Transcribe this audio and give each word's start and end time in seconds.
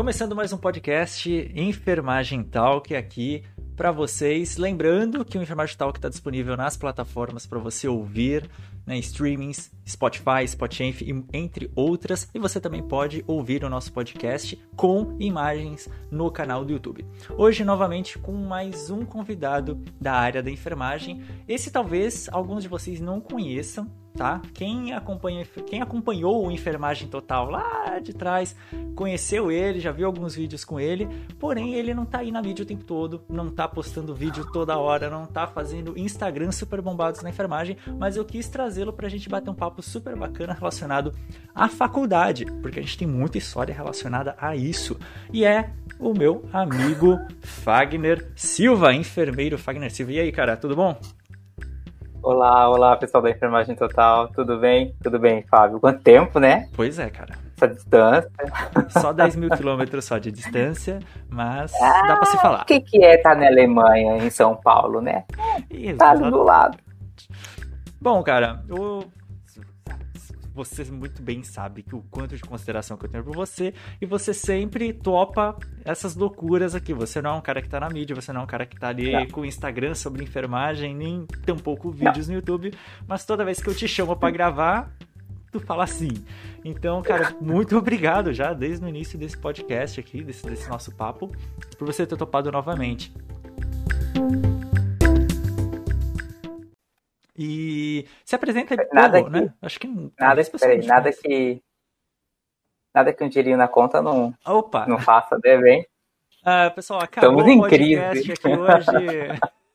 Começando 0.00 0.34
mais 0.34 0.50
um 0.50 0.56
podcast 0.56 1.52
Enfermagem 1.54 2.42
Talk 2.42 2.96
aqui 2.96 3.44
para 3.76 3.92
vocês. 3.92 4.56
Lembrando 4.56 5.22
que 5.26 5.36
o 5.36 5.42
Enfermagem 5.42 5.76
Talk 5.76 5.98
está 5.98 6.08
disponível 6.08 6.56
nas 6.56 6.74
plataformas 6.74 7.44
para 7.44 7.58
você 7.58 7.86
ouvir, 7.86 8.48
né, 8.86 8.96
streamings, 8.96 9.70
Spotify, 9.86 10.48
Spotify, 10.48 10.94
entre 11.34 11.70
outras. 11.76 12.30
E 12.34 12.38
você 12.38 12.58
também 12.58 12.82
pode 12.82 13.22
ouvir 13.26 13.62
o 13.62 13.68
nosso 13.68 13.92
podcast 13.92 14.58
com 14.74 15.18
imagens 15.20 15.86
no 16.10 16.30
canal 16.30 16.64
do 16.64 16.72
YouTube. 16.72 17.04
Hoje, 17.36 17.62
novamente, 17.62 18.18
com 18.18 18.32
mais 18.32 18.88
um 18.88 19.04
convidado 19.04 19.78
da 20.00 20.14
área 20.14 20.42
da 20.42 20.50
enfermagem. 20.50 21.22
Esse 21.46 21.70
talvez 21.70 22.26
alguns 22.32 22.62
de 22.62 22.70
vocês 22.70 23.02
não 23.02 23.20
conheçam, 23.20 23.86
tá? 24.20 24.42
Quem, 24.52 24.92
acompanha, 24.92 25.46
quem 25.66 25.80
acompanhou 25.80 26.46
o 26.46 26.50
Enfermagem 26.50 27.08
Total 27.08 27.48
lá 27.48 27.98
de 28.00 28.12
trás, 28.12 28.54
conheceu 28.94 29.50
ele, 29.50 29.80
já 29.80 29.90
viu 29.92 30.06
alguns 30.06 30.34
vídeos 30.34 30.62
com 30.62 30.78
ele, 30.78 31.08
porém 31.38 31.72
ele 31.72 31.94
não 31.94 32.04
tá 32.04 32.18
aí 32.18 32.30
na 32.30 32.42
mídia 32.42 32.62
o 32.62 32.66
tempo 32.66 32.84
todo, 32.84 33.22
não 33.30 33.48
tá 33.48 33.66
postando 33.66 34.14
vídeo 34.14 34.44
toda 34.52 34.76
hora, 34.76 35.08
não 35.08 35.24
tá 35.24 35.46
fazendo 35.46 35.98
Instagram 35.98 36.52
super 36.52 36.82
bombados 36.82 37.22
na 37.22 37.30
enfermagem, 37.30 37.78
mas 37.98 38.14
eu 38.14 38.22
quis 38.22 38.46
trazê-lo 38.46 38.92
pra 38.92 39.08
gente 39.08 39.26
bater 39.26 39.48
um 39.48 39.54
papo 39.54 39.80
super 39.80 40.14
bacana 40.14 40.52
relacionado 40.52 41.14
à 41.54 41.66
faculdade, 41.66 42.44
porque 42.60 42.78
a 42.78 42.82
gente 42.82 42.98
tem 42.98 43.08
muita 43.08 43.38
história 43.38 43.74
relacionada 43.74 44.36
a 44.38 44.54
isso. 44.54 44.98
E 45.32 45.46
é 45.46 45.70
o 45.98 46.12
meu 46.12 46.44
amigo 46.52 47.18
Fagner 47.40 48.30
Silva, 48.36 48.92
enfermeiro 48.92 49.56
Fagner 49.56 49.90
Silva. 49.90 50.12
E 50.12 50.20
aí, 50.20 50.30
cara, 50.30 50.58
tudo 50.58 50.76
bom? 50.76 51.00
Olá, 52.22 52.68
olá, 52.68 52.96
pessoal 52.96 53.22
da 53.22 53.30
Enfermagem 53.30 53.74
Total, 53.74 54.28
tudo 54.28 54.58
bem? 54.58 54.94
Tudo 55.02 55.18
bem, 55.18 55.42
Fábio? 55.50 55.80
Quanto 55.80 56.02
tempo, 56.02 56.38
né? 56.38 56.68
Pois 56.76 56.98
é, 56.98 57.08
cara. 57.08 57.34
Essa 57.56 57.66
distância. 57.68 58.30
Só 58.90 59.10
10 59.10 59.36
mil 59.36 59.48
quilômetros 59.50 60.04
só 60.04 60.18
de 60.18 60.30
distância, 60.30 60.98
mas 61.30 61.72
ah, 61.80 62.02
dá 62.06 62.16
pra 62.16 62.26
se 62.26 62.36
falar. 62.36 62.62
O 62.62 62.66
que, 62.66 62.80
que 62.80 63.02
é 63.02 63.16
estar 63.16 63.30
tá 63.30 63.40
na 63.40 63.46
Alemanha, 63.46 64.18
em 64.18 64.28
São 64.28 64.54
Paulo, 64.54 65.00
né? 65.00 65.24
Tá 65.96 66.14
do 66.14 66.42
lado. 66.42 66.76
Bom, 67.98 68.22
cara, 68.22 68.62
eu 68.68 69.04
você 70.64 70.84
muito 70.84 71.22
bem 71.22 71.42
sabe 71.42 71.82
que 71.82 71.94
o 71.94 72.02
quanto 72.10 72.36
de 72.36 72.42
consideração 72.42 72.96
que 72.96 73.06
eu 73.06 73.08
tenho 73.08 73.24
por 73.24 73.34
você 73.34 73.72
e 74.00 74.04
você 74.04 74.34
sempre 74.34 74.92
topa 74.92 75.56
essas 75.84 76.14
loucuras 76.14 76.74
aqui. 76.74 76.92
Você 76.92 77.22
não 77.22 77.30
é 77.30 77.34
um 77.34 77.40
cara 77.40 77.62
que 77.62 77.68
tá 77.68 77.80
na 77.80 77.88
mídia, 77.88 78.14
você 78.14 78.32
não 78.32 78.42
é 78.42 78.44
um 78.44 78.46
cara 78.46 78.66
que 78.66 78.78
tá 78.78 78.88
ali 78.88 79.12
não. 79.12 79.26
com 79.28 79.44
Instagram 79.44 79.94
sobre 79.94 80.22
enfermagem, 80.22 80.94
nem 80.94 81.24
tampouco 81.46 81.90
vídeos 81.90 82.28
não. 82.28 82.34
no 82.34 82.40
YouTube, 82.40 82.74
mas 83.06 83.24
toda 83.24 83.44
vez 83.44 83.60
que 83.60 83.68
eu 83.68 83.74
te 83.74 83.88
chamo 83.88 84.14
para 84.14 84.30
gravar, 84.30 84.92
tu 85.50 85.60
fala 85.60 85.84
assim. 85.84 86.10
Então, 86.62 87.00
cara, 87.02 87.34
muito 87.40 87.76
obrigado 87.76 88.32
já 88.32 88.52
desde 88.52 88.84
o 88.84 88.88
início 88.88 89.18
desse 89.18 89.38
podcast 89.38 89.98
aqui, 89.98 90.22
desse, 90.22 90.44
desse 90.44 90.68
nosso 90.68 90.94
papo, 90.94 91.34
por 91.78 91.86
você 91.86 92.06
ter 92.06 92.16
topado 92.16 92.52
novamente. 92.52 93.12
E 97.36 98.06
se 98.24 98.34
apresenta 98.34 98.76
de 98.76 98.88
nada 98.92 99.22
que, 99.22 99.30
né? 99.30 99.54
Acho 99.62 99.80
que 99.80 99.88
nada, 100.18 100.42
peraí, 100.58 100.86
nada 100.86 101.12
que 101.12 101.62
nada 102.92 103.12
que 103.12 103.24
um 103.24 103.28
dinheirinho 103.28 103.56
na 103.56 103.68
conta 103.68 104.02
não 104.02 104.34
Opa. 104.44 104.86
não 104.86 104.98
faça, 104.98 105.38
deve, 105.38 105.70
hein? 105.70 105.86
Ah, 106.44 106.70
pessoal, 106.70 107.00
acabou 107.02 107.40
Estamos 107.40 107.66
em 107.66 107.68
crise. 107.68 108.32
aqui 108.32 108.48
hoje. 108.48 109.28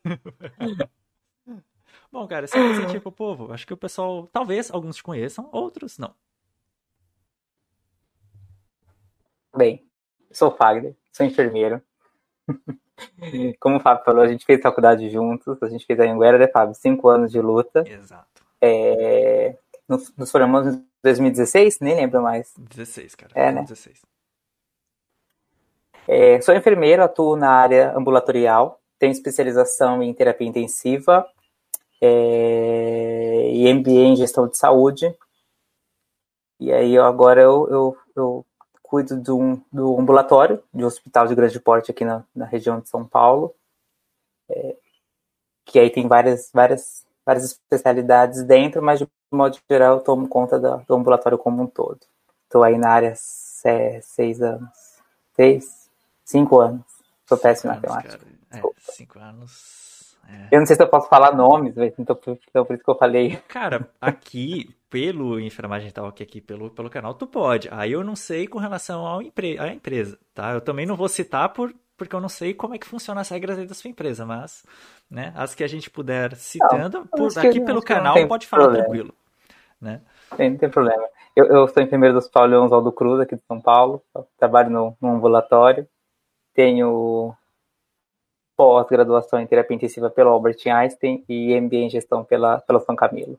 Bom, 2.12 2.28
cara, 2.28 2.48
se 2.48 2.58
apresente 2.58 3.00
pro 3.00 3.12
povo. 3.12 3.52
Acho 3.52 3.68
que 3.68 3.74
o 3.74 3.78
pessoal, 3.78 4.28
talvez 4.32 4.72
alguns 4.72 4.96
te 4.96 5.04
conheçam, 5.04 5.50
outros 5.52 5.98
não. 5.98 6.16
Bem, 9.56 9.86
sou 10.32 10.50
Fagner, 10.52 10.96
sou 11.12 11.26
enfermeiro. 11.26 11.82
Como 13.60 13.78
o 13.78 13.80
Fábio 13.80 14.06
falou, 14.06 14.24
a 14.24 14.28
gente 14.28 14.46
fez 14.46 14.62
faculdade 14.62 15.10
juntos, 15.10 15.62
a 15.62 15.70
gente 15.70 15.86
fez 15.86 16.00
a 16.00 16.04
Anguera, 16.04 16.38
né, 16.38 16.48
Fábio? 16.48 16.76
Cinco 16.76 17.10
anos 17.10 17.32
de 17.32 17.40
luta. 17.42 17.84
Exato. 17.88 18.44
É, 18.62 19.58
nos, 19.88 20.14
nos, 20.16 20.32
formamos 20.32 20.76
em 20.76 20.86
2016? 21.04 21.80
Nem 21.80 21.96
lembro 21.96 22.22
mais. 22.22 22.54
16, 22.58 23.16
cara. 23.16 23.32
É, 23.36 23.52
né? 23.52 23.62
16. 23.62 24.02
É, 26.08 26.40
sou 26.42 26.56
enfermeiro, 26.56 27.04
atuo 27.04 27.36
na 27.36 27.50
área 27.50 27.98
ambulatorial, 27.98 28.80
tenho 29.00 29.12
especialização 29.12 30.04
em 30.04 30.14
terapia 30.14 30.48
intensiva 30.48 31.26
é, 32.02 33.50
e 33.52 33.74
MBA 33.74 33.92
em 33.92 34.16
gestão 34.16 34.48
de 34.48 34.58
saúde. 34.58 35.14
E 36.60 36.72
aí 36.72 36.98
agora 36.98 37.42
eu, 37.42 37.68
eu, 37.70 37.98
eu 38.16 38.46
cuido 38.86 39.20
do, 39.20 39.62
do 39.72 40.00
ambulatório 40.00 40.62
de 40.74 40.84
um 40.84 40.88
hospital 40.88 41.28
de 41.28 41.36
grande 41.36 41.60
porte 41.60 41.92
aqui 41.92 42.06
na, 42.06 42.24
na 42.36 42.46
região 42.46 42.80
de 42.80 42.88
São 42.88 43.06
Paulo, 43.06 43.54
é, 44.50 44.76
que 45.66 45.80
aí 45.80 45.90
tem 45.90 46.08
várias, 46.08 46.50
várias, 46.54 47.06
várias 47.26 47.46
especialidades 47.46 48.44
dentro, 48.44 48.82
mas 48.82 49.00
de 49.00 49.08
modo 49.32 49.58
geral 49.70 49.98
eu 49.98 50.04
tomo 50.04 50.28
conta 50.28 50.60
do, 50.60 50.78
do 50.78 50.96
ambulatório 50.96 51.38
como 51.38 51.64
um 51.64 51.68
todo. 51.68 52.00
Estou 52.44 52.64
aí 52.64 52.78
na 52.78 52.90
área 52.90 53.14
é, 53.66 54.00
seis 54.02 54.42
anos, 54.42 54.70
seis, 55.36 55.90
cinco 56.24 56.60
anos. 56.60 56.86
Sou 57.28 57.38
péssimo 57.38 57.72
em 57.72 57.76
matemática. 57.76 58.20
É, 58.52 58.62
cinco 58.80 59.20
anos 59.20 59.86
é. 60.30 60.48
Eu 60.52 60.60
não 60.60 60.66
sei 60.66 60.76
se 60.76 60.82
eu 60.82 60.88
posso 60.88 61.08
falar 61.08 61.36
nomes, 61.36 61.76
então 62.00 62.16
por 62.16 62.34
isso 62.34 62.84
que 62.84 62.90
eu 62.90 62.98
falei. 62.98 63.38
Cara, 63.48 63.88
aqui, 64.02 64.76
pelo 64.96 65.38
Enfermagem 65.42 65.92
Talk, 65.92 66.24
aqui 66.24 66.40
pelo, 66.40 66.70
pelo 66.70 66.90
canal, 66.90 67.14
tu 67.14 67.28
pode. 67.28 67.68
Aí 67.70 67.92
eu 67.92 68.02
não 68.02 68.16
sei 68.16 68.48
com 68.48 68.58
relação 68.58 69.06
ao 69.06 69.22
empre 69.22 69.60
à 69.60 69.68
empresa, 69.68 70.18
tá? 70.34 70.54
Eu 70.54 70.62
também 70.62 70.86
não 70.86 70.96
vou 70.96 71.10
citar 71.10 71.50
por, 71.50 71.76
porque 71.98 72.16
eu 72.16 72.22
não 72.22 72.30
sei 72.30 72.54
como 72.54 72.76
é 72.76 72.78
que 72.78 72.88
funciona 72.88 73.20
as 73.20 73.28
regras 73.28 73.60
aí 73.60 73.66
da 73.66 73.74
sua 73.74 73.90
empresa, 73.90 74.26
mas, 74.26 74.64
né, 75.12 75.34
as 75.36 75.54
que 75.54 75.66
a 75.66 75.68
gente 75.68 75.90
puder 75.90 76.34
citando, 76.38 77.00
não, 77.00 77.08
por, 77.08 77.38
aqui 77.38 77.60
pelo 77.60 77.82
canal 77.82 78.16
pode 78.26 78.48
falar 78.48 78.64
problema. 78.64 78.86
tranquilo, 78.86 79.14
né? 79.82 80.02
Tem, 80.38 80.52
não 80.52 80.58
tem 80.58 80.70
problema. 80.70 81.04
Eu, 81.36 81.46
eu 81.48 81.68
sou 81.68 81.84
enfermeiro 81.84 82.14
do 82.14 82.20
Hospital 82.20 82.46
Leão 82.46 82.64
Oswaldo 82.64 82.94
Cruz, 82.94 83.20
aqui 83.20 83.36
de 83.36 83.44
São 83.50 83.60
Paulo, 83.60 84.02
trabalho 84.38 84.70
no, 84.70 84.98
no 85.02 85.10
ambulatório, 85.10 85.86
tenho 86.54 87.36
pós-graduação 88.56 89.42
em 89.42 89.46
terapia 89.46 89.76
intensiva 89.76 90.10
pelo 90.10 90.30
Albert 90.30 90.66
Einstein 90.66 91.26
e 91.28 91.60
MBA 91.60 91.76
em 91.76 91.90
gestão 91.90 92.24
pela, 92.24 92.62
pela 92.62 92.80
São 92.80 92.96
Camilo. 92.96 93.38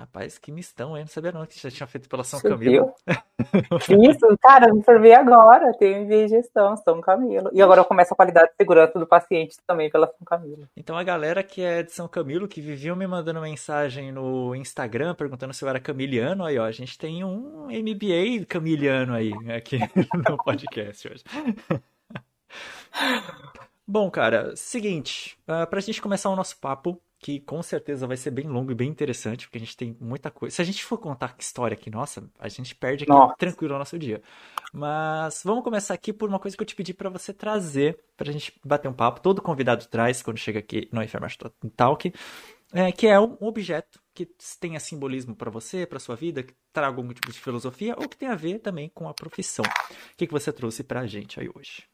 Rapaz, 0.00 0.38
que 0.38 0.50
mistão, 0.50 0.96
hein? 0.96 1.02
Não 1.02 1.08
sabia 1.08 1.30
não 1.30 1.44
que 1.44 1.60
já 1.60 1.70
tinha 1.70 1.86
feito 1.86 2.08
pela 2.08 2.24
São 2.24 2.40
Você 2.40 2.48
Camilo. 2.48 2.90
Isso, 4.02 4.38
cara, 4.40 4.72
me 4.72 4.82
formei 4.82 5.12
agora, 5.12 5.74
tenho 5.74 6.06
MBA 6.06 6.14
em 6.14 6.28
gestão, 6.28 6.74
São 6.78 7.02
Camilo. 7.02 7.50
E 7.52 7.60
agora 7.60 7.82
eu 7.82 7.84
começo 7.84 8.14
a 8.14 8.16
qualidade 8.16 8.48
de 8.48 8.56
segurança 8.56 8.98
do 8.98 9.06
paciente 9.06 9.58
também 9.66 9.90
pela 9.90 10.06
São 10.06 10.24
Camilo. 10.24 10.66
Então 10.74 10.96
a 10.96 11.02
galera 11.02 11.42
que 11.42 11.60
é 11.60 11.82
de 11.82 11.92
São 11.92 12.08
Camilo, 12.08 12.48
que 12.48 12.62
viviam 12.62 12.96
me 12.96 13.06
mandando 13.06 13.42
mensagem 13.42 14.10
no 14.10 14.54
Instagram, 14.54 15.14
perguntando 15.14 15.52
se 15.52 15.62
eu 15.62 15.68
era 15.68 15.78
camiliano, 15.78 16.46
aí 16.46 16.58
ó, 16.58 16.64
a 16.64 16.72
gente 16.72 16.96
tem 16.96 17.22
um 17.22 17.66
MBA 17.66 18.46
camiliano 18.48 19.12
aí, 19.12 19.32
aqui 19.54 19.80
no 20.30 20.42
podcast 20.42 21.08
hoje. 21.08 21.24
Bom, 23.86 24.10
cara, 24.10 24.56
seguinte, 24.56 25.36
uh, 25.46 25.66
pra 25.68 25.80
gente 25.80 26.00
começar 26.00 26.30
o 26.30 26.36
nosso 26.36 26.58
papo, 26.58 26.98
que 27.20 27.38
com 27.38 27.62
certeza 27.62 28.06
vai 28.06 28.16
ser 28.16 28.30
bem 28.30 28.48
longo 28.48 28.72
e 28.72 28.74
bem 28.74 28.88
interessante, 28.88 29.46
porque 29.46 29.58
a 29.58 29.60
gente 29.60 29.76
tem 29.76 29.94
muita 30.00 30.30
coisa. 30.30 30.56
Se 30.56 30.62
a 30.62 30.64
gente 30.64 30.82
for 30.82 30.96
contar 30.96 31.36
história 31.38 31.74
aqui, 31.74 31.90
nossa, 31.90 32.28
a 32.38 32.48
gente 32.48 32.74
perde 32.74 33.04
aqui 33.04 33.12
nossa. 33.12 33.34
tranquilo 33.36 33.74
o 33.74 33.78
nosso 33.78 33.98
dia. 33.98 34.22
Mas 34.72 35.42
vamos 35.44 35.62
começar 35.62 35.92
aqui 35.92 36.14
por 36.14 36.30
uma 36.30 36.38
coisa 36.38 36.56
que 36.56 36.62
eu 36.62 36.66
te 36.66 36.74
pedi 36.74 36.94
para 36.94 37.10
você 37.10 37.34
trazer, 37.34 38.02
pra 38.16 38.32
gente 38.32 38.58
bater 38.64 38.88
um 38.88 38.94
papo. 38.94 39.20
Todo 39.20 39.42
convidado 39.42 39.86
traz 39.86 40.22
quando 40.22 40.38
chega 40.38 40.60
aqui 40.60 40.88
no 40.90 41.02
Enfermagem 41.02 41.36
Talk, 41.76 42.10
é, 42.72 42.90
que 42.90 43.06
é 43.06 43.20
um 43.20 43.36
objeto 43.40 44.00
que 44.14 44.26
tenha 44.58 44.80
simbolismo 44.80 45.36
para 45.36 45.50
você, 45.50 45.84
para 45.84 45.98
sua 45.98 46.16
vida, 46.16 46.42
que 46.42 46.54
traga 46.72 46.96
algum 46.96 47.12
tipo 47.12 47.30
de 47.30 47.38
filosofia 47.38 47.94
ou 47.98 48.08
que 48.08 48.16
tenha 48.16 48.32
a 48.32 48.36
ver 48.36 48.60
também 48.60 48.88
com 48.88 49.06
a 49.06 49.12
profissão. 49.12 49.64
O 49.66 50.16
que, 50.16 50.26
que 50.26 50.32
você 50.32 50.50
trouxe 50.50 50.82
pra 50.82 51.06
gente 51.06 51.38
aí 51.38 51.50
hoje? 51.54 51.89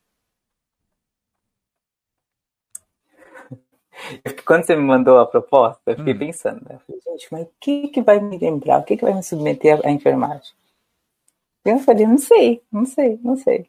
Quando 4.44 4.64
você 4.64 4.76
me 4.76 4.82
mandou 4.82 5.19
a 5.19 5.26
proposta, 5.26 5.81
eu 5.87 5.97
fiquei 5.97 6.14
hum. 6.14 6.19
pensando, 6.19 6.61
né? 6.69 6.79
Falei, 6.87 7.00
gente, 7.03 7.29
mas 7.31 7.43
o 7.43 7.50
que, 7.61 7.88
que 7.88 8.03
vai 8.03 8.20
me 8.20 8.38
lembrar? 8.38 8.79
O 8.79 8.85
que, 8.85 8.97
que 8.97 9.05
vai 9.05 9.14
me 9.14 9.23
submeter 9.23 9.81
à 9.85 9.91
enfermagem? 9.91 10.55
Eu 11.64 11.79
falei, 11.81 12.06
não 12.06 12.19
sei, 12.19 12.62
não 12.70 12.85
sei, 12.85 13.19
não 13.23 13.37
sei. 13.37 13.69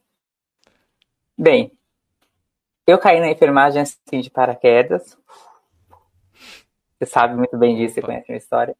Bem, 1.37 1.71
eu 2.85 2.97
caí 2.97 3.19
na 3.19 3.29
enfermagem 3.29 3.81
assim 3.81 4.21
de 4.21 4.29
paraquedas. 4.29 5.17
Você 6.99 7.05
sabe 7.05 7.35
muito 7.35 7.57
bem 7.57 7.75
disso, 7.75 7.95
você 7.95 8.01
conhece 8.01 8.25
a 8.27 8.31
minha 8.31 8.37
história. 8.37 8.75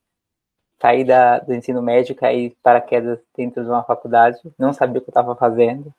Saí 0.79 1.03
da, 1.03 1.39
do 1.39 1.53
ensino 1.53 1.81
médio, 1.81 2.15
caí 2.15 2.51
paraquedas 2.61 3.19
dentro 3.35 3.63
de 3.63 3.69
uma 3.69 3.83
faculdade, 3.83 4.39
não 4.57 4.73
sabia 4.73 4.99
o 4.99 5.01
que 5.01 5.09
eu 5.09 5.11
estava 5.11 5.35
fazendo 5.35 5.93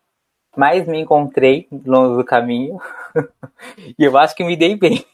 mais 0.59 0.89
me 0.89 0.99
encontrei 0.99 1.69
longe 1.87 2.17
do 2.17 2.25
caminho. 2.25 2.81
e 3.97 4.03
eu 4.03 4.19
acho 4.19 4.35
que 4.35 4.43
me 4.43 4.57
dei 4.57 4.75
bem. 4.77 5.05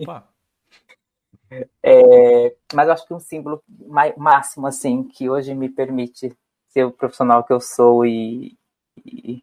Opa. 0.00 0.24
É, 1.80 2.52
mas 2.74 2.88
eu 2.88 2.94
acho 2.94 3.06
que 3.06 3.14
um 3.14 3.20
símbolo 3.20 3.62
máximo, 4.16 4.66
assim, 4.66 5.04
que 5.04 5.30
hoje 5.30 5.54
me 5.54 5.68
permite 5.68 6.36
ser 6.68 6.82
o 6.82 6.90
profissional 6.90 7.44
que 7.44 7.52
eu 7.52 7.60
sou 7.60 8.04
e, 8.04 8.58
e, 9.06 9.40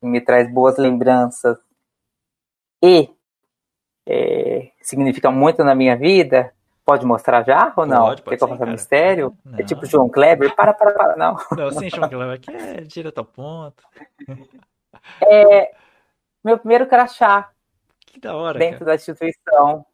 me 0.00 0.20
traz 0.20 0.48
boas 0.48 0.78
lembranças 0.78 1.58
e 2.80 3.10
é, 4.06 4.70
significa 4.80 5.28
muito 5.32 5.64
na 5.64 5.74
minha 5.74 5.96
vida, 5.96 6.54
pode 6.84 7.04
mostrar 7.04 7.42
já 7.42 7.72
ou 7.76 7.84
não? 7.84 8.04
Pode, 8.04 8.22
pode 8.22 8.38
Quer 8.38 8.46
que 8.46 8.52
eu 8.52 8.66
sim, 8.66 8.70
mistério? 8.70 9.36
Não. 9.44 9.58
É 9.58 9.64
tipo 9.64 9.84
João 9.86 10.08
Kleber? 10.08 10.54
Para, 10.54 10.72
para, 10.72 10.92
para, 10.92 11.16
não. 11.16 11.36
Não, 11.56 11.72
sem 11.72 11.90
João 11.90 12.08
Kleber 12.08 12.36
aqui 12.36 12.54
é 12.54 12.82
direto 12.82 13.18
ao 13.18 13.24
ponto. 13.24 13.82
É, 15.20 15.72
meu 16.42 16.58
primeiro 16.58 16.86
crachá 16.86 17.50
Que 18.06 18.18
da 18.18 18.36
hora, 18.36 18.58
dentro 18.58 18.80
cara. 18.80 18.90
da 18.90 18.94
instituição. 18.94 19.84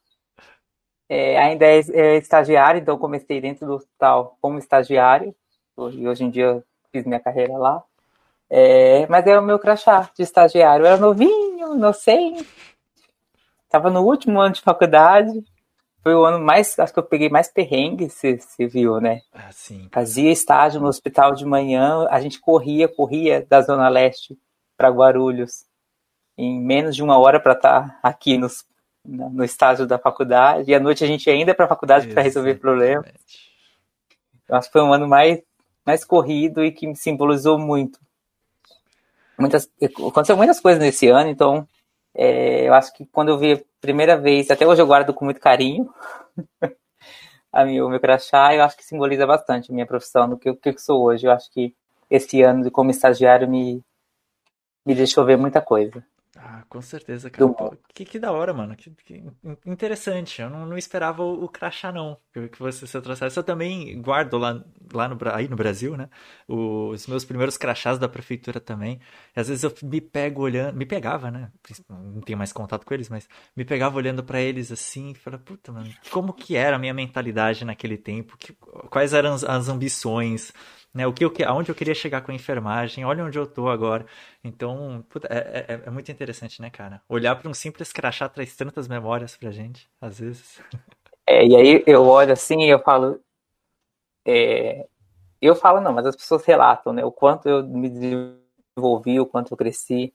É, 1.08 1.38
ainda 1.38 1.64
é, 1.64 1.78
é 1.92 2.16
estagiário, 2.16 2.80
então 2.80 2.98
comecei 2.98 3.40
dentro 3.40 3.66
do 3.66 3.74
hospital 3.74 4.36
como 4.40 4.58
estagiário, 4.58 5.34
e 5.92 6.08
hoje 6.08 6.24
em 6.24 6.30
dia 6.30 6.64
fiz 6.90 7.04
minha 7.04 7.20
carreira 7.20 7.56
lá. 7.56 7.82
É, 8.48 9.06
mas 9.08 9.26
é 9.26 9.38
o 9.38 9.42
meu 9.42 9.58
crachá 9.58 10.10
de 10.16 10.22
estagiário. 10.22 10.84
Eu 10.84 10.86
era 10.86 10.96
novinho, 10.96 11.74
inocente. 11.74 12.46
Estava 13.64 13.90
no 13.90 14.02
último 14.02 14.40
ano 14.40 14.54
de 14.54 14.62
faculdade. 14.62 15.44
Foi 16.02 16.14
o 16.14 16.24
ano 16.24 16.38
mais, 16.38 16.78
acho 16.78 16.92
que 16.92 16.98
eu 17.00 17.02
peguei 17.02 17.28
mais 17.28 17.48
perrengue, 17.48 18.08
você 18.08 18.38
viu, 18.60 19.00
né? 19.00 19.22
Ah. 19.34 19.50
Fazia 19.90 20.30
estágio 20.30 20.80
no 20.80 20.86
hospital 20.86 21.34
de 21.34 21.44
manhã, 21.44 22.06
a 22.08 22.20
gente 22.20 22.40
corria, 22.40 22.86
corria 22.86 23.44
da 23.48 23.60
Zona 23.60 23.88
Leste 23.88 24.38
para 24.76 24.90
Guarulhos 24.90 25.64
em 26.36 26.60
menos 26.60 26.94
de 26.94 27.02
uma 27.02 27.18
hora 27.18 27.40
para 27.40 27.52
estar 27.52 27.98
aqui 28.02 28.36
nos, 28.36 28.64
no 29.04 29.42
estágio 29.42 29.86
da 29.86 29.98
faculdade. 29.98 30.70
E 30.70 30.74
à 30.74 30.80
noite 30.80 31.02
a 31.02 31.06
gente 31.06 31.30
ainda 31.30 31.54
para 31.54 31.64
a 31.64 31.68
faculdade 31.68 32.08
para 32.08 32.22
resolver 32.22 32.56
problemas. 32.56 33.06
Eu 34.48 34.56
acho 34.56 34.68
que 34.68 34.72
foi 34.72 34.82
um 34.82 34.92
ano 34.92 35.08
mais, 35.08 35.42
mais 35.84 36.04
corrido 36.04 36.64
e 36.64 36.70
que 36.70 36.86
me 36.86 36.94
simbolizou 36.94 37.58
muito. 37.58 37.98
Muitas, 39.38 39.68
aconteceu 39.82 40.36
muitas 40.36 40.60
coisas 40.60 40.80
nesse 40.80 41.08
ano, 41.08 41.28
então 41.28 41.68
é, 42.14 42.66
eu 42.66 42.72
acho 42.72 42.92
que 42.94 43.04
quando 43.06 43.28
eu 43.28 43.38
vi 43.38 43.52
a 43.52 43.60
primeira 43.80 44.16
vez, 44.16 44.50
até 44.50 44.66
hoje 44.66 44.80
eu 44.80 44.86
guardo 44.86 45.12
com 45.12 45.26
muito 45.26 45.40
carinho 45.40 45.92
a 47.52 47.64
minha, 47.64 47.84
o 47.84 47.88
meu 47.88 48.00
crachá, 48.00 48.54
eu 48.54 48.62
acho 48.62 48.76
que 48.76 48.84
simboliza 48.84 49.26
bastante 49.26 49.70
a 49.70 49.74
minha 49.74 49.86
profissão, 49.86 50.28
do 50.28 50.38
que, 50.38 50.52
que 50.54 50.68
eu 50.70 50.78
sou 50.78 51.02
hoje. 51.02 51.26
Eu 51.26 51.32
acho 51.32 51.50
que 51.50 51.74
esse 52.10 52.42
ano 52.42 52.70
como 52.70 52.90
estagiário 52.90 53.48
me, 53.48 53.82
me 54.86 54.94
deixou 54.94 55.24
ver 55.24 55.36
muita 55.36 55.60
coisa. 55.60 56.02
Ah, 56.38 56.64
com 56.68 56.82
certeza, 56.82 57.30
cara. 57.30 57.50
Pô, 57.50 57.74
que, 57.94 58.04
que 58.04 58.18
da 58.18 58.30
hora, 58.30 58.52
mano. 58.52 58.76
Que, 58.76 58.90
que 58.90 59.24
interessante. 59.64 60.42
Eu 60.42 60.50
não, 60.50 60.66
não 60.66 60.76
esperava 60.76 61.22
o, 61.22 61.44
o 61.44 61.48
crachá, 61.48 61.90
não. 61.90 62.18
Que, 62.30 62.50
você 62.58 62.86
se 62.86 63.00
trouxesse. 63.00 63.38
Eu 63.38 63.42
também 63.42 63.98
guardo 64.02 64.36
lá, 64.36 64.62
lá 64.92 65.08
no, 65.08 65.16
aí 65.32 65.48
no 65.48 65.56
Brasil, 65.56 65.96
né? 65.96 66.10
Os 66.46 67.06
meus 67.06 67.24
primeiros 67.24 67.56
crachás 67.56 67.98
da 67.98 68.06
prefeitura 68.06 68.60
também. 68.60 69.00
E 69.34 69.40
às 69.40 69.48
vezes 69.48 69.64
eu 69.64 69.72
me 69.82 69.98
pego 69.98 70.42
olhando. 70.42 70.76
Me 70.76 70.84
pegava, 70.84 71.30
né? 71.30 71.50
Não 71.88 72.20
tenho 72.20 72.36
mais 72.36 72.52
contato 72.52 72.84
com 72.84 72.92
eles, 72.92 73.08
mas 73.08 73.26
me 73.56 73.64
pegava 73.64 73.96
olhando 73.96 74.22
pra 74.22 74.38
eles 74.38 74.70
assim 74.70 75.12
e 75.12 75.14
falava, 75.14 75.42
puta, 75.42 75.72
mano, 75.72 75.90
como 76.10 76.34
que 76.34 76.54
era 76.54 76.76
a 76.76 76.78
minha 76.78 76.92
mentalidade 76.92 77.64
naquele 77.64 77.96
tempo? 77.96 78.36
Que- 78.36 78.52
quais 78.90 79.14
eram 79.14 79.32
as, 79.34 79.42
as 79.42 79.68
ambições? 79.70 80.52
Né, 80.96 81.06
o 81.06 81.12
que 81.12 81.22
eu, 81.24 81.32
aonde 81.46 81.70
eu 81.70 81.74
queria 81.74 81.94
chegar 81.94 82.22
com 82.22 82.32
a 82.32 82.34
enfermagem, 82.34 83.04
olha 83.04 83.22
onde 83.22 83.38
eu 83.38 83.46
tô 83.46 83.68
agora. 83.68 84.06
Então, 84.42 85.04
puta, 85.10 85.28
é, 85.30 85.66
é- 85.74 85.82
é 85.86 85.90
muito 85.90 86.10
interessante, 86.10 86.62
né, 86.62 86.70
cara? 86.70 87.02
Olhar 87.06 87.36
para 87.36 87.50
um 87.50 87.54
simples 87.54 87.92
crachá 87.92 88.28
traz 88.30 88.56
tantas 88.56 88.88
memórias 88.88 89.36
pra 89.36 89.50
gente, 89.50 89.86
às 90.00 90.18
vezes. 90.20 90.58
É, 91.26 91.46
e 91.46 91.56
aí 91.56 91.84
eu 91.86 92.04
olho 92.06 92.32
assim 92.32 92.62
e 92.62 92.70
eu 92.70 92.78
falo. 92.80 93.20
é, 94.26 94.86
eu 95.42 95.56
falo 95.56 95.80
não, 95.80 95.92
mas 95.92 96.06
as 96.06 96.16
pessoas 96.16 96.44
relatam, 96.44 96.92
né? 96.92 97.04
O 97.04 97.12
quanto 97.12 97.48
eu 97.48 97.64
me 97.66 97.90
desenvolvi, 97.90 99.20
o 99.20 99.26
quanto 99.26 99.52
eu 99.52 99.58
cresci. 99.58 100.14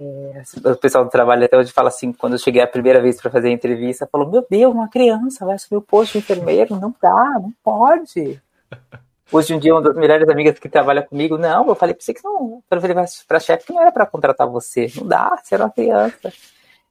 É, 0.00 0.42
o 0.70 0.76
pessoal 0.76 1.04
do 1.04 1.10
trabalho 1.10 1.44
até 1.44 1.56
hoje 1.58 1.72
fala 1.72 1.88
assim, 1.88 2.12
quando 2.12 2.34
eu 2.34 2.38
cheguei 2.38 2.62
a 2.62 2.66
primeira 2.66 3.00
vez 3.02 3.20
para 3.20 3.30
fazer 3.30 3.48
a 3.48 3.52
entrevista, 3.52 4.08
falou, 4.10 4.30
meu 4.30 4.46
Deus, 4.50 4.74
uma 4.74 4.88
criança 4.88 5.46
vai 5.46 5.56
assumir 5.56 5.78
o 5.78 5.82
posto 5.82 6.12
de 6.14 6.18
enfermeiro? 6.18 6.76
Não 6.80 6.94
dá, 7.02 7.38
não 7.40 7.52
pode. 7.62 8.40
Hoje 9.30 9.54
em 9.54 9.58
dia, 9.58 9.74
uma 9.74 9.82
das 9.82 9.96
melhores 9.96 10.28
amigas 10.28 10.58
que 10.58 10.68
trabalha 10.68 11.02
comigo, 11.02 11.38
não, 11.38 11.66
eu 11.68 11.74
falei 11.74 11.94
pra 11.94 12.04
você 12.04 12.12
que 12.12 12.22
não, 12.22 12.62
eu 12.70 12.80
falei 12.80 12.96
pra 13.26 13.40
chefe 13.40 13.66
que 13.66 13.72
não 13.72 13.80
era 13.80 13.92
para 13.92 14.06
contratar 14.06 14.46
você, 14.46 14.90
não 14.96 15.06
dá, 15.06 15.40
você 15.42 15.54
era 15.54 15.64
uma 15.64 15.70
criança. 15.70 16.32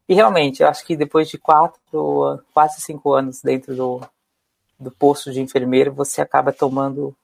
E 0.09 0.13
realmente, 0.13 0.61
eu 0.61 0.67
acho 0.67 0.85
que 0.85 0.95
depois 0.95 1.29
de 1.29 1.37
quatro, 1.37 2.43
quase 2.53 2.81
cinco 2.81 3.13
anos 3.13 3.41
dentro 3.41 3.75
do, 3.75 4.01
do 4.79 4.91
posto 4.91 5.31
de 5.31 5.39
enfermeiro, 5.39 5.93
você 5.93 6.21
acaba 6.21 6.51
tomando, 6.51 7.15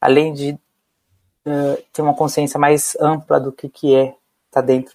além 0.00 0.32
de 0.32 0.52
uh, 0.52 1.82
ter 1.92 2.02
uma 2.02 2.14
consciência 2.14 2.60
mais 2.60 2.96
ampla 3.00 3.40
do 3.40 3.50
que, 3.50 3.68
que 3.68 3.94
é 3.94 4.04
estar 4.04 4.16
tá 4.52 4.60
dentro, 4.60 4.94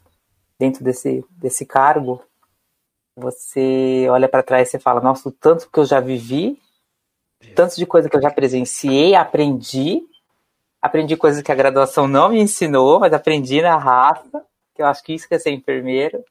dentro 0.60 0.84
desse, 0.84 1.26
desse 1.32 1.66
cargo, 1.66 2.22
você 3.16 4.08
olha 4.10 4.28
para 4.28 4.44
trás 4.44 4.74
e 4.74 4.80
fala, 4.80 5.02
nossa, 5.02 5.30
o 5.30 5.32
tanto 5.32 5.70
que 5.70 5.80
eu 5.80 5.86
já 5.86 6.00
vivi, 6.00 6.62
tanto 7.54 7.76
de 7.76 7.86
coisa 7.86 8.10
que 8.10 8.16
eu 8.16 8.22
já 8.22 8.32
presenciei, 8.32 9.16
aprendi, 9.16 10.02
aprendi 10.82 11.18
coisas 11.18 11.42
que 11.42 11.52
a 11.52 11.56
graduação 11.56 12.08
não 12.08 12.30
me 12.30 12.40
ensinou, 12.40 13.00
mas 13.00 13.14
aprendi 13.14 13.62
na 13.62 13.78
raça, 13.78 14.44
que 14.74 14.82
eu 14.82 14.86
acho 14.86 15.04
que 15.04 15.14
isso 15.14 15.28
que 15.28 15.36
é 15.36 15.40
ser 15.40 15.52
enfermeiro. 15.52 16.24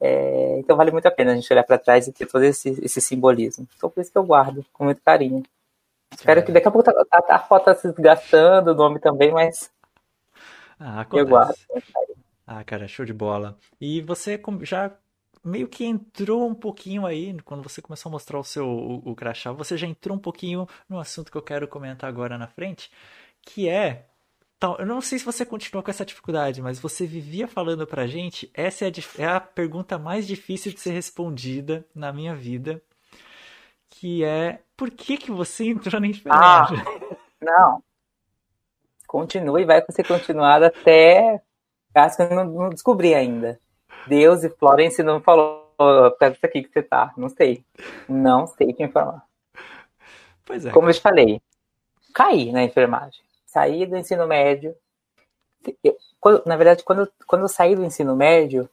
É, 0.00 0.58
então 0.58 0.76
vale 0.76 0.90
muito 0.90 1.06
a 1.06 1.10
pena 1.10 1.32
a 1.32 1.34
gente 1.34 1.52
olhar 1.52 1.62
para 1.62 1.78
trás 1.78 2.08
e 2.08 2.12
ter 2.12 2.26
todo 2.26 2.42
esse, 2.42 2.70
esse, 2.84 3.00
simbolismo. 3.00 3.68
Então 3.76 3.88
por 3.88 4.00
isso 4.00 4.10
que 4.10 4.18
eu 4.18 4.24
guardo 4.24 4.64
com 4.72 4.84
muito 4.84 5.00
carinho. 5.00 5.42
Espero 6.12 6.44
que 6.44 6.50
daqui 6.50 6.66
a 6.66 6.70
pouco 6.70 6.90
a, 6.90 6.92
a, 7.12 7.36
a 7.36 7.38
foto 7.38 7.66
tá 7.66 7.74
se 7.74 7.88
desgastando, 7.92 8.72
o 8.72 8.74
nome 8.74 8.98
também, 8.98 9.30
mas 9.30 9.70
ah, 10.78 11.06
eu 11.12 11.26
guardo. 11.26 11.54
Ah, 12.46 12.62
cara, 12.64 12.86
show 12.86 13.04
de 13.04 13.12
bola. 13.12 13.56
E 13.80 14.00
você 14.00 14.40
já 14.62 14.92
meio 15.46 15.68
que 15.68 15.84
entrou 15.84 16.48
um 16.48 16.54
pouquinho 16.54 17.06
aí, 17.06 17.36
quando 17.42 17.62
você 17.62 17.80
começou 17.80 18.10
a 18.10 18.12
mostrar 18.12 18.38
o 18.38 18.44
seu 18.44 18.66
o, 18.66 19.10
o 19.10 19.14
crachá, 19.14 19.52
você 19.52 19.76
já 19.76 19.86
entrou 19.86 20.16
um 20.16 20.20
pouquinho 20.20 20.66
no 20.88 20.98
assunto 20.98 21.30
que 21.30 21.38
eu 21.38 21.42
quero 21.42 21.68
comentar 21.68 22.08
agora 22.08 22.36
na 22.38 22.46
frente, 22.46 22.90
que 23.42 23.68
é 23.68 24.06
Tal, 24.58 24.78
eu 24.78 24.86
não 24.86 25.02
sei 25.02 25.18
se 25.18 25.24
você 25.24 25.44
continua 25.44 25.82
com 25.82 25.90
essa 25.90 26.04
dificuldade, 26.04 26.62
mas 26.62 26.80
você 26.80 27.06
vivia 27.06 27.46
falando 27.46 27.86
pra 27.86 28.06
gente, 28.06 28.50
essa 28.54 28.86
é 28.86 28.88
a, 28.88 29.22
é 29.22 29.26
a, 29.26 29.40
pergunta 29.40 29.98
mais 29.98 30.26
difícil 30.26 30.72
de 30.72 30.80
ser 30.80 30.92
respondida 30.92 31.84
na 31.94 32.10
minha 32.10 32.34
vida, 32.34 32.82
que 33.90 34.24
é, 34.24 34.60
por 34.74 34.90
que 34.90 35.18
que 35.18 35.30
você 35.30 35.66
entrou 35.66 36.00
na 36.00 36.06
enfermagem? 36.06 36.78
Ah, 36.78 37.16
não. 37.42 37.82
Continue, 39.06 39.66
vai 39.66 39.84
ser 39.90 40.06
continuado 40.06 40.64
até, 40.64 41.42
acho 41.94 42.16
que 42.16 42.22
eu 42.22 42.30
não, 42.30 42.44
não 42.46 42.70
descobri 42.70 43.14
ainda. 43.14 43.60
Deus 44.06 44.44
e 44.44 44.50
Florence 44.50 45.02
não 45.02 45.20
falou, 45.20 45.70
causa 46.18 46.34
disso 46.34 46.46
aqui 46.46 46.62
que 46.62 46.72
você 46.72 46.82
tá, 46.82 47.12
não 47.16 47.28
sei. 47.28 47.64
Não 48.08 48.46
sei 48.46 48.72
te 48.72 48.82
informar. 48.82 49.24
Pois 50.44 50.64
é. 50.64 50.70
Como 50.70 50.88
eu 50.88 50.94
te 50.94 51.00
falei, 51.00 51.40
caí 52.14 52.52
na 52.52 52.62
enfermagem 52.62 53.26
saí 53.56 53.86
do 53.86 53.96
ensino 53.96 54.26
médio. 54.26 54.76
Eu, 55.82 55.96
quando, 56.20 56.44
na 56.44 56.56
verdade, 56.56 56.84
quando, 56.84 57.10
quando 57.26 57.42
eu 57.42 57.48
saí 57.48 57.74
do 57.74 57.84
ensino 57.84 58.14
médio, 58.14 58.68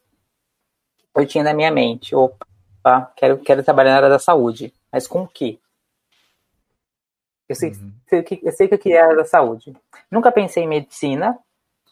eu 1.16 1.26
tinha 1.26 1.42
na 1.42 1.54
minha 1.54 1.70
mente, 1.70 2.14
opa, 2.14 3.10
quero, 3.16 3.38
quero 3.38 3.64
trabalhar 3.64 3.92
na 3.92 3.96
área 3.96 4.08
da 4.10 4.18
saúde. 4.18 4.74
Mas 4.92 5.06
com 5.06 5.22
o 5.22 5.28
quê? 5.28 5.58
Eu 7.48 7.56
sei, 7.56 7.70
uhum. 7.70 7.92
sei, 8.06 8.22
que, 8.22 8.40
eu 8.42 8.52
sei 8.52 8.68
que 8.68 8.74
eu 8.74 8.78
queria 8.78 9.02
a 9.02 9.04
área 9.06 9.16
da 9.16 9.24
saúde. 9.24 9.74
Nunca 10.10 10.30
pensei 10.30 10.64
em 10.64 10.68
medicina, 10.68 11.38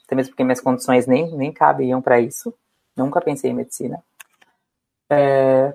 até 0.05 0.15
mesmo 0.15 0.33
porque 0.33 0.45
minhas 0.45 0.61
condições 0.61 1.07
nem, 1.07 1.35
nem 1.35 1.51
cabiam 1.51 2.03
para 2.03 2.21
isso. 2.21 2.55
Nunca 2.97 3.21
pensei 3.21 3.51
em 3.51 3.55
medicina. 3.55 4.03
É, 5.09 5.75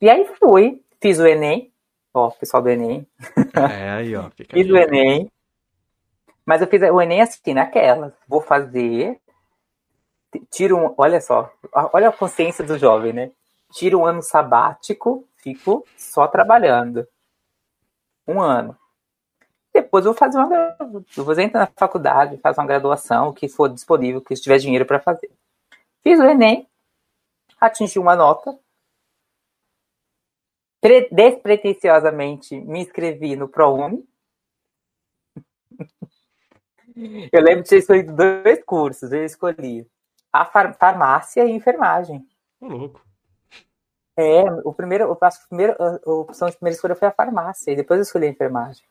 e 0.00 0.08
aí 0.08 0.26
fui, 0.38 0.82
fiz 1.00 1.18
o 1.18 1.26
Enem. 1.26 1.72
Ó, 2.12 2.30
pessoal 2.30 2.62
do 2.62 2.68
Enem. 2.68 3.06
É, 3.72 3.90
aí, 3.90 4.16
ó. 4.16 4.30
fiz 4.30 4.46
aí. 4.52 4.72
o 4.72 4.76
Enem. 4.76 5.30
Mas 6.44 6.60
eu 6.60 6.66
fiz 6.66 6.82
o 6.82 7.00
Enem 7.00 7.22
assim, 7.22 7.54
naquela. 7.54 8.14
Vou 8.28 8.40
fazer. 8.40 9.18
Tiro 10.50 10.76
um. 10.76 10.94
Olha 10.98 11.20
só. 11.20 11.52
Olha 11.92 12.08
a 12.08 12.12
consciência 12.12 12.64
do 12.64 12.78
jovem, 12.78 13.12
né? 13.12 13.30
Tiro 13.72 14.00
um 14.00 14.06
ano 14.06 14.22
sabático, 14.22 15.26
fico 15.36 15.86
só 15.96 16.28
trabalhando. 16.28 17.06
Um 18.26 18.40
ano. 18.40 18.76
Depois 19.72 20.04
eu 20.04 20.12
vou 20.12 20.18
fazer 20.18 20.38
uma. 20.38 20.76
Eu 21.16 21.24
vou 21.24 21.40
entrar 21.40 21.60
na 21.60 21.72
faculdade, 21.74 22.36
fazer 22.38 22.60
uma 22.60 22.66
graduação, 22.66 23.28
o 23.28 23.32
que 23.32 23.48
for 23.48 23.68
disponível, 23.68 24.20
que 24.20 24.34
tiver 24.34 24.58
dinheiro 24.58 24.86
para 24.86 25.00
fazer. 25.00 25.30
Fiz 26.06 26.20
o 26.20 26.24
Enem, 26.24 26.68
atingi 27.58 27.98
uma 27.98 28.14
nota. 28.14 28.58
Despretensiosamente 31.10 32.60
me 32.60 32.80
inscrevi 32.80 33.34
no 33.36 33.48
ProUni. 33.48 34.06
Eu 37.32 37.42
lembro 37.42 37.62
de 37.62 37.70
ter 37.70 37.78
escolhido 37.78 38.14
dois 38.14 38.62
cursos. 38.64 39.10
Eu 39.12 39.24
escolhi 39.24 39.88
a 40.30 40.44
far 40.44 40.76
farmácia 40.76 41.44
e 41.46 41.52
enfermagem. 41.52 42.24
Louco. 42.60 43.02
É, 44.16 44.42
o 44.64 44.72
primeiro, 44.72 45.04
eu 45.04 45.16
passo 45.16 45.48
primeiro, 45.48 45.74
a 45.80 46.10
opção 46.10 46.48
de 46.48 46.56
primeira 46.56 46.76
escolha 46.76 46.94
foi 46.94 47.08
a 47.08 47.12
farmácia, 47.12 47.72
e 47.72 47.76
depois 47.76 47.98
eu 47.98 48.02
escolhi 48.02 48.26
a 48.26 48.30
enfermagem. 48.30 48.86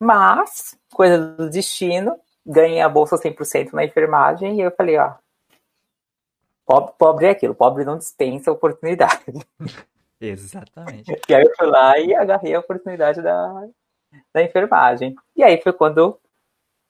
Mas, 0.00 0.78
coisa 0.94 1.18
do 1.18 1.50
destino, 1.50 2.18
ganhei 2.46 2.80
a 2.80 2.88
bolsa 2.88 3.16
100% 3.16 3.72
na 3.74 3.84
enfermagem 3.84 4.56
e 4.56 4.62
eu 4.62 4.70
falei, 4.70 4.96
ó, 4.96 5.14
pobre, 6.68 6.92
pobre 6.98 7.26
é 7.26 7.30
aquilo, 7.30 7.54
pobre 7.54 7.84
não 7.84 7.96
dispensa 7.96 8.52
oportunidade. 8.52 9.24
Exatamente. 10.20 11.10
E 11.26 11.34
aí 11.34 11.42
eu 11.42 11.52
fui 11.56 11.66
lá 11.66 11.98
e 11.98 12.14
agarrei 12.14 12.54
a 12.54 12.60
oportunidade 12.60 13.22
da, 13.22 13.66
da 14.34 14.42
enfermagem. 14.42 15.16
E 15.34 15.42
aí 15.42 15.60
foi 15.62 15.72
quando 15.72 16.20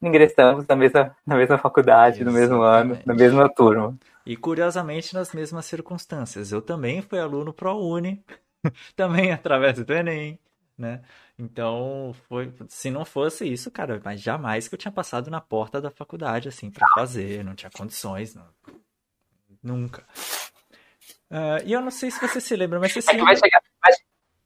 ingressamos 0.03 0.67
na 0.67 0.75
mesma, 0.75 1.17
na 1.25 1.37
mesma 1.37 1.59
faculdade, 1.59 2.25
no 2.25 2.33
mesmo 2.33 2.63
ano, 2.63 2.95
Exatamente. 2.95 3.07
na 3.07 3.15
mesma 3.15 3.49
turma. 3.49 3.97
E 4.27 4.37
curiosamente 4.37 5.15
nas 5.15 5.33
mesmas 5.33 5.67
circunstâncias. 5.67 6.51
Eu 6.51 6.61
também 6.61 7.01
fui 7.01 7.21
aluno 7.21 7.53
ProUni, 7.53 8.25
também 8.97 9.31
através 9.31 9.79
do 9.79 9.93
Enem, 9.93 10.39
né? 10.77 11.03
Então, 11.39 12.15
foi, 12.29 12.53
se 12.69 12.91
não 12.91 13.05
fosse 13.05 13.47
isso, 13.47 13.71
cara, 13.71 14.01
mas 14.05 14.21
jamais 14.21 14.67
que 14.67 14.75
eu 14.75 14.79
tinha 14.79 14.91
passado 14.91 15.31
na 15.31 15.41
porta 15.41 15.81
da 15.81 15.91
faculdade 15.91 16.49
assim 16.49 16.71
para 16.71 16.89
fazer, 16.95 17.45
não 17.45 17.55
tinha 17.55 17.71
condições, 17.71 18.35
não. 18.35 18.47
Nunca. 19.63 20.05
Ah, 21.31 21.59
e 21.65 21.73
eu 21.73 21.81
não 21.81 21.91
sei 21.91 22.11
se 22.11 22.21
você 22.21 22.41
se 22.41 22.57
lembra, 22.57 22.81
mas 22.81 22.93
você 22.93 23.03
se 23.03 23.09
É 23.09 23.13
que 23.15 23.25
vai 23.25 23.27
lembra? 23.27 23.37
chegar, 23.37 23.63
vai, 23.83 23.93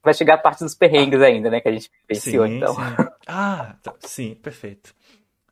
vai 0.05 0.15
chegar 0.15 0.35
a 0.35 0.39
parte 0.39 0.65
dos 0.65 0.75
perrengues 0.75 1.21
ainda, 1.21 1.51
né? 1.51 1.61
Que 1.61 1.69
a 1.69 1.73
gente 1.73 1.91
pensou, 2.07 2.47
então. 2.47 2.75
sim. 2.75 2.83
Ah, 3.27 3.77
tá, 3.83 3.95
sim, 4.01 4.35
perfeito. 4.35 4.95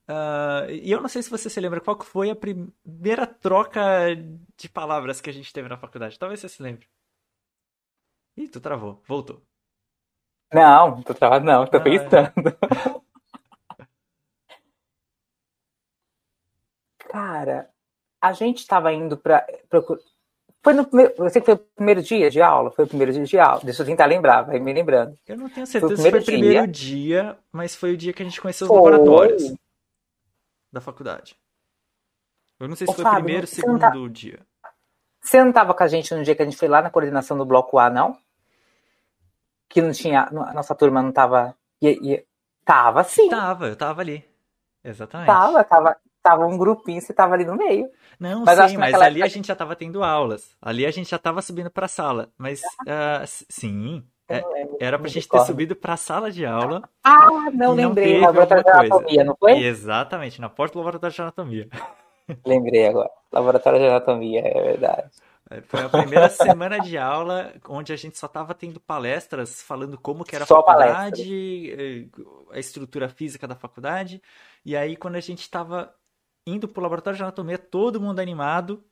Ah, 0.09 0.67
e 0.71 0.91
eu 0.91 1.01
não 1.01 1.09
sei 1.09 1.23
se 1.23 1.31
você 1.31 1.49
se 1.49 1.61
lembra 1.61 1.81
qual 1.81 2.01
foi 2.03 2.31
a 2.31 2.37
primeira 2.37 3.27
troca 3.27 3.81
de 4.57 4.69
palavras 4.69 5.21
que 5.21 5.31
a 5.31 5.33
gente 5.33 5.53
teve 5.53 5.69
na 5.69 5.77
faculdade. 5.79 6.19
Talvez 6.19 6.41
você 6.41 6.49
se 6.49 6.63
lembre. 6.63 6.87
Ih, 8.43 8.49
tu 8.53 8.61
travou. 8.61 9.03
Voltou. 9.07 9.39
Não, 10.53 11.03
tô 11.03 11.15
travado, 11.15 11.45
não, 11.45 11.67
tô 11.67 11.79
Não, 11.79 11.87
é. 11.99 12.11
pensando. 12.11 12.57
Cara, 16.99 17.73
a 18.21 18.33
gente 18.33 18.67
tava 18.67 18.93
indo 18.93 19.17
procur- 19.69 19.99
Foi 20.63 20.75
no 20.75 20.85
primeiro. 20.87 21.15
Você 21.19 21.41
que 21.41 21.47
foi 21.47 21.55
o 21.55 21.59
primeiro 21.59 22.03
dia 22.03 22.31
de 22.31 22.43
aula? 22.43 22.71
Foi 22.71 22.85
o 22.85 22.89
primeiro 22.89 23.13
dia 23.13 23.25
de 23.25 23.39
aula. 23.39 23.61
Deixa 23.65 23.83
eu 23.83 23.87
tentar 23.87 24.05
lembrar, 24.07 24.43
vai 24.43 24.59
me 24.59 24.73
lembrando. 24.73 25.17
Eu 25.27 25.37
não 25.39 25.49
tenho 25.49 25.67
Foi 25.67 25.81
certeza 25.81 26.03
se 26.03 26.11
foi 26.11 26.21
o 26.21 26.25
primeiro 26.25 26.67
dia, 26.67 27.39
mas 27.51 27.75
foi 27.75 27.93
o 27.95 27.97
dia 27.97 28.13
que 28.13 28.23
a 28.23 28.25
gente 28.27 28.41
conheceu 28.41 28.67
os 28.67 28.69
Foi. 28.69 28.77
laboratórios 28.77 29.55
da 30.73 30.81
faculdade. 30.81 31.35
Eu 32.59 32.69
não 32.69 32.77
sei 32.77 32.87
se 32.87 32.93
Ô, 32.93 32.97
foi 32.97 33.05
o 33.07 33.15
primeiro 33.15 33.47
tá- 33.47 33.55
segundo 33.55 34.09
dia. 34.11 34.41
Você 35.23 35.43
não 35.43 35.51
tava 35.53 35.73
com 35.75 35.83
a 35.83 35.89
gente 35.89 36.15
no 36.15 36.23
dia 36.23 36.35
que 36.35 36.43
a 36.43 36.45
gente 36.45 36.57
foi 36.59 36.69
lá 36.69 36.83
na 36.83 36.91
coordenação 36.91 37.37
do 37.39 37.45
bloco 37.47 37.79
A, 37.79 37.89
não? 37.89 38.19
Que 39.69 39.81
não 39.81 39.93
tinha. 39.93 40.25
A 40.25 40.53
nossa 40.53 40.75
turma 40.75 41.01
não 41.03 41.13
tava. 41.13 41.55
ia- 41.81 41.99
ia- 42.03 42.25
Tava 42.65 43.03
sim. 43.03 43.29
Tava, 43.31 43.67
eu 43.69 43.77
tava 43.77 44.01
ali. 44.03 44.23
Exatamente. 44.85 45.27
Tava, 45.27 45.65
tava. 45.65 45.97
Tava 46.23 46.45
um 46.47 46.59
grupinho, 46.59 47.01
você 47.01 47.13
tava 47.15 47.35
ali 47.35 47.45
no 47.45 47.57
meio. 47.57 47.89
Não 48.19 48.45
Mas 48.45 48.71
que 48.71 48.77
mas 48.79 48.95
ali 48.95 49.23
a 49.23 49.25
época- 49.25 49.29
gente 49.31 49.49
já 49.49 49.57
tava 49.57 49.75
tendo 49.75 50.05
aulas. 50.05 50.55
Ali 50.61 50.85
a 50.85 50.91
gente 50.91 51.09
já 51.11 51.19
tava 51.19 51.41
subindo 51.41 51.71
pra 51.71 51.89
sala. 51.89 52.29
Mas, 52.37 52.61
s- 53.23 53.47
sim, 53.49 54.05
É, 54.29 54.43
não 54.43 54.77
era 54.79 54.99
pra 54.99 55.07
não 55.07 55.13
gente 55.13 55.27
ter 55.29 55.41
subido 55.41 55.75
pra 55.75 55.97
sala 55.97 56.31
de 56.31 56.45
aula. 56.45 56.83
Ah, 57.03 57.27
não 57.53 57.75
não 57.75 57.75
lembrei. 57.75 58.13
teve 58.13 58.27
Laboratório 58.27 58.63
de 58.65 58.71
anatomia, 58.71 59.25
não 59.25 59.37
foi? 59.37 59.53
Exatamente, 59.65 60.41
na 60.41 60.49
porta 60.51 60.75
do 60.75 60.79
laboratório 60.81 61.15
de 61.17 61.23
anatomia. 61.23 61.69
Lembrei 62.47 62.87
agora. 62.87 63.11
Laboratório 63.33 63.79
de 63.81 63.87
anatomia, 63.87 64.41
é 64.45 64.63
verdade. 64.63 65.11
É, 65.51 65.61
Foi 65.63 65.81
a 65.83 65.89
primeira 65.89 66.29
semana 66.29 66.79
de 66.79 66.97
aula 66.97 67.53
onde 67.69 67.93
a 67.93 67.97
gente 67.97 68.17
só 68.19 68.29
tava 68.29 68.55
tendo 68.55 68.79
palestras 68.79 69.61
falando 69.63 69.99
como 69.99 70.23
que 70.25 70.37
era 70.37 70.45
a 70.45 70.47
Só 70.47 70.63
faculdade, 70.63 71.73
eh, 71.73 72.07
a 72.53 72.59
estrutura 72.61 73.09
física 73.09 73.49
da 73.49 73.57
faculdade. 73.57 74.23
E 74.65 74.77
aí, 74.77 74.95
quando 74.97 75.17
a 75.17 75.21
gente 75.21 75.51
tava 75.51 75.93
indo 76.47 76.69
pro 76.69 76.83
laboratório 76.83 77.17
de 77.17 77.23
anatomia, 77.23 77.59
todo 77.59 78.01
mundo 78.01 78.21
animado. 78.21 78.83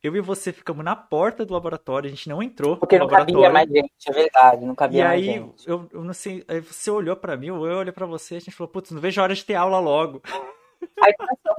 Eu 0.00 0.14
e 0.14 0.20
você 0.20 0.52
ficamos 0.52 0.84
na 0.84 0.94
porta 0.94 1.44
do 1.44 1.52
laboratório, 1.54 2.06
a 2.06 2.10
gente 2.10 2.28
não 2.28 2.40
entrou 2.40 2.76
Porque 2.76 2.96
não 2.98 3.08
cabia 3.08 3.50
mais 3.50 3.68
gente, 3.68 3.90
é 4.06 4.12
verdade. 4.12 4.64
Não 4.64 4.74
E 4.74 4.76
cabia 4.76 5.04
mais 5.04 5.20
aí, 5.20 5.24
gente. 5.24 5.68
eu, 5.68 5.88
eu 5.92 6.04
não 6.04 6.14
sei, 6.14 6.44
aí 6.46 6.60
você 6.60 6.88
olhou 6.88 7.16
pra 7.16 7.36
mim, 7.36 7.50
ou 7.50 7.66
eu 7.66 7.78
olhei 7.78 7.92
pra 7.92 8.06
você, 8.06 8.36
a 8.36 8.40
gente 8.40 8.52
falou, 8.54 8.70
putz, 8.70 8.92
não 8.92 9.00
vejo 9.00 9.20
a 9.20 9.24
hora 9.24 9.34
de 9.34 9.44
ter 9.44 9.54
aula 9.56 9.80
logo. 9.80 10.22
Aí 11.02 11.12
começou. 11.14 11.56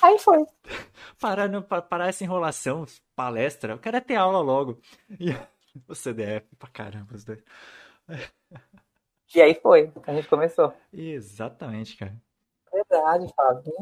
Aí 0.00 0.18
foi. 0.20 0.46
Parar, 1.18 1.48
não- 1.48 1.60
parar 1.62 2.08
essa 2.08 2.22
enrolação, 2.22 2.86
palestra, 3.16 3.72
eu 3.72 3.78
quero 3.80 3.96
é 3.96 4.00
ter 4.00 4.14
aula 4.14 4.38
logo. 4.40 4.78
E 5.18 5.30
o 5.88 5.94
CDF, 5.94 6.46
pra 6.56 6.68
caramba, 6.68 7.14
os 7.16 7.24
dois. 7.24 7.42
E 9.34 9.40
aí 9.40 9.54
foi. 9.60 9.92
A 10.06 10.14
gente 10.14 10.28
começou. 10.28 10.72
Exatamente, 10.92 11.96
cara. 11.96 12.14
Verdade, 12.72 13.32
Fábio. 13.34 13.72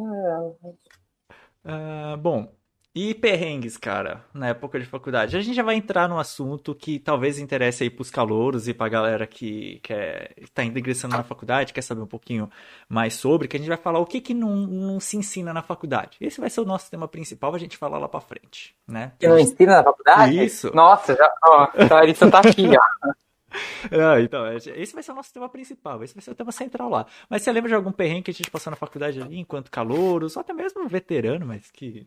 Ah, 1.64 2.16
bom, 2.18 2.52
e 2.94 3.14
perrengues, 3.14 3.76
cara, 3.76 4.24
na 4.34 4.48
época 4.48 4.80
de 4.80 4.84
faculdade. 4.84 5.36
A 5.36 5.40
gente 5.40 5.54
já 5.54 5.62
vai 5.62 5.76
entrar 5.76 6.08
num 6.08 6.18
assunto 6.18 6.74
que 6.74 6.98
talvez 6.98 7.38
interesse 7.38 7.84
aí 7.84 7.90
pros 7.90 8.10
calouros 8.10 8.66
e 8.66 8.74
pra 8.74 8.88
galera 8.88 9.24
que 9.24 9.78
quer, 9.84 10.34
tá 10.52 10.64
ingressando 10.64 11.16
na 11.16 11.22
faculdade, 11.22 11.72
quer 11.72 11.82
saber 11.82 12.00
um 12.00 12.08
pouquinho 12.08 12.50
mais 12.88 13.14
sobre, 13.14 13.46
que 13.46 13.56
a 13.56 13.60
gente 13.60 13.68
vai 13.68 13.76
falar 13.76 14.00
o 14.00 14.06
que 14.06 14.20
que 14.20 14.34
não, 14.34 14.56
não 14.56 14.98
se 14.98 15.16
ensina 15.16 15.52
na 15.52 15.62
faculdade. 15.62 16.16
Esse 16.20 16.40
vai 16.40 16.50
ser 16.50 16.60
o 16.60 16.64
nosso 16.64 16.90
tema 16.90 17.06
principal, 17.06 17.54
a 17.54 17.58
gente 17.58 17.76
falar 17.76 17.98
lá 17.98 18.08
pra 18.08 18.20
frente, 18.20 18.74
né? 18.84 19.12
Você 19.20 19.28
não 19.28 19.38
ensina 19.38 19.76
na 19.76 19.84
faculdade? 19.84 20.44
Isso. 20.44 20.74
Nossa, 20.74 21.14
já. 21.14 21.30
Ó, 21.44 21.68
então 21.76 21.96
a 21.96 22.00
Larissa 22.00 22.28
tá 22.28 22.40
aqui, 22.40 22.66
ó. 22.76 23.12
Ah, 23.92 24.20
então, 24.20 24.46
esse 24.52 24.92
vai 24.92 25.02
ser 25.02 25.12
o 25.12 25.14
nosso 25.14 25.32
tema 25.32 25.48
principal, 25.48 26.02
esse 26.02 26.14
vai 26.14 26.22
ser 26.22 26.30
o 26.30 26.34
tema 26.34 26.52
central 26.52 26.88
lá. 26.88 27.06
Mas 27.28 27.42
você 27.42 27.52
lembra 27.52 27.68
de 27.68 27.74
algum 27.74 27.92
perrengue 27.92 28.24
que 28.24 28.30
a 28.30 28.34
gente 28.34 28.50
passou 28.50 28.70
na 28.70 28.76
faculdade 28.76 29.20
ali, 29.20 29.38
enquanto 29.38 29.70
calouros, 29.70 30.36
ou 30.36 30.40
até 30.40 30.52
mesmo 30.52 30.86
veterano, 30.88 31.46
mas 31.46 31.70
que 31.70 32.06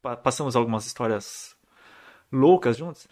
pa- 0.00 0.16
passamos 0.16 0.56
algumas 0.56 0.86
histórias 0.86 1.56
loucas 2.32 2.76
juntos? 2.76 3.08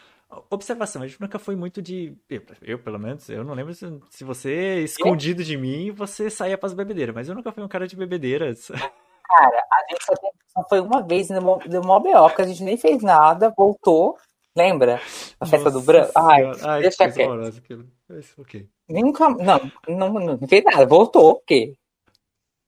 Observação, 0.50 1.02
a 1.02 1.08
gente 1.08 1.20
nunca 1.20 1.38
foi 1.38 1.56
muito 1.56 1.82
de. 1.82 2.16
Eu, 2.28 2.42
eu, 2.62 2.78
pelo 2.78 2.98
menos, 2.98 3.28
eu 3.30 3.44
não 3.44 3.54
lembro 3.54 3.74
se, 3.74 3.86
se 4.10 4.24
você, 4.24 4.80
escondido 4.84 5.44
de 5.44 5.56
mim, 5.56 5.90
você 5.90 6.30
saía 6.30 6.58
pras 6.58 6.74
bebedeiras, 6.74 7.14
mas 7.14 7.28
eu 7.28 7.34
nunca 7.34 7.52
fui 7.52 7.62
um 7.64 7.68
cara 7.68 7.86
de 7.86 7.96
bebedeiras. 7.96 8.70
Cara, 9.30 9.64
a 9.72 9.92
gente 9.92 10.04
só, 10.04 10.68
foi 10.68 10.80
uma 10.80 11.02
vez 11.02 11.30
no 11.30 11.58
deu 11.68 11.82
mó 11.82 12.00
BO, 12.00 12.30
que 12.30 12.42
a 12.42 12.46
gente 12.46 12.64
nem 12.64 12.76
fez 12.76 13.02
nada, 13.02 13.52
voltou. 13.56 14.16
Lembra? 14.60 15.00
A 15.40 15.46
festa 15.46 15.70
do 15.70 15.74
Nossa 15.80 15.86
branco? 15.86 16.12
Ai. 16.16 16.42
Ai, 16.62 16.82
deixa 16.82 16.96
que 16.96 17.02
coisa 17.04 17.16
quieto. 17.16 17.28
horrorosa 17.30 17.58
aquilo. 17.58 17.88
Mas, 18.08 18.34
ok. 18.38 18.68
Nunca. 18.88 19.28
Não, 19.30 19.72
não, 19.88 20.12
não 20.36 20.48
fez 20.48 20.62
nada, 20.64 20.84
voltou, 20.86 21.30
o 21.32 21.40
quê? 21.40 21.76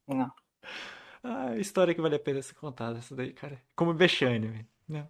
Não. 0.06 0.30
Ah, 1.22 1.56
história 1.56 1.94
que 1.94 2.00
vale 2.00 2.16
a 2.16 2.18
pena 2.20 2.40
ser 2.42 2.54
contada, 2.54 2.98
essa 2.98 3.14
daí, 3.14 3.32
cara. 3.32 3.60
Como 3.76 3.94
vexame, 3.94 4.66
né? 4.88 5.06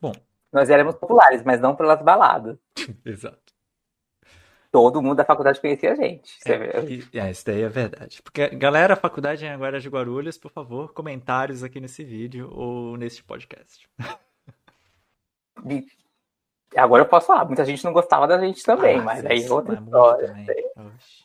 Bom, 0.00 0.12
Nós 0.52 0.68
éramos 0.70 0.94
populares, 0.96 1.42
mas 1.44 1.60
não 1.60 1.74
pelas 1.76 2.02
baladas. 2.02 2.56
exato. 3.04 3.40
Todo 4.70 5.02
mundo 5.02 5.16
da 5.16 5.24
faculdade 5.24 5.60
conhecia 5.60 5.92
a 5.92 5.94
gente. 5.94 6.38
É, 6.46 6.80
e- 6.84 7.18
é, 7.18 7.30
isso 7.30 7.44
daí 7.44 7.60
é 7.62 7.68
verdade. 7.68 8.22
Porque, 8.22 8.48
galera, 8.50 8.96
faculdade 8.96 9.44
em 9.44 9.50
Agora 9.50 9.78
de 9.78 9.88
Guarulhos, 9.88 10.38
por 10.38 10.50
favor, 10.50 10.94
comentários 10.94 11.62
aqui 11.62 11.78
nesse 11.78 12.02
vídeo 12.02 12.50
ou 12.50 12.96
neste 12.96 13.22
podcast. 13.22 13.86
E 15.68 15.86
Agora 16.74 17.02
eu 17.02 17.08
posso 17.08 17.26
falar, 17.26 17.44
muita 17.44 17.64
gente 17.66 17.84
não 17.84 17.92
gostava 17.92 18.26
da 18.26 18.38
gente 18.38 18.62
também, 18.64 18.98
Ah, 18.98 19.02
mas 19.02 19.26
aí 19.26 19.46
outra 19.50 19.74
história. 19.74 20.34
Oxe. 20.76 21.24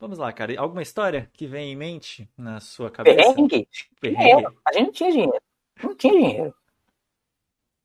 Vamos 0.00 0.18
lá, 0.18 0.32
cara. 0.32 0.58
Alguma 0.60 0.82
história 0.82 1.30
que 1.32 1.46
vem 1.46 1.72
em 1.72 1.76
mente 1.76 2.28
na 2.36 2.58
sua 2.60 2.90
cabeça? 2.90 3.16
Perrengue? 3.16 3.68
Perrengue? 4.00 4.46
A 4.66 4.72
gente 4.72 4.86
não 4.86 4.92
tinha 4.92 5.12
dinheiro. 5.12 5.42
Não 5.82 5.94
tinha 5.94 6.12
dinheiro. 6.12 6.54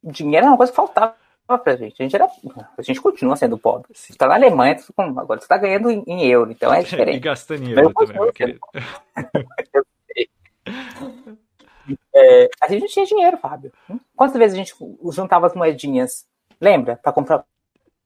Dinheiro 0.03 0.45
era 0.45 0.51
uma 0.51 0.57
coisa 0.57 0.71
que 0.71 0.75
faltava 0.75 1.15
pra 1.63 1.75
gente. 1.75 2.01
A 2.01 2.03
gente, 2.03 2.15
era, 2.15 2.27
a 2.77 2.81
gente 2.81 2.99
continua 2.99 3.35
sendo 3.35 3.55
pobre. 3.57 3.91
Sim. 3.93 4.13
Você 4.13 4.17
tá 4.17 4.27
na 4.27 4.33
Alemanha, 4.33 4.75
tu- 4.75 4.91
agora 4.97 5.39
você 5.39 5.47
tá 5.47 5.57
ganhando 5.59 5.91
em, 5.91 6.25
euro, 6.25 6.51
então 6.51 6.73
é 6.73 6.81
E 6.81 6.85
diferente. 6.85 7.19
gastando 7.19 7.63
em 7.63 7.69
euro 7.69 7.89
eu 7.89 7.93
também, 7.93 8.19
meu 8.19 8.33
querido. 8.33 8.59
É, 12.13 12.49
a 12.61 12.67
gente 12.67 12.81
não 12.81 12.87
tinha 12.87 13.05
dinheiro, 13.05 13.37
Fábio. 13.37 13.71
Quantas 14.15 14.37
vezes 14.37 14.53
a 14.53 14.57
gente 14.57 14.75
juntava 15.11 15.47
as 15.47 15.53
moedinhas? 15.53 16.25
Lembra? 16.59 16.95
Pra 16.97 17.11
comprar 17.11 17.43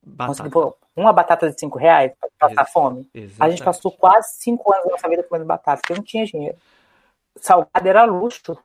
Batata. 0.02 0.50
uma 0.96 1.12
batata 1.12 1.50
de 1.52 1.60
5 1.60 1.78
reais 1.80 2.12
pra 2.20 2.30
passar 2.50 2.62
Ex- 2.62 2.72
fome. 2.72 3.10
A 3.14 3.18
Exatamente. 3.18 3.58
gente 3.58 3.66
passou 3.66 3.92
quase 3.92 4.36
5 4.38 4.72
anos 4.74 4.86
da 4.86 4.92
nossa 4.92 5.10
vida 5.10 5.24
comendo 5.24 5.46
batata, 5.46 5.82
porque 5.82 5.94
não 5.96 6.04
tinha 6.04 6.26
dinheiro. 6.26 6.58
Salgado 7.38 7.88
era 7.90 8.04
luxo. 8.06 8.58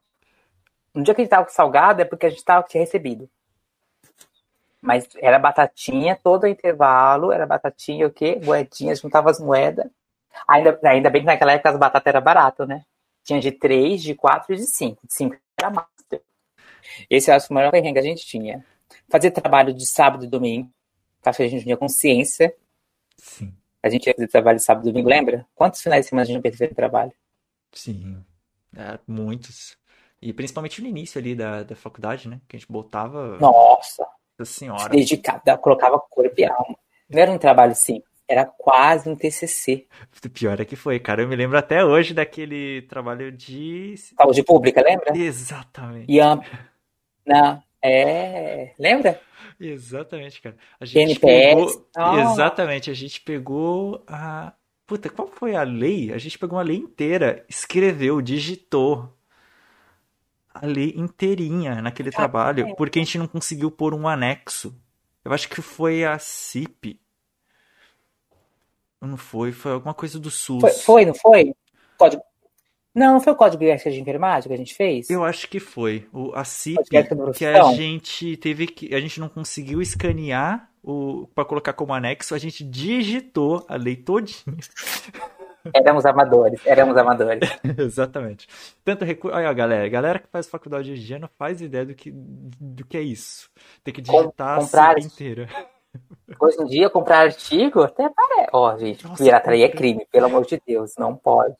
No 0.94 1.02
dia 1.02 1.14
que 1.14 1.20
a 1.20 1.24
gente 1.24 1.30
tava 1.30 1.44
com 1.46 1.50
salgado 1.52 2.02
é 2.02 2.04
porque 2.04 2.26
a 2.26 2.30
gente 2.30 2.44
tava, 2.44 2.66
tinha 2.66 2.82
recebido. 2.82 3.28
Mas 4.82 5.08
era 5.20 5.38
batatinha 5.38 6.18
todo 6.22 6.46
intervalo, 6.46 7.32
era 7.32 7.46
batatinha 7.46 8.06
o 8.06 8.10
quê? 8.10 8.40
Moedinhas, 8.42 9.00
juntava 9.00 9.30
as 9.30 9.38
moedas. 9.38 9.86
Ainda, 10.48 10.78
ainda 10.84 11.10
bem 11.10 11.20
que 11.22 11.26
naquela 11.26 11.52
época 11.52 11.70
as 11.70 11.76
batatas 11.78 12.06
eram 12.14 12.22
baratas, 12.22 12.66
né? 12.66 12.84
Tinha 13.24 13.40
de 13.40 13.52
3, 13.52 14.02
de 14.02 14.14
4 14.14 14.54
e 14.54 14.56
de 14.56 14.66
5. 14.66 15.06
De 15.06 15.12
5 15.14 15.36
era 15.58 15.70
master. 15.70 16.22
Esse 17.08 17.30
que 17.38 17.50
o 17.50 17.54
maior 17.54 17.70
perrengue 17.70 17.94
que 17.94 17.98
a 17.98 18.02
gente 18.02 18.26
tinha. 18.26 18.64
Fazer 19.08 19.30
trabalho 19.30 19.72
de 19.72 19.86
sábado 19.86 20.24
e 20.24 20.28
domingo. 20.28 20.70
Acho 21.24 21.36
que 21.36 21.42
a 21.42 21.48
gente 21.48 21.58
não 21.58 21.64
tinha 21.64 21.76
consciência. 21.76 22.54
Sim, 23.16 23.54
A 23.82 23.88
gente 23.90 24.06
ia 24.06 24.14
fazer 24.14 24.28
trabalho 24.28 24.58
de 24.58 24.64
sábado 24.64 24.88
e 24.88 24.92
domingo, 24.92 25.08
lembra? 25.08 25.46
Quantos 25.54 25.82
finais 25.82 26.04
de 26.04 26.08
semana 26.08 26.22
a 26.22 26.26
gente 26.26 26.36
não 26.36 26.56
fez 26.56 26.74
trabalho? 26.74 27.12
sim. 27.72 28.24
É, 28.76 28.98
muitos. 29.06 29.76
E 30.22 30.32
principalmente 30.32 30.80
no 30.80 30.88
início 30.88 31.18
ali 31.18 31.34
da, 31.34 31.62
da 31.62 31.74
faculdade, 31.74 32.28
né? 32.28 32.40
Que 32.46 32.56
a 32.56 32.58
gente 32.58 32.70
botava. 32.70 33.38
Nossa! 33.38 34.06
Nossa 34.38 34.52
senhora. 34.52 34.88
Dedicada, 34.88 35.58
colocava 35.58 35.98
corpo 35.98 36.34
e 36.38 36.44
alma. 36.44 36.78
Não 37.08 37.20
era 37.20 37.30
um 37.32 37.38
trabalho 37.38 37.74
simples, 37.74 38.09
era 38.30 38.46
quase 38.46 39.08
um 39.08 39.16
TCC. 39.16 39.88
O 40.24 40.30
pior 40.30 40.60
é 40.60 40.64
que 40.64 40.76
foi, 40.76 41.00
cara. 41.00 41.22
Eu 41.22 41.28
me 41.28 41.34
lembro 41.34 41.58
até 41.58 41.84
hoje 41.84 42.14
daquele 42.14 42.82
trabalho 42.82 43.32
de. 43.32 43.96
Saúde 44.16 44.44
pública, 44.44 44.80
lembra? 44.80 45.16
Exatamente. 45.16 46.06
E 46.08 46.20
a... 46.20 46.38
Não, 47.26 47.60
é. 47.82 48.72
Lembra? 48.78 49.20
Exatamente, 49.58 50.40
cara. 50.40 50.56
A 50.78 50.84
gente 50.84 51.10
NPS. 51.10 51.20
pegou. 51.20 51.88
Oh. 51.98 52.18
Exatamente, 52.18 52.88
a 52.88 52.94
gente 52.94 53.20
pegou 53.20 54.04
a. 54.06 54.54
Puta, 54.86 55.08
qual 55.08 55.26
foi 55.28 55.56
a 55.56 55.64
lei? 55.64 56.12
A 56.12 56.18
gente 56.18 56.38
pegou 56.38 56.56
uma 56.56 56.64
lei 56.64 56.76
inteira, 56.76 57.44
escreveu, 57.48 58.20
digitou 58.20 59.12
a 60.54 60.66
lei 60.66 60.94
inteirinha 60.96 61.82
naquele 61.82 62.10
trabalho, 62.10 62.74
porque 62.76 62.98
a 62.98 63.02
gente 63.02 63.18
não 63.18 63.26
conseguiu 63.26 63.70
pôr 63.70 63.92
um 63.92 64.06
anexo. 64.06 64.74
Eu 65.24 65.32
acho 65.32 65.48
que 65.48 65.60
foi 65.60 66.04
a 66.04 66.18
CIP. 66.18 67.00
Não 69.00 69.16
foi, 69.16 69.52
foi 69.52 69.72
alguma 69.72 69.94
coisa 69.94 70.18
do 70.18 70.30
SUS. 70.30 70.60
Foi, 70.60 70.70
foi 70.70 71.04
não 71.06 71.14
foi? 71.14 71.54
Código... 71.96 72.22
Não, 72.94 73.14
não 73.14 73.20
foi 73.20 73.32
o 73.32 73.36
código 73.36 73.62
de 73.62 73.70
ética 73.70 73.90
de 73.90 74.00
enfermagem 74.00 74.48
que 74.48 74.54
a 74.54 74.58
gente 74.58 74.74
fez? 74.74 75.08
Eu 75.08 75.24
acho 75.24 75.48
que 75.48 75.60
foi. 75.60 76.08
O, 76.12 76.32
a 76.34 76.44
CIP, 76.44 76.82
de 76.82 77.32
que 77.34 77.46
a 77.46 77.72
gente 77.72 78.36
teve 78.36 78.66
que. 78.66 78.92
A 78.94 79.00
gente 79.00 79.20
não 79.20 79.28
conseguiu 79.28 79.80
escanear 79.80 80.68
o, 80.82 81.28
para 81.34 81.44
colocar 81.44 81.72
como 81.72 81.94
anexo, 81.94 82.34
a 82.34 82.38
gente 82.38 82.64
digitou 82.64 83.64
a 83.68 83.76
lei 83.76 83.94
todinha. 83.96 84.42
Éramos 85.74 86.06
amadores, 86.06 86.60
éramos 86.64 86.96
amadores. 86.96 87.50
Exatamente. 87.76 88.48
Tanto 88.82 89.04
recurso. 89.04 89.36
Olha, 89.36 89.52
galera, 89.52 89.86
galera 89.90 90.18
que 90.18 90.26
faz 90.26 90.48
faculdade 90.48 90.90
em 90.90 90.94
dia 90.94 91.18
não 91.18 91.28
faz 91.38 91.60
ideia 91.60 91.84
do 91.84 91.94
que, 91.94 92.10
do 92.10 92.84
que 92.86 92.96
é 92.96 93.02
isso. 93.02 93.50
Tem 93.84 93.92
que 93.92 94.00
digitar 94.00 94.58
Com- 94.58 94.64
comprar- 94.64 94.96
a 94.96 95.00
CIP 95.02 95.12
inteira. 95.12 95.48
Hoje 96.38 96.60
em 96.60 96.64
dia, 96.66 96.88
comprar 96.88 97.20
artigo 97.20 97.82
até 97.82 98.08
parece. 98.08 98.50
Ó, 98.52 98.76
gente, 98.78 99.06
Nossa, 99.06 99.22
pirataria 99.22 99.66
é 99.66 99.68
crime, 99.68 100.06
pelo 100.10 100.26
amor 100.26 100.46
de 100.46 100.60
Deus, 100.66 100.94
não 100.96 101.16
pode. 101.16 101.56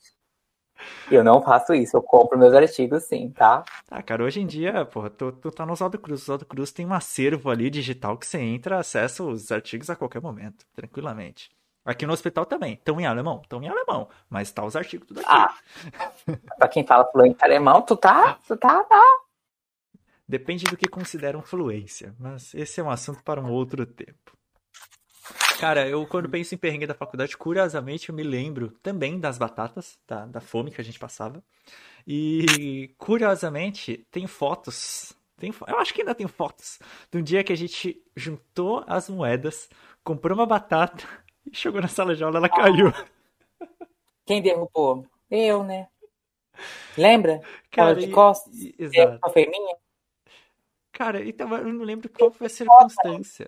Eu 1.11 1.23
não 1.23 1.43
faço 1.43 1.75
isso, 1.75 1.97
eu 1.97 2.03
compro 2.03 2.39
meus 2.39 2.55
artigos 2.55 3.05
sim, 3.05 3.31
tá? 3.31 3.65
Ah, 3.91 4.03
cara, 4.03 4.25
hoje 4.25 4.41
em 4.41 4.47
dia, 4.47 4.85
porra, 4.87 5.11
tu, 5.11 5.33
tu 5.33 5.51
tá 5.51 5.67
no 5.67 5.73
Oswaldo 5.73 5.99
Cruz. 5.99 6.21
O 6.21 6.23
Oswaldo 6.25 6.47
Cruz 6.47 6.73
tem 6.73 6.87
um 6.87 6.95
acervo 6.95 7.51
ali 7.51 7.69
digital 7.69 8.17
que 8.17 8.27
você 8.27 8.39
entra, 8.39 8.79
acessa 8.79 9.23
os 9.23 9.51
artigos 9.53 9.91
a 9.91 9.97
qualquer 9.97 10.23
momento, 10.23 10.65
tranquilamente. 10.75 11.51
Aqui 11.85 12.07
no 12.07 12.13
hospital 12.13 12.47
também. 12.47 12.75
Estão 12.75 13.01
em 13.01 13.07
alemão? 13.07 13.41
Estão 13.43 13.63
em 13.63 13.69
alemão. 13.69 14.09
Mas 14.29 14.51
tá 14.53 14.65
os 14.65 14.77
artigos 14.77 15.09
tudo 15.09 15.21
aqui. 15.21 15.29
Ah, 15.29 15.55
pra 16.59 16.69
quem 16.69 16.87
fala 16.87 17.11
fluente 17.11 17.43
alemão, 17.43 17.83
tu 17.83 17.97
tá, 17.97 18.39
tu 18.47 18.57
tá, 18.57 18.85
tá. 18.85 19.03
Depende 20.31 20.65
do 20.67 20.77
que 20.77 20.87
consideram 20.87 21.43
fluência. 21.43 22.15
Mas 22.17 22.55
esse 22.55 22.79
é 22.79 22.85
um 22.85 22.89
assunto 22.89 23.21
para 23.25 23.41
um 23.41 23.51
outro 23.51 23.85
tempo. 23.85 24.39
Cara, 25.59 25.89
eu 25.89 26.07
quando 26.07 26.29
penso 26.29 26.55
em 26.55 26.59
perrengue 26.59 26.87
da 26.87 26.95
faculdade, 26.95 27.37
curiosamente 27.37 28.09
eu 28.09 28.15
me 28.15 28.23
lembro 28.23 28.71
também 28.81 29.19
das 29.19 29.37
batatas, 29.39 29.99
da, 30.07 30.27
da 30.27 30.41
fome 30.41 30.71
que 30.71 30.81
a 30.81 30.85
gente 30.85 31.01
passava. 31.01 31.43
E 32.07 32.95
curiosamente 32.97 34.07
tem 34.09 34.29
fotos. 34.29 35.13
Tem, 35.37 35.53
eu 35.67 35.79
acho 35.81 35.93
que 35.93 36.03
ainda 36.03 36.15
tem 36.15 36.29
fotos 36.29 36.79
de 37.11 37.19
um 37.19 37.23
dia 37.23 37.43
que 37.43 37.53
a 37.53 37.57
gente 37.57 38.01
juntou 38.15 38.85
as 38.87 39.09
moedas, 39.09 39.69
comprou 40.05 40.39
uma 40.39 40.47
batata 40.47 41.05
e 41.45 41.57
jogou 41.57 41.81
na 41.83 41.89
sala 41.89 42.15
de 42.15 42.23
aula, 42.23 42.39
ela 42.39 42.49
caiu. 42.49 42.93
Quem 44.25 44.41
derrubou? 44.41 45.05
Eu, 45.29 45.65
né? 45.65 45.89
Lembra? 46.97 47.41
Cara, 47.73 47.97
de 47.97 48.07
e- 48.07 48.13
costas? 48.13 48.55
e- 48.55 48.77
É, 48.79 48.85
exato. 48.85 49.19
uma 49.25 49.33
ferminha? 49.33 49.77
Cara, 50.93 51.27
então 51.27 51.55
eu 51.57 51.73
não 51.73 51.85
lembro 51.85 52.09
qual 52.09 52.31
foi 52.31 52.47
a 52.47 52.51
circunstância. 52.51 53.47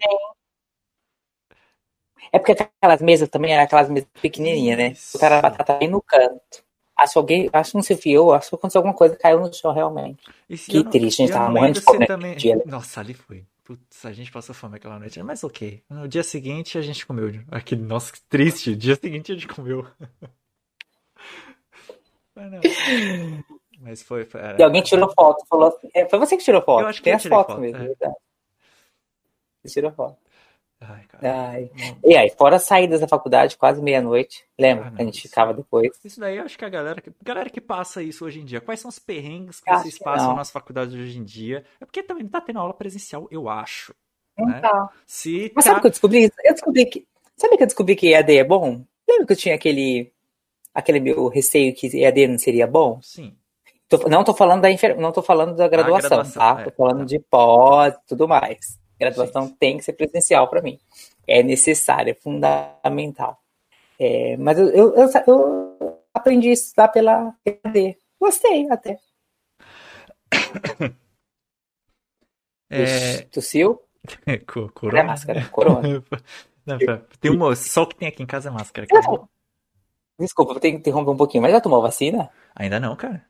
É 2.32 2.38
porque 2.38 2.52
aquelas 2.52 3.02
mesas 3.02 3.28
também 3.28 3.52
eram 3.52 3.64
aquelas 3.64 3.88
mesas 3.90 4.08
pequenininhas, 4.20 4.78
né? 4.78 4.96
Botaram 5.12 5.36
a 5.36 5.42
batata 5.42 5.74
bem 5.78 5.88
no 5.88 6.00
canto. 6.00 6.64
Acho 6.96 7.14
que 7.14 7.18
alguém, 7.18 7.50
acho 7.52 7.70
que 7.70 7.76
não 7.76 7.82
se 7.82 7.96
fiou, 7.96 8.32
acho 8.32 8.48
que 8.48 8.54
aconteceu 8.54 8.78
alguma 8.78 8.94
coisa, 8.94 9.16
caiu 9.16 9.40
no 9.40 9.52
chão 9.52 9.72
realmente. 9.72 10.22
Que 10.48 10.82
não- 10.82 10.90
triste, 10.90 11.22
a 11.22 11.26
gente 11.26 11.34
tava 11.34 11.50
morrendo 11.50 11.74
de 11.74 11.80
fome 11.80 12.06
também... 12.06 12.36
dia, 12.36 12.56
né? 12.56 12.62
Nossa, 12.66 13.00
ali 13.00 13.14
foi. 13.14 13.44
Putz, 13.64 14.04
a 14.04 14.12
gente 14.12 14.30
passou 14.30 14.54
fome 14.54 14.76
aquela 14.76 14.98
noite, 14.98 15.22
mas 15.22 15.42
ok. 15.44 15.82
No 15.88 16.08
dia 16.08 16.22
seguinte 16.22 16.76
a 16.78 16.82
gente 16.82 17.06
comeu. 17.06 17.30
Aquele, 17.50 17.82
nossa, 17.82 18.12
que 18.12 18.20
triste. 18.22 18.74
Dia 18.76 18.96
seguinte 18.96 19.32
a 19.32 19.34
gente 19.34 19.48
comeu. 19.48 19.86
Mas 22.34 22.50
não. 22.50 22.60
Mas 23.82 24.00
foi. 24.02 24.26
era- 24.34 24.56
E 24.58 24.62
alguém 24.62 24.80
tirou 24.82 25.12
foto, 25.12 25.44
falou 25.46 25.68
assim. 25.68 25.88
é, 25.92 26.08
foi 26.08 26.18
você 26.18 26.36
que 26.36 26.44
tirou 26.44 26.62
foto. 26.62 26.82
Eu 26.82 26.86
acho 26.86 27.00
que 27.00 27.04
Tem 27.04 27.14
as 27.14 27.22
fotos 27.26 27.54
foto, 27.54 27.60
mesmo, 27.60 27.78
é. 27.78 27.86
verdade. 27.88 28.14
Você 29.64 29.74
tirou 29.74 29.92
foto. 29.92 30.16
Ai, 30.80 31.04
cara. 31.06 31.40
Ai. 31.50 31.70
E 32.04 32.16
aí, 32.16 32.30
fora 32.30 32.56
as 32.56 32.64
saídas 32.64 33.00
da 33.00 33.06
faculdade, 33.06 33.56
quase 33.56 33.80
meia-noite. 33.80 34.44
Lembra? 34.58 34.86
Ah, 34.86 34.92
a 34.98 35.04
gente 35.04 35.18
isso- 35.18 35.28
ficava 35.28 35.54
depois. 35.54 35.90
Isso 36.04 36.18
daí 36.18 36.36
eu 36.38 36.44
acho 36.44 36.58
que 36.58 36.64
a 36.64 36.68
galera, 36.68 37.00
que- 37.00 37.12
galera 37.22 37.48
que 37.50 37.60
passa 37.60 38.02
isso 38.02 38.24
hoje 38.24 38.40
em 38.40 38.44
dia, 38.44 38.60
quais 38.60 38.80
são 38.80 38.88
os 38.88 38.98
perrengues 38.98 39.60
que 39.60 39.70
Acho 39.70 39.82
vocês 39.82 39.98
que 39.98 40.02
passam 40.04 40.28
não. 40.30 40.36
nas 40.36 40.50
faculdades 40.50 40.94
hoje 40.94 41.18
em 41.18 41.24
dia? 41.24 41.64
É 41.80 41.84
porque 41.84 42.02
também 42.02 42.24
não 42.24 42.30
tá 42.30 42.40
tendo 42.40 42.58
aula 42.58 42.74
presencial, 42.74 43.28
eu 43.30 43.48
acho. 43.48 43.94
Não 44.36 44.46
né? 44.46 44.60
tá. 44.60 44.90
Se 45.06 45.52
Mas 45.54 45.64
tá. 45.64 45.70
sabe 45.70 45.80
que 45.82 45.86
eu 45.86 45.90
descobri? 45.90 46.24
Eu 46.44 46.52
descobri 46.52 46.86
que. 46.86 47.06
Sabe 47.36 47.56
que 47.56 47.62
eu 47.62 47.66
descobri 47.66 47.94
que 47.94 48.08
EAD 48.08 48.36
é 48.38 48.44
bom? 48.44 48.84
Lembra 49.08 49.26
que 49.26 49.32
eu 49.32 49.36
tinha 49.36 49.54
aquele. 49.54 50.12
Aquele 50.74 50.98
meu 51.00 51.28
receio 51.28 51.74
que 51.74 51.86
EAD 51.96 52.26
não 52.26 52.38
seria 52.38 52.66
bom? 52.66 52.98
Sim. 53.02 53.36
Tô- 53.98 54.08
não 54.08 54.24
tô 54.24 54.34
falando 54.34 54.62
da 54.62 54.70
enfer... 54.70 54.98
não 54.98 55.12
tô 55.12 55.22
falando 55.22 55.54
da 55.54 55.68
graduação, 55.68 56.08
graduação, 56.08 56.56
tá? 56.56 56.60
é, 56.60 56.64
tô 56.64 56.70
falando 56.70 57.00
tá. 57.00 57.04
de 57.04 57.18
pós 57.18 57.94
e 57.94 58.06
tudo 58.06 58.26
mais. 58.26 58.78
Graduação 58.98 59.48
Sim. 59.48 59.56
tem 59.58 59.76
que 59.76 59.84
ser 59.84 59.92
presencial 59.92 60.48
para 60.48 60.62
mim. 60.62 60.78
É 61.26 61.42
necessário, 61.42 62.10
é 62.10 62.14
fundamental. 62.14 63.38
É, 63.98 64.36
mas 64.36 64.58
eu, 64.58 64.68
eu, 64.70 64.94
eu, 64.94 65.10
eu 65.26 65.98
aprendi 66.14 66.50
isso 66.50 66.72
lá 66.76 66.88
pela 66.88 67.34
EAD. 67.44 67.96
Gostei 68.20 68.68
até. 68.70 68.98
É... 72.74 72.84
Ixi, 72.84 73.24
Tossiu? 73.24 73.82
Corona? 74.72 75.04
máscara? 75.04 75.46
Corona. 75.50 76.02
Não, 76.64 76.78
pera, 76.78 77.06
tem 77.20 77.30
uma, 77.30 77.54
só 77.54 77.82
o 77.82 77.86
que 77.86 77.96
tem 77.96 78.08
aqui 78.08 78.22
em 78.22 78.26
casa 78.26 78.48
é 78.48 78.52
máscara. 78.52 78.86
Cara. 78.86 79.28
Desculpa, 80.18 80.52
vou 80.52 80.60
ter 80.60 80.70
que 80.70 80.78
interromper 80.78 81.10
um 81.10 81.16
pouquinho, 81.16 81.42
mas 81.42 81.52
já 81.52 81.60
tomou 81.60 81.82
vacina? 81.82 82.30
Ainda 82.54 82.80
não, 82.80 82.96
cara. 82.96 83.26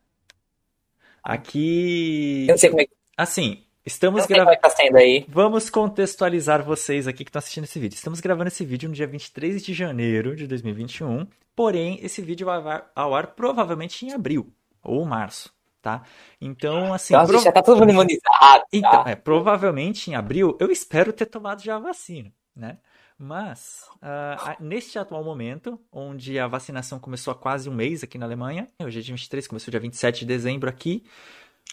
Aqui. 1.22 2.46
Eu 2.48 2.52
não 2.52 2.58
sei 2.58 2.70
como 2.70 2.82
é 2.82 2.84
que, 2.86 2.92
Assim, 3.16 3.62
estamos 3.86 4.26
gravando. 4.26 4.50
é 4.52 4.56
que 4.56 4.62
tá. 4.62 5.26
Vamos 5.28 5.70
contextualizar 5.70 6.64
vocês 6.64 7.06
aqui 7.06 7.24
que 7.24 7.28
estão 7.30 7.38
assistindo 7.38 7.64
esse 7.64 7.78
vídeo. 7.78 7.94
Estamos 7.94 8.20
gravando 8.20 8.48
esse 8.48 8.64
vídeo 8.64 8.88
no 8.88 8.94
dia 8.94 9.06
23 9.06 9.62
de 9.64 9.72
janeiro 9.74 10.34
de 10.34 10.46
2021. 10.46 11.26
Porém, 11.54 11.98
esse 12.02 12.22
vídeo 12.22 12.46
vai 12.46 12.82
ao- 12.94 13.14
ar 13.14 13.28
provavelmente 13.28 14.06
em 14.06 14.12
abril 14.12 14.52
ou 14.82 15.04
março, 15.04 15.52
tá? 15.80 16.02
Então, 16.40 16.92
assim. 16.94 17.12
Nossa, 17.14 17.28
prov- 17.28 17.44
já 17.44 17.52
tá 17.52 17.62
todo 17.62 17.78
mundo 17.80 17.90
imunizado. 17.90 18.64
Então, 18.72 19.04
tá? 19.04 19.10
é, 19.10 19.14
provavelmente 19.14 20.10
em 20.10 20.14
abril, 20.14 20.56
eu 20.58 20.70
espero 20.70 21.12
ter 21.12 21.26
tomado 21.26 21.62
já 21.62 21.76
a 21.76 21.78
vacina, 21.78 22.32
né? 22.56 22.78
Mas, 23.24 23.88
a- 24.00 24.56
neste 24.58 24.98
atual 24.98 25.22
momento, 25.22 25.78
onde 25.92 26.40
a 26.40 26.48
vacinação 26.48 26.98
começou 26.98 27.30
há 27.30 27.36
quase 27.36 27.70
um 27.70 27.72
mês 27.72 28.02
aqui 28.02 28.18
na 28.18 28.26
Alemanha, 28.26 28.66
hoje 28.80 28.98
é 28.98 29.02
dia 29.02 29.14
23, 29.14 29.46
começou 29.46 29.70
dia 29.70 29.78
27 29.78 30.20
de 30.20 30.26
dezembro 30.26 30.68
aqui, 30.68 31.04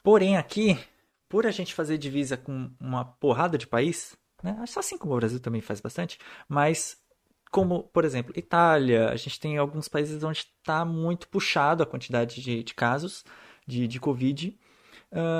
porém 0.03 0.38
aqui, 0.38 0.77
por 1.27 1.47
a 1.47 1.51
gente 1.51 1.73
fazer 1.73 1.97
divisa 1.97 2.38
com 2.38 2.69
uma 2.79 3.03
porrada 3.03 3.57
de 3.57 3.65
país, 3.65 4.15
né? 4.43 4.63
Assim 4.77 4.95
como 4.95 5.15
o 5.15 5.17
Brasil 5.17 5.39
também 5.39 5.59
faz 5.59 5.81
bastante, 5.81 6.19
mas 6.47 6.97
como, 7.49 7.81
por 7.85 8.05
exemplo, 8.05 8.31
Itália, 8.38 9.09
a 9.09 9.15
gente 9.15 9.39
tem 9.39 9.57
alguns 9.57 9.88
países 9.88 10.23
onde 10.23 10.47
está 10.59 10.85
muito 10.85 11.27
puxado 11.29 11.81
a 11.81 11.85
quantidade 11.88 12.43
de, 12.43 12.63
de 12.63 12.73
casos 12.75 13.25
de, 13.65 13.88
de 13.88 13.99
Covid, 13.99 14.55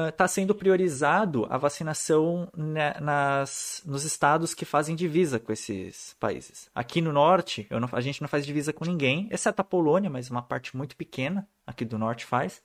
está 0.10 0.28
sendo 0.28 0.56
priorizado 0.56 1.46
a 1.50 1.58
vacinação 1.58 2.50
né, 2.56 2.96
nas, 3.00 3.84
nos 3.86 4.04
estados 4.04 4.54
que 4.54 4.66
fazem 4.66 4.96
divisa 4.96 5.40
com 5.40 5.52
esses 5.52 6.16
países. 6.20 6.70
Aqui 6.74 7.02
no 7.02 7.14
norte, 7.14 7.68
não- 7.70 7.90
a 7.92 8.02
gente 8.02 8.22
não 8.22 8.28
faz 8.28 8.46
divisa 8.46 8.74
com 8.74 8.84
ninguém, 8.86 9.28
exceto 9.32 9.62
a 9.62 9.64
Polônia, 9.64 10.10
mas 10.10 10.30
uma 10.30 10.42
parte 10.42 10.76
muito 10.76 10.96
pequena 10.96 11.48
aqui 11.68 11.86
do 11.86 11.98
norte 12.00 12.26
faz. 12.26 12.62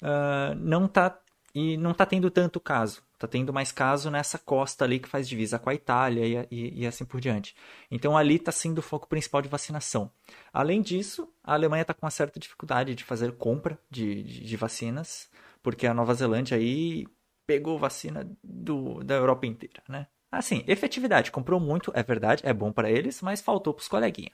Ah, 0.00 0.54
não 0.56 0.88
tá 0.88 1.18
e 1.54 1.76
não 1.76 1.92
tá 1.92 2.06
tendo 2.06 2.30
tanto 2.30 2.58
caso. 2.58 3.02
Tá 3.18 3.28
tendo 3.28 3.52
mais 3.52 3.70
caso 3.70 4.10
nessa 4.10 4.38
costa 4.38 4.84
ali 4.84 4.98
que 4.98 5.08
faz 5.08 5.28
divisa 5.28 5.58
com 5.58 5.68
a 5.70 5.74
Itália 5.74 6.46
e, 6.50 6.56
e- 6.56 6.80
e 6.82 6.86
assim 6.86 7.04
por 7.04 7.20
diante. 7.20 7.54
Então 7.90 8.16
ali 8.16 8.36
está 8.36 8.50
sendo 8.50 8.78
o 8.78 8.82
foco 8.82 9.06
principal 9.06 9.42
de 9.42 9.48
vacinação. 9.48 10.10
Além 10.52 10.80
disso, 10.82 11.28
a 11.44 11.52
Alemanha 11.54 11.82
está 11.82 11.92
com 11.94 12.04
uma 12.06 12.10
certa 12.10 12.40
dificuldade 12.40 12.94
de 12.94 13.04
fazer 13.04 13.32
compra 13.32 13.78
de, 13.90 14.22
de, 14.24 14.40
de 14.44 14.56
vacinas, 14.56 15.28
porque 15.62 15.86
a 15.86 15.94
Nova 15.94 16.14
Zelândia 16.14 16.56
aí 16.56 17.06
pegou 17.46 17.78
vacina 17.78 18.28
do, 18.42 19.02
da 19.02 19.14
Europa 19.14 19.46
inteira, 19.46 19.82
né? 19.88 20.06
Assim, 20.30 20.64
efetividade, 20.66 21.30
comprou 21.30 21.60
muito, 21.60 21.92
é 21.94 22.02
verdade, 22.02 22.42
é 22.46 22.54
bom 22.54 22.72
para 22.72 22.90
eles, 22.90 23.20
mas 23.20 23.42
faltou 23.42 23.74
para 23.74 23.82
os 23.82 23.88
coleguinhas. 23.88 24.32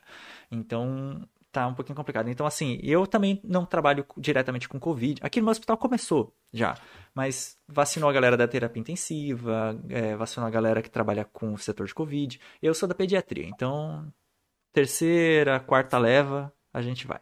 Então, 0.49 1.29
tá 1.51 1.67
um 1.67 1.75
pouquinho 1.75 1.97
complicado. 1.97 2.29
Então, 2.29 2.47
assim, 2.47 2.79
eu 2.83 3.07
também 3.07 3.41
não 3.43 3.67
trabalho 3.67 4.07
diretamente 4.17 4.69
com 4.69 4.79
Covid. 4.79 5.21
Aqui 5.23 5.41
no 5.41 5.47
meu 5.47 5.51
hospital 5.51 5.77
começou 5.77 6.33
já, 6.53 6.77
mas 7.15 7.59
vacinou 7.67 8.09
a 8.09 8.13
galera 8.13 8.37
da 8.37 8.47
terapia 8.47 8.81
intensiva, 8.81 9.77
é, 9.89 10.15
vacinou 10.17 10.47
a 10.47 10.51
galera 10.51 10.83
que 10.83 10.91
trabalha 10.91 11.25
com 11.25 11.53
o 11.53 11.59
setor 11.59 11.87
de 11.87 11.95
Covid. 11.95 12.41
Eu 12.63 12.75
sou 12.75 12.89
da 12.89 12.95
pediatria, 12.95 13.47
então, 13.47 14.13
terceira, 14.73 15.59
quarta 15.61 15.99
leva, 15.99 16.53
a 16.73 16.81
gente 16.81 17.07
vai. 17.07 17.21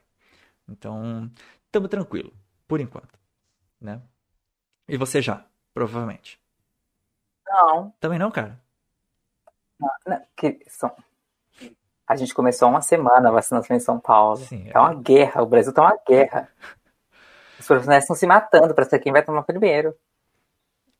Então, 0.68 1.30
estamos 1.64 1.88
tranquilo, 1.88 2.32
por 2.68 2.80
enquanto, 2.80 3.18
né? 3.80 4.00
E 4.88 4.96
você 4.96 5.20
já, 5.20 5.44
provavelmente. 5.74 6.40
Não. 7.46 7.92
Também 8.00 8.18
não, 8.18 8.30
cara? 8.30 8.60
Não, 9.78 9.90
não, 10.06 10.22
que 10.36 10.60
são... 10.68 10.94
A 12.06 12.14
gente 12.14 12.34
começou 12.34 12.68
há 12.68 12.70
uma 12.70 12.82
semana 12.82 13.28
a 13.28 13.32
vacinação 13.32 13.76
em 13.76 13.80
São 13.80 13.98
Paulo. 13.98 14.36
Sim, 14.36 14.70
é 14.72 14.78
uma 14.78 14.94
guerra, 14.94 15.42
o 15.42 15.46
Brasil 15.46 15.72
tá 15.72 15.82
uma 15.82 15.98
guerra. 16.06 16.48
Os 17.58 17.66
profissionais 17.66 18.04
estão 18.04 18.14
se 18.14 18.26
matando 18.26 18.74
para 18.74 18.84
ser 18.84 19.00
quem 19.00 19.12
vai 19.12 19.24
tomar 19.24 19.42
primeiro. 19.42 19.96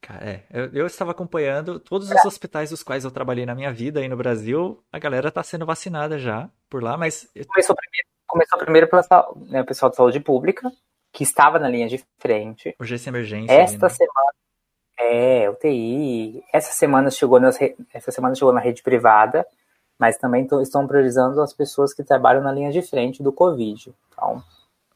Cara, 0.01 0.25
é, 0.25 0.45
eu, 0.51 0.73
eu, 0.73 0.87
estava 0.87 1.11
acompanhando 1.11 1.81
todos 1.81 2.11
os 2.11 2.25
hospitais 2.25 2.71
dos 2.71 2.83
quais 2.83 3.05
eu 3.05 3.11
trabalhei 3.11 3.45
na 3.45 3.55
minha 3.55 3.73
vida 3.73 4.01
aí 4.01 4.09
no 4.09 4.17
Brasil, 4.17 4.83
a 4.93 4.99
galera 4.99 5.33
tá 5.33 5.43
sendo 5.43 5.67
vacinada 5.67 6.19
já 6.19 6.49
por 6.71 6.83
lá, 6.83 6.97
mas. 6.97 7.29
Começou 7.49 7.75
primeiro, 7.75 8.09
começou 8.27 8.59
primeiro 8.59 8.89
pelo 8.89 9.03
né, 9.51 9.65
pessoal 9.65 9.91
de 9.91 9.97
saúde 9.97 10.21
pública, 10.21 10.71
que 11.17 11.25
estava 11.25 11.59
na 11.59 11.69
linha 11.69 11.89
de 11.89 12.05
frente. 12.19 12.77
Urgência 12.79 13.09
emergência. 13.09 13.51
Esta 13.51 13.87
ali, 13.87 13.95
né? 13.95 13.99
semana. 13.99 14.33
É, 14.99 15.51
UTI. 15.51 16.45
Essa 16.53 16.73
semana 16.73 17.11
chegou 17.11 17.41
nas, 17.41 17.59
essa 17.93 18.11
semana 18.13 18.35
chegou 18.35 18.53
na 18.53 18.61
rede 18.61 18.83
privada 18.83 19.47
mas 19.99 20.19
também 20.19 20.47
estão 20.63 20.87
priorizando 20.87 21.41
as 21.41 21.53
pessoas 21.53 21.95
que 21.95 22.05
trabalham 22.05 22.43
na 22.43 22.53
linha 22.53 22.71
de 22.71 22.83
frente 22.83 23.23
do 23.23 23.33
Covid. 23.33 23.95
Então, 24.09 24.43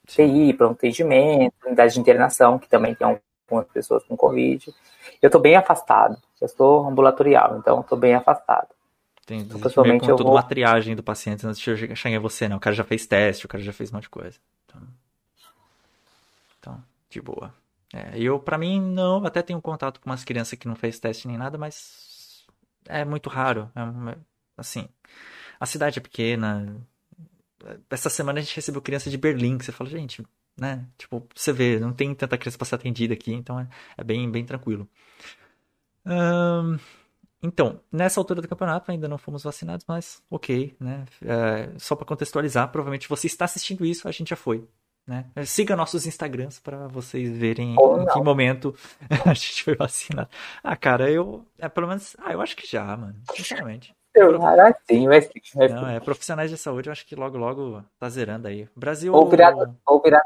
TI, 0.07 0.53
pronto 0.53 0.77
atendimento, 0.77 1.55
unidade 1.65 1.95
de 1.95 2.01
internação, 2.01 2.59
que 2.59 2.69
também 2.69 2.95
tem 2.95 3.07
algumas 3.07 3.67
pessoas 3.73 4.05
com 4.05 4.17
Covid. 4.17 4.73
Eu 5.23 5.29
estou 5.29 5.41
bem 5.41 5.57
afastado, 5.57 6.19
eu 6.41 6.47
estou 6.47 6.87
ambulatorial, 6.87 7.57
então 7.59 7.81
estou 7.81 7.99
bem 7.99 8.15
afastado. 8.15 8.69
Tem, 9.25 9.41
então, 9.41 9.61
pessoalmente 9.61 10.09
eu 10.09 10.17
toda 10.17 10.29
vou... 10.29 10.37
uma 10.37 10.43
triagem 10.43 10.95
do 10.95 11.03
paciente 11.03 11.47
antes 11.47 11.61
de 11.61 11.97
chegar 11.97 12.17
em 12.17 12.19
você, 12.19 12.49
né? 12.49 12.57
O 12.57 12.61
cara 12.61 12.75
já 12.75 12.85
fez 12.85 13.07
teste, 13.07 13.47
o 13.47 13.49
cara 13.49 13.63
já 13.63 13.73
fez 13.73 13.91
um 13.91 13.95
monte 13.95 14.05
de 14.05 14.11
coisa. 14.11 14.39
Então 14.67 14.83
de 17.11 17.21
boa. 17.21 17.55
É, 17.93 18.19
eu, 18.19 18.39
para 18.39 18.57
mim, 18.57 18.81
não, 18.81 19.25
até 19.25 19.43
tenho 19.43 19.61
contato 19.61 20.01
com 20.01 20.09
umas 20.09 20.25
crianças 20.25 20.59
que 20.59 20.69
não 20.69 20.77
fez 20.77 20.99
teste 20.99 21.27
nem 21.27 21.37
nada, 21.37 21.59
mas 21.59 22.47
é 22.87 23.05
muito 23.05 23.29
raro. 23.29 23.71
É, 23.75 24.17
Assim, 24.61 24.89
a 25.59 25.67
cidade 25.67 25.99
é 25.99 26.03
pequena. 26.03 26.87
Essa 27.91 28.11
semana 28.11 28.41
a 28.41 28.43
gente 28.43 28.55
recebeu 28.57 28.83
criança 28.83 29.11
de 29.11 29.17
Berlim, 29.19 29.59
que 29.59 29.65
você 29.65 29.73
fala, 29.73 29.89
gente, 29.89 30.25
né? 30.57 30.87
Tipo, 30.99 31.27
você 31.35 31.53
vê, 31.53 31.79
não 31.81 31.93
tem 31.93 32.15
tanta 32.15 32.39
criança 32.39 32.59
para 32.59 32.67
ser 32.67 32.75
atendida 32.77 33.15
aqui, 33.15 33.33
então 33.33 33.59
é, 33.59 33.69
é 33.97 34.05
bem, 34.05 34.31
bem 34.31 34.45
tranquilo. 34.45 34.89
então, 37.43 37.81
nessa 37.91 38.21
altura 38.21 38.43
do 38.43 38.49
campeonato 38.49 38.91
ainda 38.91 39.09
não 39.09 39.19
fomos 39.19 39.43
vacinados, 39.43 39.85
mas 39.89 40.23
ok, 40.31 40.77
né? 40.79 41.07
É, 41.23 41.79
só 41.79 41.97
para 41.97 42.07
contextualizar, 42.07 42.71
provavelmente 42.71 43.09
você 43.09 43.27
está 43.27 43.47
assistindo 43.47 43.85
isso, 43.85 44.09
a 44.09 44.13
gente 44.13 44.29
já 44.31 44.37
foi. 44.37 44.67
Né? 45.07 45.25
Siga 45.45 45.75
nossos 45.75 46.07
Instagrams 46.07 46.61
para 46.61 46.87
vocês 46.87 47.37
verem 47.37 47.75
em 47.75 48.07
que 48.07 48.21
momento 48.21 48.75
a 49.27 49.35
gente 49.35 49.65
foi 49.65 49.75
vacinado. 49.75 50.29
Ah, 50.63 50.77
cara, 50.77 51.11
eu. 51.11 51.45
É, 51.59 51.69
pelo 51.69 51.89
menos. 51.89 52.17
Ah, 52.19 52.33
eu 52.33 52.41
acho 52.41 52.57
que 52.57 52.67
já, 52.67 52.97
mano. 52.97 53.17
Sinceramente. 53.35 53.93
Eu, 54.15 54.41
sim, 54.89 55.07
vai 55.07 55.21
Não, 55.69 55.89
é 55.89 56.01
profissionais 56.01 56.51
de 56.51 56.57
saúde, 56.57 56.89
eu 56.89 56.93
acho 56.93 57.07
que 57.07 57.15
logo, 57.15 57.39
logo 57.39 57.85
tá 57.99 58.09
zerando 58.09 58.49
aí. 58.49 58.69
Brasil. 58.75 59.15
Ou 59.15 59.29
virado. 59.29 59.77
Ou 59.87 60.03
virado... 60.03 60.25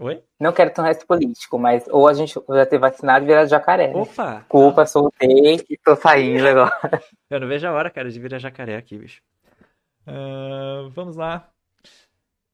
Oi? 0.00 0.22
Não 0.38 0.52
quero 0.52 0.72
ter 0.72 0.80
um 0.80 0.84
resto 0.84 1.04
político, 1.04 1.58
mas 1.58 1.88
ou 1.88 2.06
a 2.06 2.14
gente 2.14 2.38
vai 2.46 2.64
ter 2.66 2.78
vacinado 2.78 3.24
e 3.24 3.26
virado 3.26 3.48
jacaré. 3.48 3.88
Né? 3.88 4.00
Opa! 4.00 4.44
Culpa, 4.48 4.86
soltei 4.86 5.56
e 5.68 5.76
tô 5.76 5.96
saindo 5.96 6.46
agora. 6.46 6.70
Eu 7.28 7.40
não 7.40 7.48
vejo 7.48 7.66
a 7.66 7.72
hora, 7.72 7.90
cara, 7.90 8.08
de 8.08 8.20
virar 8.20 8.38
jacaré 8.38 8.76
aqui, 8.76 8.96
bicho. 8.96 9.20
Uh, 10.06 10.88
vamos 10.90 11.16
lá. 11.16 11.50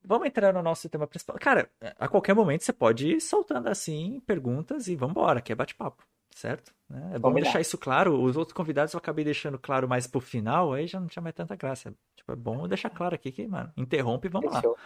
Vamos 0.05 0.27
entrar 0.27 0.53
no 0.53 0.62
nosso 0.62 0.88
tema 0.88 1.07
principal. 1.07 1.37
Cara, 1.38 1.71
a 1.99 2.07
qualquer 2.09 2.35
momento 2.35 2.62
você 2.62 2.73
pode 2.73 3.17
ir 3.17 3.21
soltando 3.21 3.69
assim 3.69 4.21
perguntas 4.27 4.87
e 4.87 4.95
vambora, 4.95 5.40
que 5.40 5.53
é 5.53 5.55
bate-papo 5.55 6.05
certo? 6.35 6.75
Né? 6.90 7.12
É 7.14 7.19
bom 7.19 7.33
deixar 7.33 7.61
isso 7.61 7.79
claro. 7.79 8.21
Os 8.21 8.37
outros 8.37 8.55
convidados 8.55 8.93
eu 8.93 8.99
acabei 8.99 9.25
deixando 9.25 9.59
claro 9.59 9.88
mais 9.88 10.07
pro 10.07 10.21
final, 10.21 10.73
aí 10.73 10.87
já 10.87 11.01
não 11.01 11.07
tinha 11.07 11.23
mais 11.23 11.35
tanta 11.35 11.57
graça. 11.57 11.95
Tipo, 12.17 12.33
é 12.33 12.37
bom 12.37 12.67
deixar 12.69 12.90
claro 12.90 13.14
aqui 13.14 13.33
que, 13.33 13.47
mano, 13.47 13.73
interrompe 13.77 14.27
e 14.27 14.31
vamos 14.31 14.53
Fechou. 14.53 14.73
lá. 14.73 14.79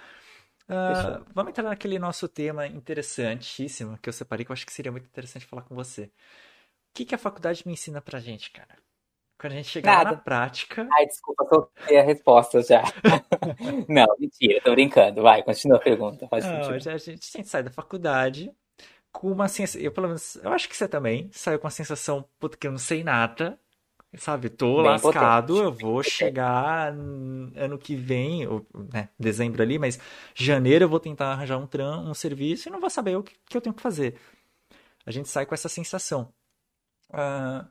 Uh, 0.70 1.24
vamos 1.34 1.50
entrar 1.50 1.64
naquele 1.64 1.98
nosso 1.98 2.28
tema 2.28 2.66
interessantíssimo 2.66 3.96
que 3.98 4.08
eu 4.08 4.12
separei, 4.12 4.44
que 4.44 4.50
eu 4.50 4.54
acho 4.54 4.66
que 4.66 4.72
seria 4.72 4.92
muito 4.92 5.06
interessante 5.06 5.46
falar 5.46 5.62
com 5.62 5.74
você. 5.74 6.04
O 6.04 6.10
que, 6.94 7.06
que 7.06 7.14
a 7.14 7.18
faculdade 7.18 7.62
me 7.66 7.72
ensina 7.72 8.02
pra 8.02 8.20
gente, 8.20 8.50
cara? 8.50 8.76
Quando 9.38 9.52
a 9.52 9.56
gente 9.56 9.68
chegar 9.68 10.04
na 10.04 10.16
prática. 10.16 10.88
Ai, 10.92 11.06
desculpa, 11.06 11.46
soltei 11.48 11.96
a 11.96 12.02
resposta 12.02 12.60
já. 12.60 12.82
não, 13.88 14.06
mentira, 14.18 14.60
tô 14.60 14.72
brincando. 14.72 15.22
Vai, 15.22 15.44
continua 15.44 15.78
a 15.78 15.80
pergunta. 15.80 16.26
Pode 16.26 16.44
não, 16.44 16.70
a 16.70 16.78
gente, 16.78 16.88
a 16.88 16.98
gente 16.98 17.48
sai 17.48 17.62
da 17.62 17.70
faculdade, 17.70 18.52
com 19.12 19.30
uma 19.30 19.46
sensação. 19.46 19.80
Eu, 19.80 19.92
pelo 19.92 20.08
menos, 20.08 20.36
eu 20.36 20.52
acho 20.52 20.68
que 20.68 20.76
você 20.76 20.88
também 20.88 21.30
saiu 21.32 21.60
com 21.60 21.68
a 21.68 21.70
sensação, 21.70 22.24
puta, 22.40 22.56
que 22.56 22.66
eu 22.66 22.72
não 22.72 22.78
sei 22.78 23.04
nada. 23.04 23.58
Sabe, 24.16 24.48
tô 24.48 24.76
Bem 24.76 24.86
lascado, 24.86 25.54
potente. 25.54 25.64
eu 25.66 25.72
vou 25.72 26.02
chegar 26.02 26.94
ano 26.94 27.78
que 27.78 27.94
vem, 27.94 28.46
ou, 28.46 28.66
né, 28.90 29.10
dezembro 29.18 29.62
ali, 29.62 29.78
mas 29.78 30.00
janeiro 30.34 30.86
eu 30.86 30.88
vou 30.88 30.98
tentar 30.98 31.26
arranjar 31.32 31.58
um 31.58 31.66
tram, 31.66 32.08
um 32.08 32.14
serviço 32.14 32.68
e 32.68 32.72
não 32.72 32.80
vou 32.80 32.88
saber 32.88 33.16
o 33.16 33.22
que, 33.22 33.36
que 33.46 33.54
eu 33.54 33.60
tenho 33.60 33.74
que 33.74 33.82
fazer. 33.82 34.18
A 35.04 35.10
gente 35.10 35.28
sai 35.28 35.44
com 35.44 35.54
essa 35.54 35.68
sensação. 35.68 36.32
Uh, 37.10 37.68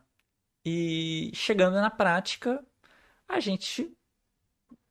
e 0.70 1.32
chegando 1.34 1.76
na 1.76 1.90
prática, 1.90 2.62
a 3.26 3.40
gente 3.40 3.90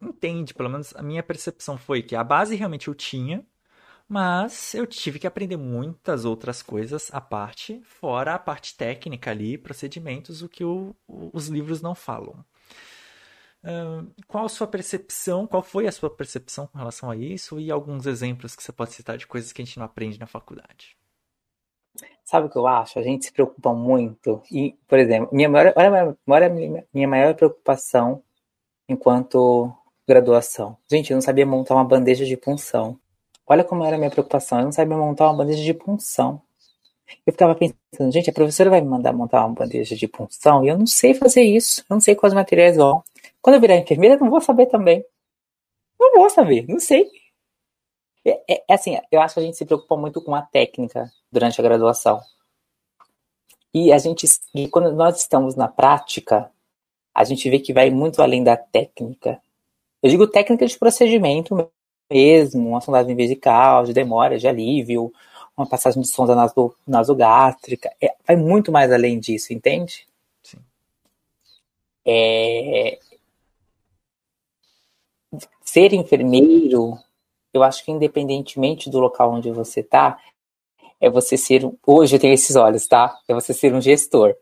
entende, 0.01 0.55
pelo 0.55 0.71
menos 0.71 0.97
a 0.97 1.03
minha 1.03 1.23
percepção 1.23 1.77
foi 1.77 2.03
que 2.03 2.17
a 2.17 2.25
base 2.25 2.57
realmente 2.57 2.89
eu 2.89 2.95
tinha, 2.95 3.47
mas 4.09 4.73
eu 4.75 4.87
tive 4.87 5.19
que 5.19 5.27
aprender 5.27 5.59
muitas 5.59 6.25
outras 6.25 6.63
coisas 6.63 7.13
à 7.13 7.21
parte, 7.21 7.79
fora 7.85 8.35
a 8.35 8.39
parte 8.39 8.75
técnica 8.75 9.31
ali, 9.31 9.59
procedimentos, 9.59 10.41
o 10.41 10.49
que 10.49 10.65
o, 10.65 10.97
os 11.07 11.49
livros 11.49 11.83
não 11.83 11.95
falam. 11.95 12.43
Uh, 13.63 14.11
qual 14.27 14.47
a 14.47 14.49
sua 14.49 14.67
percepção, 14.67 15.47
qual 15.47 15.63
foi 15.63 15.87
a 15.87 15.93
sua 15.93 16.09
percepção 16.09 16.67
com 16.69 16.79
relação 16.79 17.11
a 17.11 17.17
isso 17.17 17.61
e 17.61 17.71
alguns 17.71 18.07
exemplos 18.07 18.57
que 18.57 18.63
você 18.63 18.73
pode 18.73 18.95
citar 18.95 19.19
de 19.19 19.27
coisas 19.27 19.53
que 19.53 19.61
a 19.61 19.65
gente 19.65 19.79
não 19.79 19.85
aprende 19.85 20.19
na 20.19 20.27
faculdade? 20.27 20.97
Sabe 22.25 22.47
o 22.47 22.51
que 22.51 22.59
eu 22.59 22.67
acho? 22.67 22.99
A 22.99 23.03
gente 23.03 23.27
se 23.27 23.33
preocupa 23.33 23.73
muito 23.73 24.43
e, 24.51 24.75
por 24.89 24.99
exemplo, 24.99 25.29
minha 25.33 25.49
maior, 25.49 25.73
olha, 26.27 26.49
minha, 26.93 27.09
maior 27.09 27.35
preocupação 27.35 28.23
enquanto 28.89 29.73
graduação. 30.07 30.77
Gente, 30.91 31.11
eu 31.11 31.17
não 31.17 31.23
sabia 31.23 31.47
montar 31.47 31.75
uma 31.75 31.85
bandeja 31.85 32.25
de 32.25 32.37
punção. 32.37 32.99
Olha 33.47 33.63
como 33.65 33.85
era 33.85 33.97
a 33.97 33.99
minha 33.99 34.11
preocupação. 34.11 34.59
Eu 34.59 34.65
não 34.65 34.73
sabia 34.73 34.97
montar 34.97 35.27
uma 35.27 35.37
bandeja 35.37 35.63
de 35.63 35.75
punção. 35.75 36.43
Eu 37.25 37.33
ficava 37.33 37.55
pensando, 37.55 38.13
gente, 38.13 38.31
a 38.31 38.33
professora 38.33 38.71
vai 38.71 38.81
me 38.81 38.89
mandar 38.89 39.13
montar 39.13 39.45
uma 39.47 39.55
bandeja 39.55 39.95
de 39.95 40.09
punção 40.09 40.65
e 40.65 40.69
eu 40.69 40.79
não 40.79 40.87
sei 40.87 41.15
fazer 41.15 41.43
isso. 41.43 41.85
Eu 41.89 41.95
não 41.95 42.01
sei 42.01 42.15
quais 42.17 42.35
materiais 42.35 42.77
vão. 42.77 43.03
Quando 43.41 43.55
eu 43.55 43.61
virar 43.61 43.77
enfermeira, 43.77 44.17
eu 44.17 44.21
não 44.21 44.31
vou 44.31 44.41
saber 44.41 44.67
também. 44.67 45.05
Não 45.99 46.13
vou 46.15 46.29
saber, 46.31 46.67
não 46.69 46.81
sei. 46.81 47.09
É, 48.27 48.43
é, 48.49 48.65
é 48.69 48.75
assim, 48.75 48.99
eu 49.13 49.21
acho 49.21 49.35
que 49.35 49.41
a 49.41 49.43
gente 49.45 49.57
se 49.57 49.65
preocupa 49.65 49.97
muito 49.97 50.21
com 50.21 50.35
a 50.35 50.43
técnica 50.43 51.13
durante 51.31 51.61
a 51.61 51.65
graduação. 51.65 52.21
E 53.73 53.93
a 53.93 53.99
gente, 53.99 54.27
e 54.53 54.69
quando 54.69 54.93
nós 54.93 55.21
estamos 55.21 55.55
na 55.55 55.69
prática, 55.69 56.51
a 57.15 57.23
gente 57.23 57.49
vê 57.49 57.61
que 57.61 57.73
vai 57.73 57.89
muito 57.91 58.21
além 58.21 58.43
da 58.43 58.57
técnica. 58.57 59.41
Eu 60.03 60.11
digo 60.11 60.27
técnica 60.27 60.67
de 60.67 60.77
procedimento 60.79 61.71
mesmo, 62.11 62.71
uma 62.71 62.81
sondagem 62.81 63.15
vesical, 63.15 63.85
de 63.85 63.93
demora, 63.93 64.39
de 64.39 64.49
alívio, 64.49 65.13
uma 65.57 65.69
passagem 65.69 66.03
de 66.03 66.09
sonda 66.09 66.35
naso, 66.35 66.75
nasogástrica, 66.87 67.91
é, 68.01 68.15
vai 68.27 68.37
muito 68.37 68.73
mais 68.73 68.93
além 68.93 69.19
disso, 69.21 69.53
entende? 69.53 70.07
Sim. 70.43 70.59
É... 72.05 72.99
Ser 75.63 75.93
enfermeiro, 75.93 76.99
eu 77.57 77.63
acho 77.63 77.85
que 77.85 77.91
independentemente 77.91 78.91
do 78.91 78.99
local 78.99 79.33
onde 79.33 79.51
você 79.51 79.81
está, 79.81 80.19
é 81.01 81.11
você 81.11 81.37
ser. 81.37 81.63
Hoje 81.87 82.17
eu 82.17 82.21
tenho 82.21 82.35
esses 82.35 82.57
olhos, 82.57 82.87
tá? 82.87 83.19
É 83.29 83.35
você 83.35 83.53
ser 83.53 83.75
um 83.75 83.81
gestor. 83.81 84.35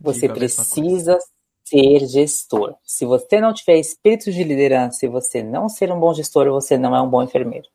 Você 0.00 0.28
precisa 0.28 1.18
ser 1.64 2.06
gestor. 2.06 2.76
Se 2.84 3.04
você 3.04 3.40
não 3.40 3.52
tiver 3.52 3.78
espírito 3.78 4.30
de 4.30 4.44
liderança 4.44 5.04
e 5.04 5.08
você 5.08 5.42
não 5.42 5.68
ser 5.68 5.90
um 5.90 5.98
bom 5.98 6.14
gestor, 6.14 6.48
você 6.50 6.78
não 6.78 6.94
é 6.94 7.00
um 7.00 7.08
bom 7.08 7.22
enfermeiro. 7.22 7.68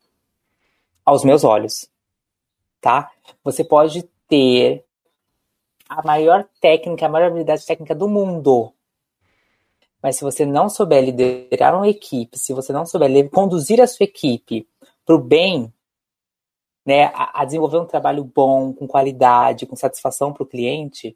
Aos 1.03 1.23
meus 1.23 1.43
olhos. 1.43 1.89
Tá? 2.79 3.11
Você 3.43 3.63
pode 3.63 4.03
ter 4.27 4.85
a 5.89 6.01
maior 6.03 6.47
técnica, 6.61 7.05
a 7.05 7.09
maior 7.09 7.27
habilidade 7.27 7.65
técnica 7.65 7.93
do 7.93 8.07
mundo. 8.07 8.73
Mas 10.01 10.17
se 10.17 10.23
você 10.23 10.45
não 10.45 10.67
souber 10.67 11.03
liderar 11.03 11.75
uma 11.75 11.87
equipe, 11.87 12.37
se 12.37 12.53
você 12.53 12.73
não 12.73 12.85
souber 12.85 13.29
conduzir 13.29 13.79
a 13.79 13.87
sua 13.87 14.03
equipe 14.03 14.67
para 15.05 15.15
o 15.15 15.19
bem, 15.19 15.71
né, 16.85 17.05
a, 17.13 17.41
a, 17.41 17.45
desenvolver 17.45 17.77
um 17.77 17.85
trabalho 17.85 18.23
bom, 18.23 18.73
com 18.73 18.87
qualidade, 18.87 19.65
com 19.65 19.75
satisfação 19.75 20.33
para 20.33 20.43
o 20.43 20.47
cliente, 20.47 21.15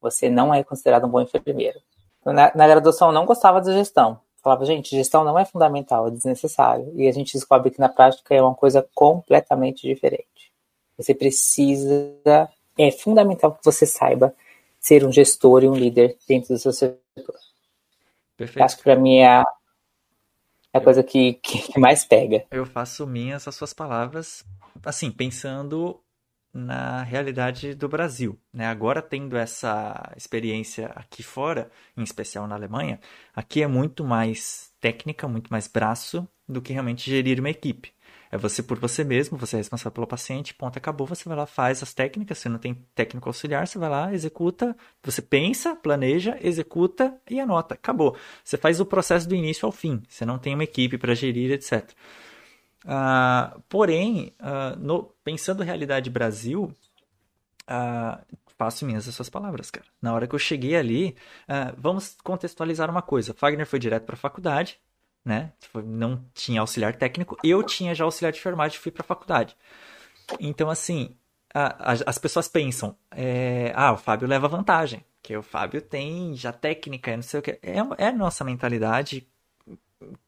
você 0.00 0.28
não 0.28 0.52
é 0.52 0.62
considerado 0.62 1.06
um 1.06 1.10
bom 1.10 1.20
enfermeiro. 1.20 1.80
Então, 2.20 2.32
na, 2.32 2.52
na 2.54 2.68
graduação 2.68 3.08
eu 3.08 3.14
não 3.14 3.24
gostava 3.24 3.60
de 3.60 3.72
gestão. 3.72 4.20
Falava, 4.42 4.64
gente, 4.64 4.94
gestão 4.94 5.24
não 5.24 5.38
é 5.38 5.44
fundamental, 5.44 6.06
é 6.06 6.10
desnecessário. 6.10 6.92
E 6.94 7.08
a 7.08 7.12
gente 7.12 7.32
descobre 7.32 7.70
que 7.70 7.80
na 7.80 7.88
prática 7.88 8.34
é 8.34 8.42
uma 8.42 8.54
coisa 8.54 8.86
completamente 8.94 9.82
diferente. 9.82 10.52
Você 10.96 11.14
precisa, 11.14 12.48
é 12.78 12.90
fundamental 12.90 13.52
que 13.52 13.64
você 13.64 13.86
saiba 13.86 14.34
ser 14.78 15.04
um 15.04 15.10
gestor 15.10 15.64
e 15.64 15.68
um 15.68 15.74
líder 15.74 16.16
dentro 16.28 16.54
do 16.54 16.60
seu 16.60 16.72
setor. 16.72 17.36
Perfeito. 18.36 18.64
Acho 18.64 18.76
que 18.76 18.82
para 18.82 18.96
mim 18.96 19.18
é 19.18 19.28
a, 19.28 19.44
é 20.72 20.78
a 20.78 20.80
coisa 20.80 21.02
que, 21.02 21.34
que 21.34 21.78
mais 21.78 22.04
pega. 22.04 22.44
Eu 22.50 22.66
faço 22.66 23.06
minhas 23.06 23.48
as 23.48 23.54
suas 23.54 23.72
palavras, 23.72 24.44
assim, 24.84 25.10
pensando 25.10 26.00
na 26.52 27.02
realidade 27.02 27.74
do 27.74 27.88
Brasil. 27.88 28.38
Né? 28.52 28.66
Agora, 28.66 29.02
tendo 29.02 29.36
essa 29.36 30.12
experiência 30.16 30.86
aqui 30.94 31.22
fora, 31.22 31.70
em 31.96 32.02
especial 32.02 32.46
na 32.46 32.54
Alemanha, 32.54 32.98
aqui 33.34 33.62
é 33.62 33.66
muito 33.66 34.02
mais 34.04 34.72
técnica, 34.80 35.28
muito 35.28 35.50
mais 35.50 35.68
braço 35.68 36.26
do 36.48 36.62
que 36.62 36.72
realmente 36.72 37.10
gerir 37.10 37.38
uma 37.40 37.50
equipe. 37.50 37.92
É 38.30 38.36
você 38.36 38.62
por 38.62 38.78
você 38.78 39.04
mesmo, 39.04 39.38
você 39.38 39.56
é 39.56 39.58
responsável 39.58 39.92
pelo 39.92 40.06
paciente, 40.06 40.54
ponto, 40.54 40.76
acabou, 40.76 41.06
você 41.06 41.28
vai 41.28 41.36
lá, 41.36 41.46
faz 41.46 41.82
as 41.82 41.94
técnicas, 41.94 42.38
se 42.38 42.48
não 42.48 42.58
tem 42.58 42.74
técnico 42.94 43.28
auxiliar, 43.28 43.66
você 43.66 43.78
vai 43.78 43.88
lá, 43.88 44.12
executa, 44.12 44.76
você 45.02 45.22
pensa, 45.22 45.76
planeja, 45.76 46.36
executa 46.40 47.16
e 47.28 47.38
anota, 47.40 47.74
acabou. 47.74 48.16
Você 48.42 48.56
faz 48.56 48.80
o 48.80 48.86
processo 48.86 49.28
do 49.28 49.34
início 49.34 49.66
ao 49.66 49.72
fim, 49.72 50.02
você 50.08 50.24
não 50.24 50.38
tem 50.38 50.54
uma 50.54 50.64
equipe 50.64 50.98
para 50.98 51.14
gerir, 51.14 51.52
etc. 51.52 51.90
Uh, 52.84 52.88
ah, 52.88 53.58
porém, 53.68 54.32
uh, 54.40 54.78
no, 54.78 55.12
pensando 55.24 55.62
realidade 55.62 56.08
Brasil, 56.08 56.72
uh, 57.68 58.36
faço 58.56 58.86
minhas 58.86 59.08
essas 59.08 59.28
palavras, 59.28 59.70
cara. 59.70 59.86
Na 60.00 60.14
hora 60.14 60.26
que 60.26 60.34
eu 60.34 60.38
cheguei 60.38 60.76
ali, 60.76 61.14
vamos 61.76 62.16
contextualizar 62.24 62.88
uma 62.90 63.02
coisa. 63.02 63.34
Fagner 63.34 63.66
foi 63.66 63.78
direto 63.78 64.04
para 64.04 64.14
a 64.14 64.18
faculdade, 64.18 64.80
né? 65.26 65.52
Não 65.84 66.24
tinha 66.32 66.60
auxiliar 66.60 66.94
técnico, 66.94 67.36
eu 67.42 67.60
tinha 67.64 67.92
já 67.96 68.04
auxiliar 68.04 68.32
de 68.32 68.38
enfermagem 68.38 68.78
e 68.78 68.80
fui 68.80 68.92
para 68.92 69.02
a 69.02 69.06
faculdade. 69.06 69.56
Então, 70.38 70.70
assim, 70.70 71.16
a, 71.52 71.92
a, 71.92 71.96
as 72.06 72.16
pessoas 72.16 72.46
pensam, 72.46 72.96
é, 73.10 73.72
ah, 73.74 73.92
o 73.92 73.96
Fábio 73.96 74.28
leva 74.28 74.46
vantagem, 74.46 75.04
que 75.20 75.36
o 75.36 75.42
Fábio 75.42 75.82
tem 75.82 76.36
já 76.36 76.52
técnica, 76.52 77.16
não 77.16 77.22
sei 77.24 77.40
o 77.40 77.42
que. 77.42 77.58
É, 77.60 77.78
é 77.98 78.06
a 78.06 78.12
nossa 78.12 78.44
mentalidade, 78.44 79.26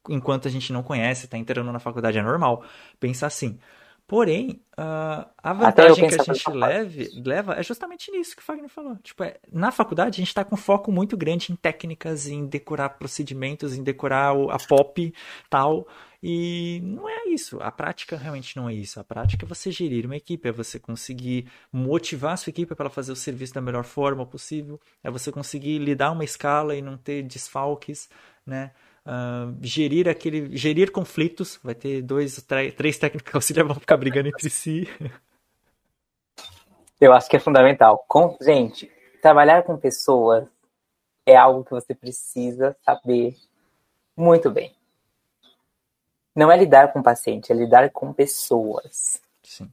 enquanto 0.09 0.49
a 0.49 0.51
gente 0.51 0.73
não 0.73 0.83
conhece, 0.83 1.27
está 1.27 1.39
entrando 1.39 1.73
na 1.73 1.79
faculdade, 1.79 2.19
é 2.19 2.23
normal 2.23 2.65
pensar 2.99 3.29
assim. 3.29 3.57
Porém, 4.09 4.63
uh, 4.73 5.29
a 5.37 5.53
vantagem 5.53 6.09
que 6.09 6.15
a 6.19 6.25
gente 6.25 6.51
leve, 6.51 7.11
leva 7.23 7.53
é 7.61 7.63
justamente 7.63 8.11
nisso 8.11 8.35
que 8.35 8.41
o 8.41 8.45
Fagner 8.45 8.71
falou. 8.71 8.97
Tipo, 9.03 9.23
é, 9.23 9.37
na 9.53 9.71
faculdade 9.71 10.17
a 10.17 10.21
gente 10.21 10.29
está 10.29 10.43
com 10.43 10.57
foco 10.57 10.91
muito 10.91 11.15
grande 11.15 11.53
em 11.53 11.57
técnicas, 11.57 12.27
em 12.27 12.47
decorar 12.47 12.89
procedimentos, 12.89 13.77
em 13.77 13.83
decorar 13.83 14.33
o, 14.33 14.51
a 14.51 14.57
pop 14.57 15.13
tal. 15.51 15.87
E 16.23 16.81
não 16.83 17.07
é 17.07 17.29
isso. 17.29 17.59
A 17.61 17.71
prática 17.71 18.17
realmente 18.17 18.57
não 18.57 18.67
é 18.67 18.73
isso. 18.73 18.99
A 18.99 19.05
prática 19.05 19.45
é 19.45 19.47
você 19.47 19.71
gerir 19.71 20.07
uma 20.07 20.17
equipe, 20.17 20.49
é 20.49 20.53
você 20.53 20.79
conseguir 20.79 21.47
motivar 21.71 22.33
a 22.33 22.37
sua 22.39 22.49
equipe 22.49 22.75
para 22.75 22.85
ela 22.85 22.91
fazer 22.91 23.13
o 23.13 23.17
serviço 23.17 23.53
da 23.53 23.61
melhor 23.61 23.85
forma 23.85 24.25
possível, 24.25 24.81
é 25.05 25.11
você 25.11 25.31
conseguir 25.31 25.79
lidar 25.79 26.13
uma 26.13 26.25
escala 26.25 26.75
e 26.75 26.81
não 26.81 26.97
ter 26.97 27.23
desfalques, 27.25 28.09
né? 28.47 28.73
Uh, 29.09 29.57
gerir 29.63 30.07
aquele 30.07 30.55
gerir 30.55 30.93
conflitos. 30.93 31.59
Vai 31.65 31.75
ter 31.75 32.03
dois 32.03 32.45
três 32.77 32.99
técnicos 32.99 33.35
auxiliares 33.35 33.73
vão 33.73 33.81
ficar 33.81 33.97
brigando 33.97 34.29
entre 34.29 34.51
si. 34.51 34.87
Eu 37.01 37.15
acho 37.15 37.31
que 37.31 37.37
é 37.37 37.41
fundamental. 37.41 38.05
Com 38.07 38.37
gente 38.39 38.93
trabalhar 39.23 39.63
com 39.63 39.79
pessoas 39.79 40.47
é 41.25 41.37
algo 41.37 41.65
que 41.65 41.71
você 41.71 41.95
precisa 41.95 42.77
saber 42.85 43.35
muito 44.15 44.51
bem. 44.51 44.75
Não 46.37 46.53
é 46.53 46.57
lidar 46.59 46.93
com 46.93 47.03
paciente 47.03 47.51
é 47.51 47.55
lidar 47.55 47.89
com 47.91 48.13
pessoas. 48.13 49.23
Sim. 49.43 49.71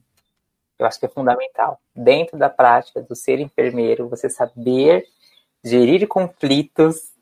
eu 0.78 0.86
acho 0.86 0.98
que 0.98 1.04
é 1.04 1.10
fundamental. 1.10 1.78
Dentro 1.94 2.38
da 2.38 2.48
prática 2.48 3.02
do 3.02 3.14
ser 3.14 3.38
enfermeiro 3.38 4.08
você 4.08 4.30
saber 4.30 5.06
gerir 5.62 6.08
conflitos 6.08 7.14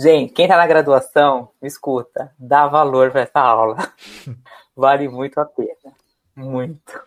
Gente, 0.00 0.32
quem 0.32 0.48
tá 0.48 0.56
na 0.56 0.66
graduação, 0.66 1.50
escuta, 1.60 2.34
dá 2.38 2.66
valor 2.66 3.10
para 3.10 3.20
essa 3.20 3.38
aula. 3.38 3.76
vale 4.74 5.06
muito 5.10 5.38
a 5.38 5.44
pena. 5.44 5.94
Muito. 6.34 7.06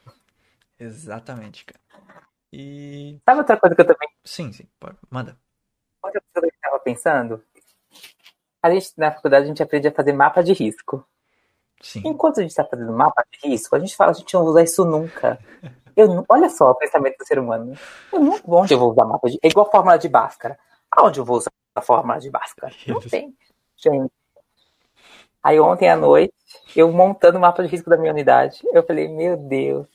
Exatamente, 0.79 1.65
cara. 1.65 1.79
E. 2.51 3.19
Sabe 3.25 3.39
outra 3.39 3.57
coisa 3.57 3.75
que 3.75 3.81
eu 3.81 3.87
também. 3.87 4.09
Sim, 4.23 4.53
sim, 4.53 4.67
pode. 4.79 4.95
Manda. 5.09 5.35
Outra 6.03 6.21
coisa 6.31 6.47
que 6.47 6.55
eu 6.55 6.61
tava 6.61 6.79
pensando. 6.83 7.43
A 8.61 8.69
gente, 8.69 8.91
na 8.95 9.11
faculdade, 9.11 9.45
a 9.45 9.47
gente 9.47 9.63
aprende 9.63 9.87
a 9.87 9.91
fazer 9.91 10.13
mapa 10.13 10.43
de 10.43 10.53
risco. 10.53 11.03
Sim. 11.81 12.03
Enquanto 12.05 12.37
a 12.37 12.41
gente 12.43 12.51
está 12.51 12.63
fazendo 12.63 12.93
mapa 12.93 13.25
de 13.31 13.49
risco, 13.49 13.75
a 13.75 13.79
gente 13.79 13.95
fala, 13.95 14.11
a 14.11 14.13
gente 14.13 14.31
não 14.35 14.43
usa 14.43 14.61
isso 14.61 14.85
nunca. 14.85 15.39
Eu, 15.97 16.23
olha 16.29 16.47
só 16.47 16.69
o 16.69 16.75
pensamento 16.75 17.17
do 17.17 17.25
ser 17.25 17.39
humano. 17.39 17.75
Eu 18.11 18.19
não, 18.19 18.39
onde 18.47 18.75
eu 18.75 18.79
vou 18.79 18.91
usar 18.91 19.05
mapa 19.05 19.27
de. 19.27 19.39
É 19.41 19.47
igual 19.47 19.65
a 19.65 19.71
fórmula 19.71 19.97
de 19.97 20.07
Bhaskara. 20.07 20.59
Aonde 20.91 21.19
eu 21.19 21.25
vou 21.25 21.37
usar 21.37 21.49
a 21.75 21.81
fórmula 21.81 22.19
de 22.19 22.29
Bhaskara? 22.29 22.73
Não 22.87 22.99
tem. 22.99 23.35
Gente. 23.75 24.11
Aí 25.41 25.59
ontem 25.59 25.89
à 25.89 25.95
noite, 25.95 26.33
eu 26.75 26.91
montando 26.91 27.37
o 27.37 27.41
mapa 27.41 27.61
de 27.63 27.69
risco 27.69 27.89
da 27.89 27.97
minha 27.97 28.13
unidade, 28.13 28.61
eu 28.71 28.81
falei, 28.83 29.09
meu 29.09 29.35
Deus, 29.35 29.87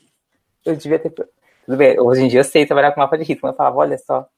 eu 0.65 0.77
devia 0.77 0.99
ter. 0.99 1.11
Tudo 1.11 1.77
bem, 1.77 1.99
hoje 1.99 2.23
em 2.23 2.29
dia 2.29 2.41
eu 2.41 2.45
sei 2.45 2.67
trabalhar 2.67 2.93
com 2.93 3.01
mapa 3.01 3.17
de 3.17 3.25
risco, 3.25 3.47
mas 3.47 3.53
eu 3.53 3.57
falava, 3.57 3.77
olha 3.77 3.97
só, 3.99 4.29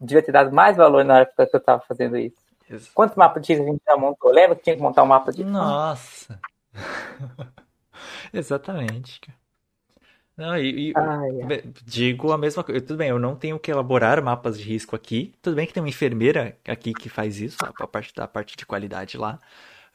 devia 0.00 0.22
ter 0.22 0.32
dado 0.32 0.52
mais 0.52 0.76
valor 0.76 1.04
na 1.04 1.20
época 1.20 1.46
que 1.46 1.56
eu 1.56 1.60
estava 1.60 1.82
fazendo 1.82 2.16
isso. 2.16 2.36
isso. 2.70 2.90
Quantos 2.94 3.16
mapas 3.16 3.42
de 3.42 3.52
risco 3.52 3.68
a 3.68 3.72
gente 3.72 3.82
já 3.86 3.96
montou? 3.96 4.30
Lembra 4.30 4.56
que 4.56 4.62
tinha 4.62 4.76
que 4.76 4.82
montar 4.82 5.02
um 5.02 5.06
mapa 5.06 5.30
de 5.30 5.42
risco? 5.42 5.52
Nossa! 5.52 6.40
Exatamente, 8.32 9.20
cara. 9.20 9.45
Não, 10.36 10.56
e, 10.58 10.90
e 10.90 10.94
digo 11.84 12.30
a 12.30 12.38
mesma 12.38 12.62
coisa. 12.62 12.80
Tudo 12.80 12.98
bem, 12.98 13.08
eu 13.08 13.18
não 13.18 13.34
tenho 13.34 13.58
que 13.58 13.70
elaborar 13.70 14.22
mapas 14.22 14.58
de 14.58 14.64
risco 14.64 14.94
aqui. 14.94 15.34
Tudo 15.40 15.56
bem 15.56 15.66
que 15.66 15.72
tem 15.72 15.82
uma 15.82 15.88
enfermeira 15.88 16.56
aqui 16.66 16.92
que 16.92 17.08
faz 17.08 17.40
isso, 17.40 17.56
a 17.62 17.86
parte 17.86 18.14
da 18.14 18.28
parte 18.28 18.56
de 18.56 18.66
qualidade 18.66 19.16
lá. 19.16 19.40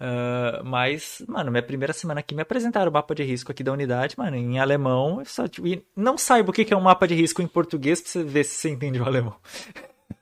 Uh, 0.02 0.66
mas, 0.66 1.24
mano, 1.28 1.52
minha 1.52 1.62
primeira 1.62 1.94
semana 1.94 2.22
aqui 2.22 2.34
me 2.34 2.42
apresentaram 2.42 2.90
o 2.90 2.94
mapa 2.94 3.14
de 3.14 3.22
risco 3.22 3.52
aqui 3.52 3.64
da 3.64 3.72
unidade, 3.72 4.18
mano, 4.18 4.36
em 4.36 4.58
alemão. 4.58 5.22
Só, 5.26 5.48
tipo, 5.48 5.68
e 5.68 5.86
não 5.96 6.18
saiba 6.18 6.50
o 6.50 6.54
que 6.54 6.74
é 6.74 6.78
um 6.78 6.82
mapa 6.82 7.08
de 7.08 7.14
risco 7.14 7.40
em 7.44 7.48
português 7.48 8.02
pra 8.02 8.10
você 8.10 8.24
ver 8.24 8.44
se 8.44 8.56
você 8.56 8.70
entende 8.72 9.00
o 9.00 9.06
alemão. 9.06 9.36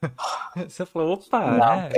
Você 0.56 0.86
falou, 0.86 1.14
opa, 1.14 1.52
não, 1.52 1.58
né? 1.58 1.90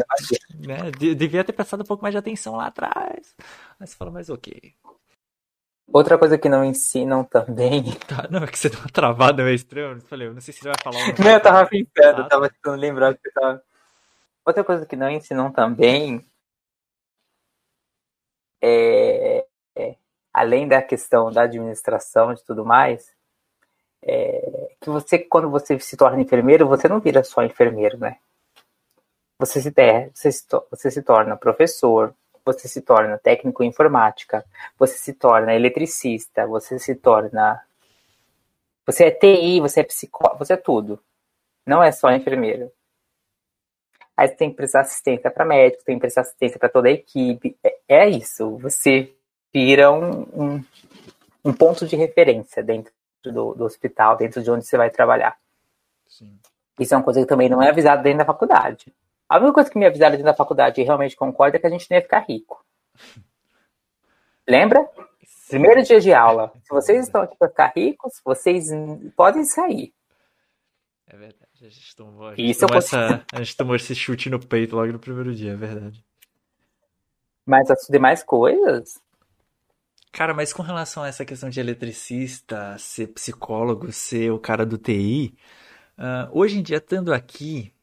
né? 0.55 0.91
Devia 1.13 1.43
ter 1.43 1.53
prestado 1.53 1.81
um 1.81 1.85
pouco 1.85 2.01
mais 2.01 2.13
de 2.13 2.17
atenção 2.17 2.55
lá 2.55 2.65
atrás. 2.67 3.35
Mas 3.79 3.91
você 3.91 3.95
falou, 3.95 4.11
mas 4.11 4.29
ok. 4.29 4.73
Outra 5.93 6.17
coisa 6.17 6.37
que 6.37 6.47
não 6.47 6.63
ensinam 6.63 7.23
também. 7.23 7.83
Tá, 8.07 8.27
não, 8.29 8.43
é 8.43 8.47
que 8.47 8.57
você 8.57 8.69
deu 8.69 8.79
uma 8.79 8.89
travada 8.89 9.43
meio 9.43 9.55
estranha. 9.55 9.93
Eu 9.93 10.01
falei, 10.01 10.27
eu 10.27 10.33
não 10.33 10.41
sei 10.41 10.53
se 10.53 10.61
você 10.61 10.69
vai 10.69 10.77
falar. 10.81 10.99
Não, 11.19 11.31
eu 11.31 11.41
tava 11.41 11.65
pensando, 11.65 12.21
eu 12.21 12.27
tava 12.27 12.49
tentando 12.49 12.79
lembrar 12.79 13.13
que 13.13 13.21
você 13.21 13.31
tava. 13.31 13.63
Outra 14.45 14.63
coisa 14.63 14.85
que 14.85 14.95
não 14.95 15.09
ensinam 15.09 15.51
também 15.51 16.25
é, 18.61 19.45
é, 19.75 19.95
além 20.33 20.67
da 20.67 20.81
questão 20.81 21.31
da 21.31 21.43
administração 21.43 22.33
e 22.33 22.37
tudo 22.43 22.65
mais, 22.65 23.13
é, 24.01 24.75
que 24.79 24.89
você, 24.89 25.19
quando 25.19 25.49
você 25.49 25.79
se 25.79 25.95
torna 25.95 26.21
enfermeiro, 26.21 26.67
você 26.67 26.87
não 26.87 26.99
vira 26.99 27.23
só 27.23 27.43
enfermeiro, 27.43 27.97
né? 27.97 28.17
Você 29.39 29.61
se, 29.61 29.71
você 29.71 30.31
se, 30.31 30.45
você 30.69 30.91
se 30.91 31.01
torna 31.01 31.37
professor, 31.37 32.15
você 32.45 32.67
se 32.67 32.81
torna 32.81 33.17
técnico 33.17 33.63
em 33.63 33.67
informática, 33.67 34.45
você 34.77 34.97
se 34.97 35.13
torna 35.13 35.53
eletricista, 35.53 36.45
você 36.47 36.79
se 36.79 36.95
torna. 36.95 37.61
Você 38.85 39.05
é 39.05 39.11
TI, 39.11 39.59
você 39.59 39.81
é 39.81 39.83
psicólogo, 39.83 40.39
você 40.39 40.53
é 40.53 40.57
tudo. 40.57 40.99
Não 41.65 41.83
é 41.83 41.91
só 41.91 42.11
enfermeiro. 42.11 42.71
Aí 44.17 44.27
você 44.27 44.35
tem 44.35 44.49
que 44.49 44.55
prestar 44.55 44.81
assistência 44.81 45.31
para 45.31 45.45
médico, 45.45 45.83
tem 45.83 45.95
que 45.95 46.01
prestar 46.01 46.21
assistência 46.21 46.59
para 46.59 46.69
toda 46.69 46.87
a 46.87 46.91
equipe. 46.91 47.57
É, 47.63 47.77
é, 47.87 48.09
isso. 48.09 48.57
Você 48.57 49.15
vira 49.53 49.91
um, 49.91 50.21
um, 50.33 50.63
um, 51.45 51.53
ponto 51.53 51.87
de 51.87 51.95
referência 51.95 52.61
dentro 52.61 52.91
do, 53.23 53.53
do, 53.53 53.63
hospital, 53.63 54.17
dentro 54.17 54.43
de 54.43 54.51
onde 54.51 54.65
você 54.65 54.77
vai 54.77 54.89
trabalhar. 54.89 55.37
Sim. 56.07 56.37
Isso 56.79 56.93
é 56.93 56.97
uma 56.97 57.03
coisa 57.03 57.21
que 57.21 57.27
também 57.27 57.49
não 57.49 57.61
é 57.61 57.69
avisado 57.69 58.03
dentro 58.03 58.19
da 58.19 58.25
faculdade. 58.25 58.93
A 59.31 59.37
única 59.37 59.53
coisa 59.53 59.71
que 59.71 59.79
me 59.79 59.85
avisaram 59.85 60.11
dentro 60.11 60.25
da 60.25 60.35
faculdade 60.35 60.81
e 60.81 60.83
realmente 60.83 61.15
concordo 61.15 61.55
é 61.55 61.59
que 61.59 61.65
a 61.65 61.69
gente 61.69 61.89
não 61.89 61.95
ia 61.95 62.01
ficar 62.01 62.19
rico. 62.19 62.65
Lembra? 64.45 64.85
Primeiro 65.47 65.81
dia 65.83 66.01
de 66.01 66.13
aula. 66.13 66.51
Se 66.61 66.69
vocês 66.69 67.05
estão 67.05 67.21
aqui 67.21 67.37
para 67.37 67.47
ficar 67.47 67.71
ricos, 67.73 68.19
vocês 68.25 68.67
podem 69.15 69.45
sair. 69.45 69.93
É 71.07 71.15
verdade. 71.15 71.49
A 71.61 71.69
gente 71.69 71.95
tomou, 71.95 72.27
a 72.27 72.35
gente 72.35 72.49
Isso 72.49 72.59
tomou, 72.59 72.77
essa, 72.77 73.25
a 73.31 73.37
gente 73.37 73.55
tomou 73.55 73.75
esse 73.77 73.95
chute 73.95 74.29
no 74.29 74.37
peito 74.37 74.75
logo 74.75 74.91
no 74.91 74.99
primeiro 74.99 75.33
dia, 75.33 75.53
é 75.53 75.55
verdade. 75.55 76.03
Mas 77.45 77.71
as 77.71 77.87
demais 77.89 78.23
coisas? 78.23 78.99
Cara, 80.11 80.33
mas 80.33 80.51
com 80.51 80.61
relação 80.61 81.03
a 81.03 81.07
essa 81.07 81.23
questão 81.23 81.49
de 81.49 81.57
eletricista, 81.57 82.77
ser 82.77 83.07
psicólogo, 83.07 83.93
ser 83.93 84.29
o 84.33 84.39
cara 84.39 84.65
do 84.65 84.77
TI, 84.77 85.33
uh, 85.97 86.37
hoje 86.37 86.59
em 86.59 86.61
dia, 86.61 86.77
estando 86.77 87.13
aqui, 87.13 87.73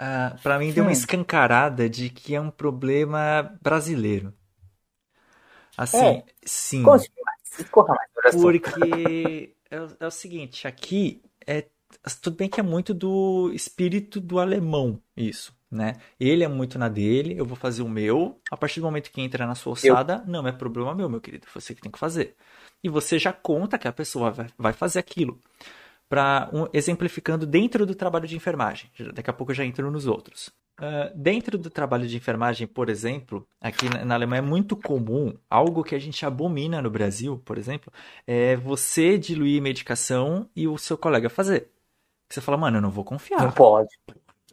uh, 0.00 0.40
para 0.42 0.58
mim 0.58 0.72
deu 0.72 0.84
uma 0.84 0.92
escancarada 0.92 1.88
de 1.88 2.10
que 2.10 2.34
é 2.34 2.40
um 2.40 2.50
problema 2.50 3.56
brasileiro. 3.62 4.32
Assim, 5.76 5.98
é. 5.98 6.24
sim. 6.44 6.82
Mais, 6.82 7.08
corra 7.70 7.94
mais. 7.94 8.36
Porque 8.36 9.54
é, 9.70 9.76
é 10.00 10.06
o 10.06 10.10
seguinte, 10.10 10.66
aqui 10.66 11.22
é 11.46 11.66
tudo 12.20 12.36
bem 12.36 12.48
que 12.48 12.60
é 12.60 12.62
muito 12.62 12.92
do 12.92 13.50
espírito 13.52 14.20
do 14.20 14.38
alemão 14.38 15.00
isso, 15.16 15.54
né? 15.70 15.94
Ele 16.18 16.42
é 16.42 16.48
muito 16.48 16.78
na 16.78 16.88
dele, 16.88 17.38
eu 17.38 17.46
vou 17.46 17.56
fazer 17.56 17.82
o 17.82 17.88
meu. 17.88 18.40
A 18.50 18.56
partir 18.56 18.80
do 18.80 18.86
momento 18.86 19.10
que 19.10 19.20
entra 19.20 19.46
na 19.46 19.54
sua 19.54 19.72
ossada, 19.74 20.22
eu... 20.26 20.32
não 20.32 20.46
é 20.46 20.52
problema 20.52 20.94
meu, 20.94 21.08
meu 21.08 21.20
querido, 21.20 21.46
você 21.52 21.74
que 21.74 21.80
tem 21.80 21.90
que 21.90 21.98
fazer. 21.98 22.36
E 22.82 22.88
você 22.88 23.18
já 23.18 23.32
conta 23.32 23.78
que 23.78 23.88
a 23.88 23.92
pessoa 23.92 24.30
vai, 24.30 24.46
vai 24.58 24.72
fazer 24.72 24.98
aquilo. 24.98 25.40
Para 26.08 26.50
um, 26.52 26.66
exemplificando 26.72 27.46
dentro 27.46 27.86
do 27.86 27.94
trabalho 27.94 28.28
de 28.28 28.36
enfermagem. 28.36 28.90
Daqui 29.14 29.30
a 29.30 29.32
pouco 29.32 29.52
eu 29.52 29.56
já 29.56 29.64
entro 29.64 29.90
nos 29.90 30.06
outros. 30.06 30.50
Uh, 30.80 31.10
dentro 31.14 31.56
do 31.56 31.70
trabalho 31.70 32.06
de 32.06 32.16
enfermagem, 32.16 32.66
por 32.66 32.88
exemplo, 32.88 33.46
aqui 33.60 33.88
na, 33.88 34.04
na 34.04 34.14
Alemanha 34.14 34.40
é 34.40 34.42
muito 34.42 34.76
comum, 34.76 35.32
algo 35.48 35.84
que 35.84 35.94
a 35.94 35.98
gente 36.00 36.26
abomina 36.26 36.82
no 36.82 36.90
Brasil, 36.90 37.40
por 37.44 37.56
exemplo, 37.56 37.92
é 38.26 38.56
você 38.56 39.16
diluir 39.16 39.62
medicação 39.62 40.48
e 40.54 40.66
o 40.66 40.76
seu 40.76 40.98
colega 40.98 41.30
fazer. 41.30 41.70
Você 42.28 42.40
fala, 42.40 42.58
mano, 42.58 42.78
eu 42.78 42.82
não 42.82 42.90
vou 42.90 43.04
confiar. 43.04 43.40
Não 43.40 43.52
pode. 43.52 43.88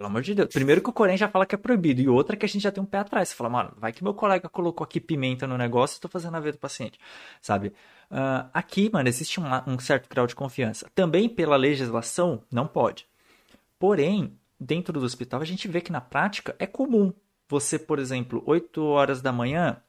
Pelo 0.02 0.10
amor 0.10 0.22
de 0.22 0.34
Deus. 0.34 0.50
Primeiro 0.54 0.82
que 0.82 0.90
o 0.90 0.94
Corém 0.94 1.18
já 1.18 1.28
fala 1.28 1.46
que 1.46 1.54
é 1.54 1.58
proibido. 1.58 2.02
E 2.02 2.08
outra 2.08 2.36
que 2.36 2.46
a 2.46 2.50
gente 2.50 2.62
já 2.62 2.72
tem 2.72 2.82
um 2.82 2.86
pé 2.86 3.00
atrás. 3.00 3.30
Você 3.30 3.36
fala, 3.36 3.50
mano, 3.50 3.74
vai 3.78 3.92
que 3.92 4.04
meu 4.04 4.14
colega 4.14 4.50
colocou 4.50 4.84
aqui 4.84 5.00
pimenta 5.00 5.46
no 5.46 5.58
negócio 5.58 5.96
e 5.96 5.98
estou 5.98 6.10
fazendo 6.10 6.38
a 6.38 6.40
ver 6.40 6.54
do 6.54 6.60
paciente. 6.60 7.00
Sabe? 7.42 7.74
Uh, 8.12 8.50
aqui, 8.54 8.90
mano, 8.92 9.08
existe 9.08 9.40
uma, 9.40 9.64
um 9.66 9.80
certo 9.80 10.10
grau 10.10 10.28
de 10.28 10.36
confiança. 10.36 10.92
Também 10.94 11.30
pela 11.30 11.56
legislação, 11.56 12.44
não 12.52 12.68
pode. 12.68 13.08
Porém, 13.80 14.38
dentro 14.60 15.00
do 15.00 15.06
hospital, 15.06 15.42
a 15.42 15.46
gente 15.46 15.66
vê 15.70 15.80
que 15.80 15.94
na 15.94 16.02
prática 16.02 16.54
é 16.60 16.68
comum. 16.68 17.14
Você, 17.48 17.80
por 17.80 18.00
exemplo, 18.00 18.44
8 18.46 18.84
horas 18.84 19.22
da 19.22 19.32
manhã, 19.32 19.82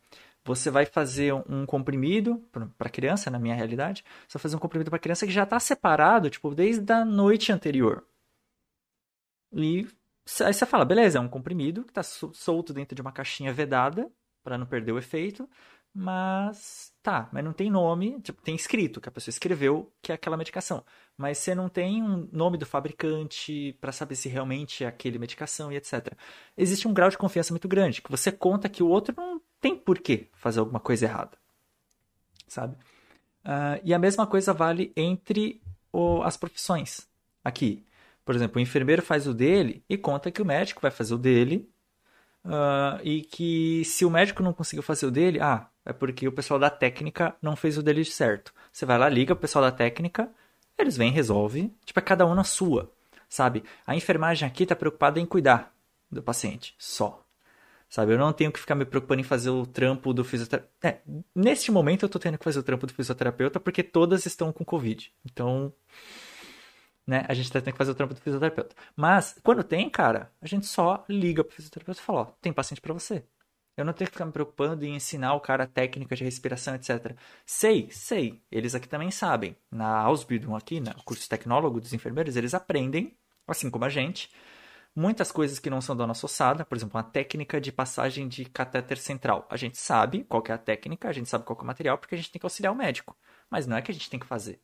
você 0.45 0.71
vai 0.71 0.87
fazer 0.87 1.33
um 1.49 1.67
comprimido 1.67 2.39
para 2.79 2.89
criança, 2.89 3.29
na 3.29 3.41
minha 3.41 3.57
realidade, 3.57 4.05
você 4.29 4.39
vai 4.39 4.43
fazer 4.43 4.57
um 4.57 4.61
comprimido 4.61 4.91
para 4.91 4.99
criança 5.01 5.27
que 5.27 5.33
já 5.33 5.43
está 5.43 5.59
separado, 5.59 6.31
tipo, 6.31 6.55
desde 6.55 6.93
a 6.93 7.05
noite 7.05 7.53
anterior. 7.53 8.07
E 9.53 9.87
aí 10.45 10.55
você 10.55 10.65
fala, 10.65 10.85
beleza, 10.85 11.19
é 11.19 11.21
um 11.21 11.29
comprimido 11.29 11.85
que 11.85 11.91
está 11.91 12.03
solto 12.03 12.73
dentro 12.73 12.95
de 12.95 13.03
uma 13.03 13.13
caixinha 13.13 13.53
vedada, 13.53 14.11
para 14.43 14.59
não 14.59 14.67
perder 14.67 14.93
o 14.93 14.99
efeito, 14.99 15.49
mas 15.95 16.93
tá, 17.03 17.29
mas 17.33 17.45
não 17.45 17.53
tem 17.53 17.71
nome, 17.71 18.19
tipo, 18.21 18.41
tem 18.41 18.55
escrito 18.55 19.01
que 19.01 19.09
a 19.09 19.13
pessoa 19.13 19.31
escreveu 19.31 19.93
que 20.01 20.11
é 20.11 20.15
aquela 20.15 20.37
medicação, 20.37 20.83
mas 21.17 21.39
você 21.39 21.55
não 21.55 21.69
tem 21.69 22.03
um 22.03 22.29
nome 22.33 22.57
do 22.57 22.65
fabricante 22.65 23.77
para 23.81 23.93
saber 23.93 24.15
se 24.17 24.29
realmente 24.29 24.85
é 24.85 24.87
aquele 24.87 25.19
medicação 25.19 25.71
e 25.71 25.77
etc. 25.77 26.13
Existe 26.57 26.89
um 26.89 26.95
grau 26.95 27.11
de 27.11 27.19
confiança 27.19 27.53
muito 27.53 27.69
grande, 27.69 28.01
que 28.01 28.11
você 28.11 28.33
conta 28.33 28.69
que 28.69 28.83
o 28.83 28.89
outro 28.89 29.15
não 29.17 29.41
tem 29.61 29.77
por 29.77 29.99
que 29.99 30.29
fazer 30.33 30.61
alguma 30.61 30.81
coisa 30.81 31.05
errada, 31.05 31.37
sabe? 32.49 32.75
Uh, 33.45 33.79
e 33.85 33.93
a 33.93 33.99
mesma 33.99 34.27
coisa 34.27 34.55
vale 34.55 34.93
entre 34.97 35.61
o, 35.93 36.23
as 36.23 36.37
profissões 36.37 37.07
aqui. 37.45 37.85
Por 38.25 38.35
exemplo, 38.35 38.59
o 38.59 38.63
enfermeiro 38.63 39.03
faz 39.03 39.27
o 39.27 39.35
dele 39.35 39.85
e 39.89 39.99
conta 39.99 40.31
que 40.31 40.41
o 40.41 40.45
médico 40.47 40.81
vai 40.81 40.91
fazer 40.91 41.15
o 41.15 41.19
dele. 41.19 41.69
Uh, 42.45 42.99
e 43.05 43.23
que 43.23 43.85
se 43.85 44.05
o 44.05 44.11
médico 44.11 44.43
não 44.43 44.53
conseguiu 44.53 44.83
fazer 44.83 45.07
o 45.07 45.13
dele, 45.13 45.39
ah, 45.41 45.69
é 45.85 45.93
porque 45.93 46.27
o 46.29 46.33
pessoal 46.33 46.59
da 46.59 46.71
técnica 46.71 47.35
não 47.43 47.57
fez 47.57 47.77
o 47.79 47.83
dele 47.83 48.05
certo. 48.05 48.53
Você 48.73 48.87
vai 48.87 48.99
lá, 48.99 49.09
liga 49.09 49.33
o 49.33 49.37
pessoal 49.37 49.65
da 49.65 49.73
técnica, 49.73 50.31
eles 50.79 50.97
vêm, 50.97 51.11
resolve, 51.11 51.73
tipo, 51.85 51.99
é 51.99 52.03
cada 52.03 52.27
um 52.27 52.35
na 52.35 52.45
sua, 52.45 52.93
sabe? 53.29 53.65
A 53.87 53.95
enfermagem 53.95 54.47
aqui 54.47 54.63
está 54.63 54.77
preocupada 54.77 55.21
em 55.21 55.27
cuidar 55.27 55.75
do 56.11 56.23
paciente, 56.23 56.75
só. 56.79 57.25
Sabe, 57.89 58.15
eu 58.15 58.19
não 58.19 58.33
tenho 58.33 58.51
que 58.51 58.59
ficar 58.59 58.75
me 58.75 58.87
preocupando 58.87 59.21
em 59.21 59.25
fazer 59.25 59.51
o 59.51 59.67
trampo 59.67 60.15
do 60.15 60.25
fisioterapeuta. 60.25 60.73
É, 60.83 61.01
neste 61.35 61.71
momento 61.71 62.05
eu 62.05 62.09
tô 62.09 62.19
tendo 62.19 62.39
que 62.39 62.45
fazer 62.45 62.59
o 62.59 62.63
trampo 62.63 62.87
do 62.87 62.95
fisioterapeuta 62.95 63.61
porque 63.61 63.83
todas 63.83 64.25
estão 64.25 64.51
com 64.51 64.65
Covid. 64.65 65.13
Então, 65.27 65.71
né? 67.07 67.25
A 67.29 67.35
gente 67.35 67.51
tá 67.51 67.61
tendo 67.61 67.73
que 67.75 67.79
fazer 67.79 67.91
o 67.91 67.95
trampo 67.95 68.15
do 68.15 68.21
fisioterapeuta. 68.21 68.75
Mas, 68.97 69.39
quando 69.43 69.63
tem, 69.63 69.91
cara, 69.91 70.33
a 70.41 70.47
gente 70.47 70.67
só 70.67 71.05
liga 71.09 71.45
pro 71.45 71.55
fisioterapeuta 71.55 72.01
e 72.01 72.05
fala, 72.05 72.21
ó, 72.21 72.25
tem 72.41 72.53
paciente 72.53 72.81
para 72.81 72.95
você. 72.95 73.25
Eu 73.77 73.85
não 73.85 73.93
tenho 73.93 74.09
que 74.09 74.13
ficar 74.15 74.27
me 74.27 74.33
preocupando 74.33 74.85
em 74.85 74.95
ensinar 74.95 75.35
o 75.35 75.41
cara 75.41 75.67
técnicas 75.67 76.19
de 76.19 76.25
respiração, 76.25 76.75
etc. 76.75 77.17
Sei, 77.47 77.89
sei. 77.91 78.43
Eles 78.51 78.75
aqui 78.75 78.89
também 78.89 79.11
sabem. 79.11 79.57
Na 79.71 80.01
Ausbildung 80.03 80.55
aqui, 80.57 80.79
no 80.81 80.95
curso 81.05 81.29
tecnólogo 81.29 81.81
dos 81.81 81.93
enfermeiros, 81.93 82.37
eles 82.37 82.53
aprendem, 82.55 83.17
assim 83.47 83.71
como 83.71 83.85
a 83.85 83.89
gente, 83.89 84.31
muitas 84.95 85.33
coisas 85.33 85.59
que 85.59 85.71
não 85.71 85.81
são 85.81 85.97
da 85.97 86.07
nossa 86.07 86.27
ossada. 86.27 86.65
Por 86.65 86.77
exemplo, 86.77 86.99
uma 86.99 87.03
técnica 87.03 87.61
de 87.61 87.73
passagem 87.73 88.29
de 88.29 88.45
catéter 88.45 88.99
central. 88.99 89.47
A 89.51 89.57
gente 89.57 89.79
sabe 89.79 90.25
qual 90.25 90.43
é 90.49 90.53
a 90.53 90.59
técnica, 90.59 91.09
a 91.09 91.13
gente 91.13 91.29
sabe 91.29 91.45
qual 91.45 91.59
é 91.59 91.63
o 91.63 91.67
material, 91.67 91.99
porque 91.99 92.15
a 92.15 92.19
gente 92.19 92.31
tem 92.31 92.41
que 92.41 92.47
auxiliar 92.47 92.73
o 92.73 92.77
médico. 92.77 93.17
Mas 93.51 93.67
não 93.67 93.77
é 93.77 93.83
que 93.83 93.91
a 93.91 93.95
gente 93.95 94.11
tem 94.11 94.21
que 94.21 94.27
fazer. 94.27 94.61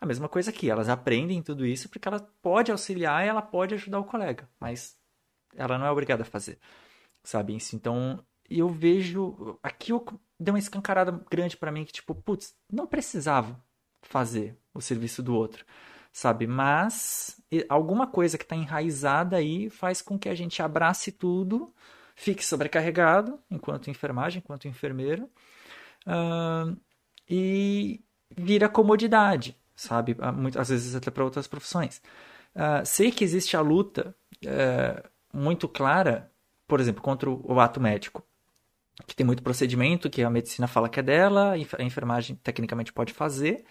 A 0.00 0.06
mesma 0.06 0.28
coisa 0.28 0.50
aqui, 0.50 0.70
elas 0.70 0.88
aprendem 0.88 1.42
tudo 1.42 1.66
isso 1.66 1.88
porque 1.88 2.06
ela 2.06 2.20
pode 2.40 2.70
auxiliar 2.70 3.24
e 3.24 3.28
ela 3.28 3.42
pode 3.42 3.74
ajudar 3.74 3.98
o 3.98 4.04
colega, 4.04 4.48
mas 4.60 4.96
ela 5.56 5.76
não 5.76 5.86
é 5.86 5.90
obrigada 5.90 6.22
a 6.22 6.26
fazer, 6.26 6.58
sabe? 7.24 7.56
Então, 7.74 8.24
eu 8.48 8.68
vejo 8.68 9.58
aqui 9.62 9.92
eu 9.92 10.04
deu 10.38 10.54
uma 10.54 10.58
escancarada 10.58 11.24
grande 11.30 11.56
para 11.56 11.72
mim 11.72 11.84
que 11.84 11.92
tipo, 11.92 12.14
putz, 12.14 12.54
não 12.72 12.86
precisava 12.86 13.62
fazer 14.02 14.56
o 14.72 14.80
serviço 14.80 15.22
do 15.22 15.34
outro, 15.34 15.64
sabe? 16.12 16.46
Mas 16.46 17.40
alguma 17.68 18.06
coisa 18.06 18.38
que 18.38 18.44
está 18.44 18.56
enraizada 18.56 19.36
aí 19.36 19.68
faz 19.68 20.00
com 20.00 20.18
que 20.18 20.28
a 20.28 20.34
gente 20.34 20.62
abrace 20.62 21.12
tudo, 21.12 21.74
fique 22.14 22.44
sobrecarregado 22.44 23.40
enquanto 23.50 23.90
enfermagem, 23.90 24.40
enquanto 24.42 24.68
enfermeiro, 24.68 25.28
uh, 26.06 26.76
e 27.28 28.02
vira 28.36 28.68
comodidade 28.68 29.56
sabe? 29.78 30.16
Muitas 30.34 30.68
vezes 30.68 30.94
até 30.94 31.10
para 31.10 31.24
outras 31.24 31.46
profissões. 31.46 32.02
Uh, 32.54 32.84
sei 32.84 33.12
que 33.12 33.22
existe 33.22 33.56
a 33.56 33.60
luta 33.60 34.14
uh, 34.44 35.08
muito 35.32 35.68
clara, 35.68 36.32
por 36.66 36.80
exemplo, 36.80 37.00
contra 37.00 37.30
o 37.30 37.60
ato 37.60 37.80
médico, 37.80 38.26
que 39.06 39.14
tem 39.14 39.26
muito 39.26 39.42
procedimento 39.42 40.10
que 40.10 40.22
a 40.22 40.30
medicina 40.30 40.66
fala 40.66 40.88
que 40.88 41.00
é 41.00 41.02
dela, 41.02 41.52
a 41.52 41.82
enfermagem 41.82 42.36
tecnicamente 42.36 42.92
pode 42.92 43.12
fazer, 43.12 43.64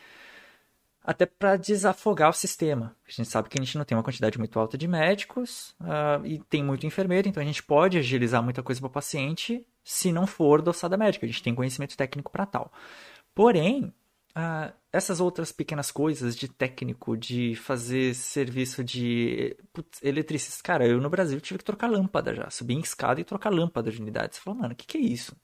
até 1.03 1.25
para 1.25 1.55
desafogar 1.55 2.29
o 2.29 2.33
sistema. 2.33 2.95
A 3.07 3.11
gente 3.11 3.29
sabe 3.29 3.47
que 3.47 3.57
a 3.57 3.63
gente 3.63 3.77
não 3.77 3.85
tem 3.85 3.97
uma 3.97 4.03
quantidade 4.03 4.37
muito 4.37 4.59
alta 4.59 4.77
de 4.77 4.87
médicos 4.87 5.73
uh, 5.79 6.25
e 6.25 6.39
tem 6.49 6.63
muito 6.63 6.85
enfermeiro, 6.85 7.29
então 7.29 7.41
a 7.41 7.45
gente 7.45 7.63
pode 7.63 7.97
agilizar 7.97 8.43
muita 8.43 8.61
coisa 8.61 8.81
para 8.81 8.87
o 8.87 8.91
paciente 8.91 9.65
se 9.83 10.11
não 10.11 10.27
for 10.27 10.61
da 10.61 10.71
ossada 10.71 10.97
médica. 10.97 11.25
A 11.25 11.29
gente 11.29 11.41
tem 11.41 11.55
conhecimento 11.55 11.95
técnico 11.95 12.29
para 12.29 12.45
tal. 12.45 12.71
Porém, 13.33 13.93
ah, 14.39 14.71
essas 14.93 15.19
outras 15.19 15.51
pequenas 15.51 15.89
coisas 15.89 16.35
de 16.35 16.47
técnico, 16.47 17.17
de 17.17 17.55
fazer 17.55 18.13
serviço 18.13 18.83
de 18.83 19.57
putz, 19.73 19.99
eletricista. 20.03 20.61
Cara, 20.63 20.85
eu 20.87 21.01
no 21.01 21.09
Brasil 21.09 21.41
tive 21.41 21.57
que 21.57 21.65
trocar 21.65 21.89
lâmpada 21.89 22.35
já. 22.35 22.47
Subir 22.51 22.75
em 22.75 22.79
escada 22.81 23.19
e 23.19 23.23
trocar 23.23 23.51
lâmpada 23.51 23.91
de 23.91 23.99
unidade. 23.99 24.35
Você 24.35 24.41
fala, 24.41 24.57
mano, 24.57 24.73
o 24.73 24.75
que, 24.75 24.85
que 24.85 24.97
é 24.99 25.01
isso? 25.01 25.35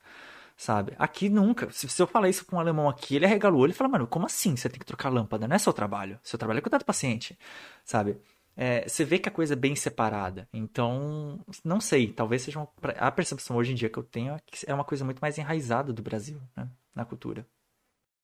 Sabe? 0.56 0.94
Aqui 1.00 1.28
nunca. 1.28 1.72
Se, 1.72 1.90
se 1.90 2.02
eu 2.04 2.06
falar 2.06 2.30
isso 2.30 2.46
com 2.46 2.58
um 2.58 2.60
alemão 2.60 2.88
aqui, 2.88 3.16
ele 3.16 3.26
arregala 3.26 3.56
o 3.56 3.60
olho 3.60 3.72
e 3.72 3.74
fala, 3.74 3.90
mano, 3.90 4.06
como 4.06 4.28
assim 4.28 4.56
você 4.56 4.70
tem 4.70 4.78
que 4.78 4.86
trocar 4.86 5.10
lâmpada? 5.10 5.48
Não 5.48 5.56
é 5.56 5.60
seu 5.60 5.74
trabalho. 5.74 6.20
Seu 6.24 6.38
trabalho 6.38 6.60
é 6.60 6.62
cuidar 6.62 6.78
do 6.78 6.86
paciente. 6.86 7.36
Sabe? 7.84 8.18
É, 8.56 8.88
você 8.88 9.04
vê 9.04 9.18
que 9.18 9.28
a 9.28 9.32
coisa 9.32 9.54
é 9.54 9.58
bem 9.58 9.76
separada. 9.76 10.48
Então, 10.54 11.44
não 11.64 11.82
sei. 11.82 12.14
Talvez 12.14 12.44
seja 12.44 12.60
uma, 12.60 12.70
a 13.00 13.12
percepção 13.12 13.56
hoje 13.58 13.72
em 13.72 13.76
dia 13.76 13.90
que 13.90 13.98
eu 13.98 14.04
tenho 14.04 14.36
é 14.36 14.40
que 14.46 14.70
é 14.70 14.74
uma 14.74 14.84
coisa 14.84 15.04
muito 15.04 15.20
mais 15.20 15.40
enraizada 15.40 15.92
do 15.92 16.04
Brasil, 16.04 16.40
né? 16.56 16.70
Na 16.94 17.04
cultura. 17.04 17.44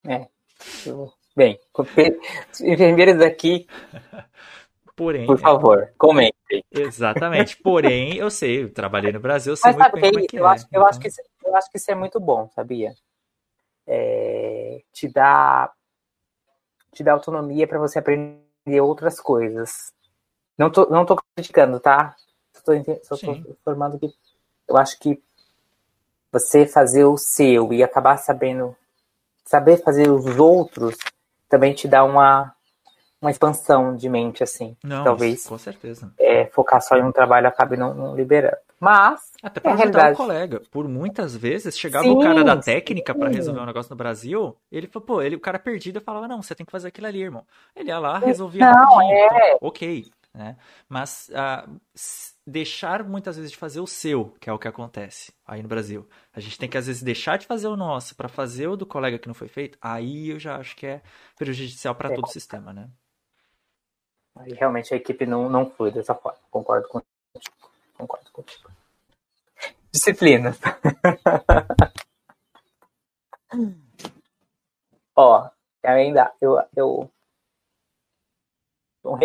É, 0.06 0.30
Bem, 1.36 1.60
enfermeiros 2.62 3.22
aqui, 3.22 3.68
Porém, 5.00 5.26
por 5.26 5.40
favor, 5.40 5.94
comentem. 5.98 6.62
Exatamente. 6.70 7.56
Porém, 7.56 8.18
eu 8.18 8.30
sei, 8.30 8.64
eu 8.64 8.74
trabalhei 8.74 9.14
no 9.14 9.20
Brasil, 9.22 9.54
eu 9.54 9.56
sei 9.56 9.72
Mas 9.72 9.78
muito 9.78 9.92
sabe 9.92 10.02
bem 10.02 10.28
que, 10.28 10.36
é 10.36 10.42
eu, 10.42 10.46
é, 10.46 10.50
acho, 10.52 10.66
então... 10.66 10.82
eu, 10.82 10.86
acho 10.86 11.00
que 11.00 11.08
isso, 11.08 11.22
eu 11.46 11.56
acho 11.56 11.72
que 11.72 11.78
isso 11.78 11.90
é 11.90 11.96
muito 11.96 12.20
bom, 12.20 12.50
sabia? 12.54 12.94
É, 13.88 14.82
te 14.92 15.08
dá 15.08 15.72
te 16.92 17.02
dá 17.02 17.14
autonomia 17.14 17.66
para 17.66 17.80
você 17.80 18.00
aprender 18.00 18.82
outras 18.82 19.22
coisas. 19.22 19.94
Não 20.58 20.70
tô, 20.70 20.86
não 20.90 21.06
tô 21.06 21.16
criticando, 21.34 21.80
tá? 21.80 22.14
Só 22.54 22.62
tô, 22.62 23.00
só 23.02 23.16
tô 23.16 23.32
informando 23.32 23.98
que 23.98 24.14
eu 24.68 24.76
acho 24.76 25.00
que 25.00 25.24
você 26.30 26.68
fazer 26.68 27.06
o 27.06 27.18
seu 27.18 27.72
e 27.72 27.82
acabar 27.82 28.18
sabendo 28.18 28.76
saber 29.46 29.78
fazer 29.78 30.10
os 30.10 30.38
outros 30.38 30.98
também 31.50 31.74
te 31.74 31.88
dá 31.88 32.04
uma, 32.04 32.54
uma 33.22 33.32
expansão 33.32 33.96
de 33.96 34.08
mente, 34.08 34.44
assim. 34.44 34.78
Não, 34.84 35.04
Talvez. 35.04 35.46
Com 35.46 35.58
certeza. 35.58 36.12
É, 36.20 36.46
focar 36.46 36.82
só 36.82 36.96
em 36.96 37.04
um 37.04 37.12
trabalho 37.12 37.48
acabe 37.48 37.76
não, 37.76 37.94
não 37.94 38.16
liberando. 38.16 38.58
Mas. 38.80 39.20
Até 39.44 39.60
para 39.60 39.72
é 39.72 39.84
ajudar 39.84 40.14
o 40.14 40.16
colega. 40.16 40.62
Por 40.72 40.88
muitas 40.88 41.36
vezes, 41.36 41.78
chegava 41.78 42.06
Sim, 42.06 42.12
o 42.12 42.20
cara 42.20 42.44
da 42.44 42.56
técnica 42.56 43.14
para 43.14 43.30
resolver 43.30 43.60
um 43.60 43.66
negócio 43.66 43.90
no 43.90 43.98
Brasil, 43.98 44.56
ele 44.72 44.88
falou, 44.88 45.06
pô, 45.06 45.22
ele, 45.22 45.36
o 45.36 45.40
cara 45.40 45.60
perdido 45.60 45.98
eu 45.98 46.02
falava, 46.02 46.28
não, 46.28 46.42
você 46.42 46.56
tem 46.56 46.66
que 46.66 46.72
fazer 46.72 46.88
aquilo 46.88 47.08
ali, 47.08 47.22
irmão. 47.22 47.44
Ele 47.76 47.90
ia 47.90 48.00
lá, 48.00 48.20
resolvia 48.20 48.72
Não, 48.72 49.02
é. 49.02 49.26
Então, 49.26 49.58
ok, 49.62 50.06
né? 50.34 50.58
Mas 50.88 51.30
s- 51.96 52.36
deixar 52.46 53.04
muitas 53.04 53.36
vezes 53.36 53.52
de 53.52 53.58
fazer 53.58 53.80
o 53.80 53.88
seu, 53.88 54.32
que 54.40 54.50
é 54.50 54.54
o 54.54 54.60
que 54.60 54.68
acontece 54.68 55.34
aí 55.46 55.62
no 55.62 55.68
Brasil. 55.70 56.08
A 56.34 56.40
gente 56.40 56.58
tem 56.58 56.70
que 56.70 56.78
às 56.78 56.88
vezes 56.88 57.02
deixar 57.04 57.38
de 57.38 57.48
fazer 57.48 57.68
o 57.68 57.76
nosso 57.78 58.16
para 58.16 58.30
fazer 58.30 58.68
o 58.68 58.78
do 58.78 58.86
colega 58.86 59.20
que 59.20 59.28
não 59.28 59.36
foi 59.36 59.48
feito. 59.48 59.78
Aí 59.82 60.30
eu 60.30 60.40
já 60.40 60.58
acho 60.58 60.76
que 60.76 60.86
é 60.86 61.02
prejudicial 61.38 61.96
para 61.96 62.12
É. 62.12 62.16
todo 62.16 62.26
o 62.26 62.30
sistema, 62.30 62.72
né? 62.74 62.90
Aí 64.36 64.54
realmente 64.54 64.94
a 64.94 64.98
equipe 64.98 65.26
não, 65.26 65.50
não 65.50 65.70
flui 65.70 65.92
dessa 65.92 66.16
forma. 66.16 66.40
Concordo 66.50 66.88
contigo. 66.88 67.10
Concordo 67.98 68.32
contigo. 68.32 68.72
Disciplinas. 69.92 70.58
Ó, 75.16 75.50
ainda. 75.84 76.34
Eu, 76.40 76.58
eu. 76.76 77.12
Um 79.04 79.18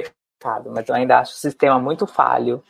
mas 0.71 0.89
eu 0.89 0.95
ainda 0.95 1.19
acho 1.19 1.33
o 1.33 1.37
sistema 1.37 1.79
muito 1.79 2.07
falho 2.07 2.63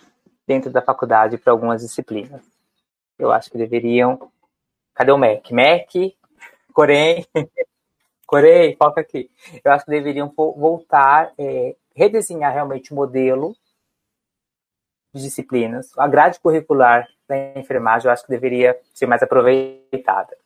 dentro 0.47 0.71
da 0.71 0.83
faculdade 0.83 1.39
para 1.39 1.53
algumas 1.53 1.83
disciplinas. 1.83 2.43
Eu 3.19 3.33
acho 3.33 3.51
que 3.51 3.59
deveriam. 3.59 4.31
Cadê 4.95 5.11
o 5.13 5.19
MEC? 5.19 5.53
MEC, 5.53 6.17
Corém, 6.73 7.27
Corém, 8.27 8.77
foca 8.77 9.01
aqui. 9.01 9.31
Eu 9.65 9.73
acho 9.73 9.85
que 9.85 9.91
deveriam 9.91 10.33
vo- 10.37 10.53
voltar, 10.55 11.33
é, 11.39 11.77
redesenhar 11.95 12.53
realmente 12.53 12.93
o 12.93 12.97
modelo 12.97 13.57
de 15.15 15.23
disciplinas. 15.23 15.97
A 15.99 16.09
grade 16.09 16.41
curricular 16.41 17.09
da 17.29 17.37
enfermagem 17.59 18.07
eu 18.09 18.13
acho 18.13 18.25
que 18.25 18.31
deveria 18.31 18.79
ser 18.93 19.07
mais 19.07 19.23
aproveitada. 19.23 20.37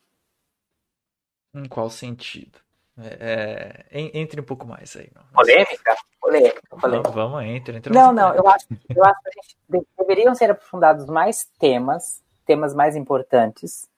Em 1.55 1.67
qual 1.67 1.89
sentido? 1.91 2.59
É, 3.01 3.85
é, 3.93 4.01
en- 4.01 4.11
entre 4.15 4.41
um 4.41 4.45
pouco 4.45 4.67
mais 4.67 4.97
aí. 4.97 5.09
Não, 5.15 5.23
Polêmica? 5.33 5.97
Polêmica, 6.21 6.61
polêmica. 6.69 7.11
Vamos, 7.11 7.33
vamos, 7.33 7.45
entre. 7.45 7.77
entre 7.77 7.93
Não, 7.93 8.13
não, 8.13 8.35
eu 8.35 8.47
acho, 8.49 8.67
eu 8.95 9.05
acho 9.05 9.21
que 9.23 9.29
a 9.29 9.33
gente 9.33 9.57
de- 9.69 9.87
deveriam 9.97 10.35
ser 10.35 10.51
aprofundados 10.51 11.07
mais 11.07 11.45
temas, 11.59 12.23
temas 12.45 12.75
mais 12.75 12.97
importantes. 12.97 13.89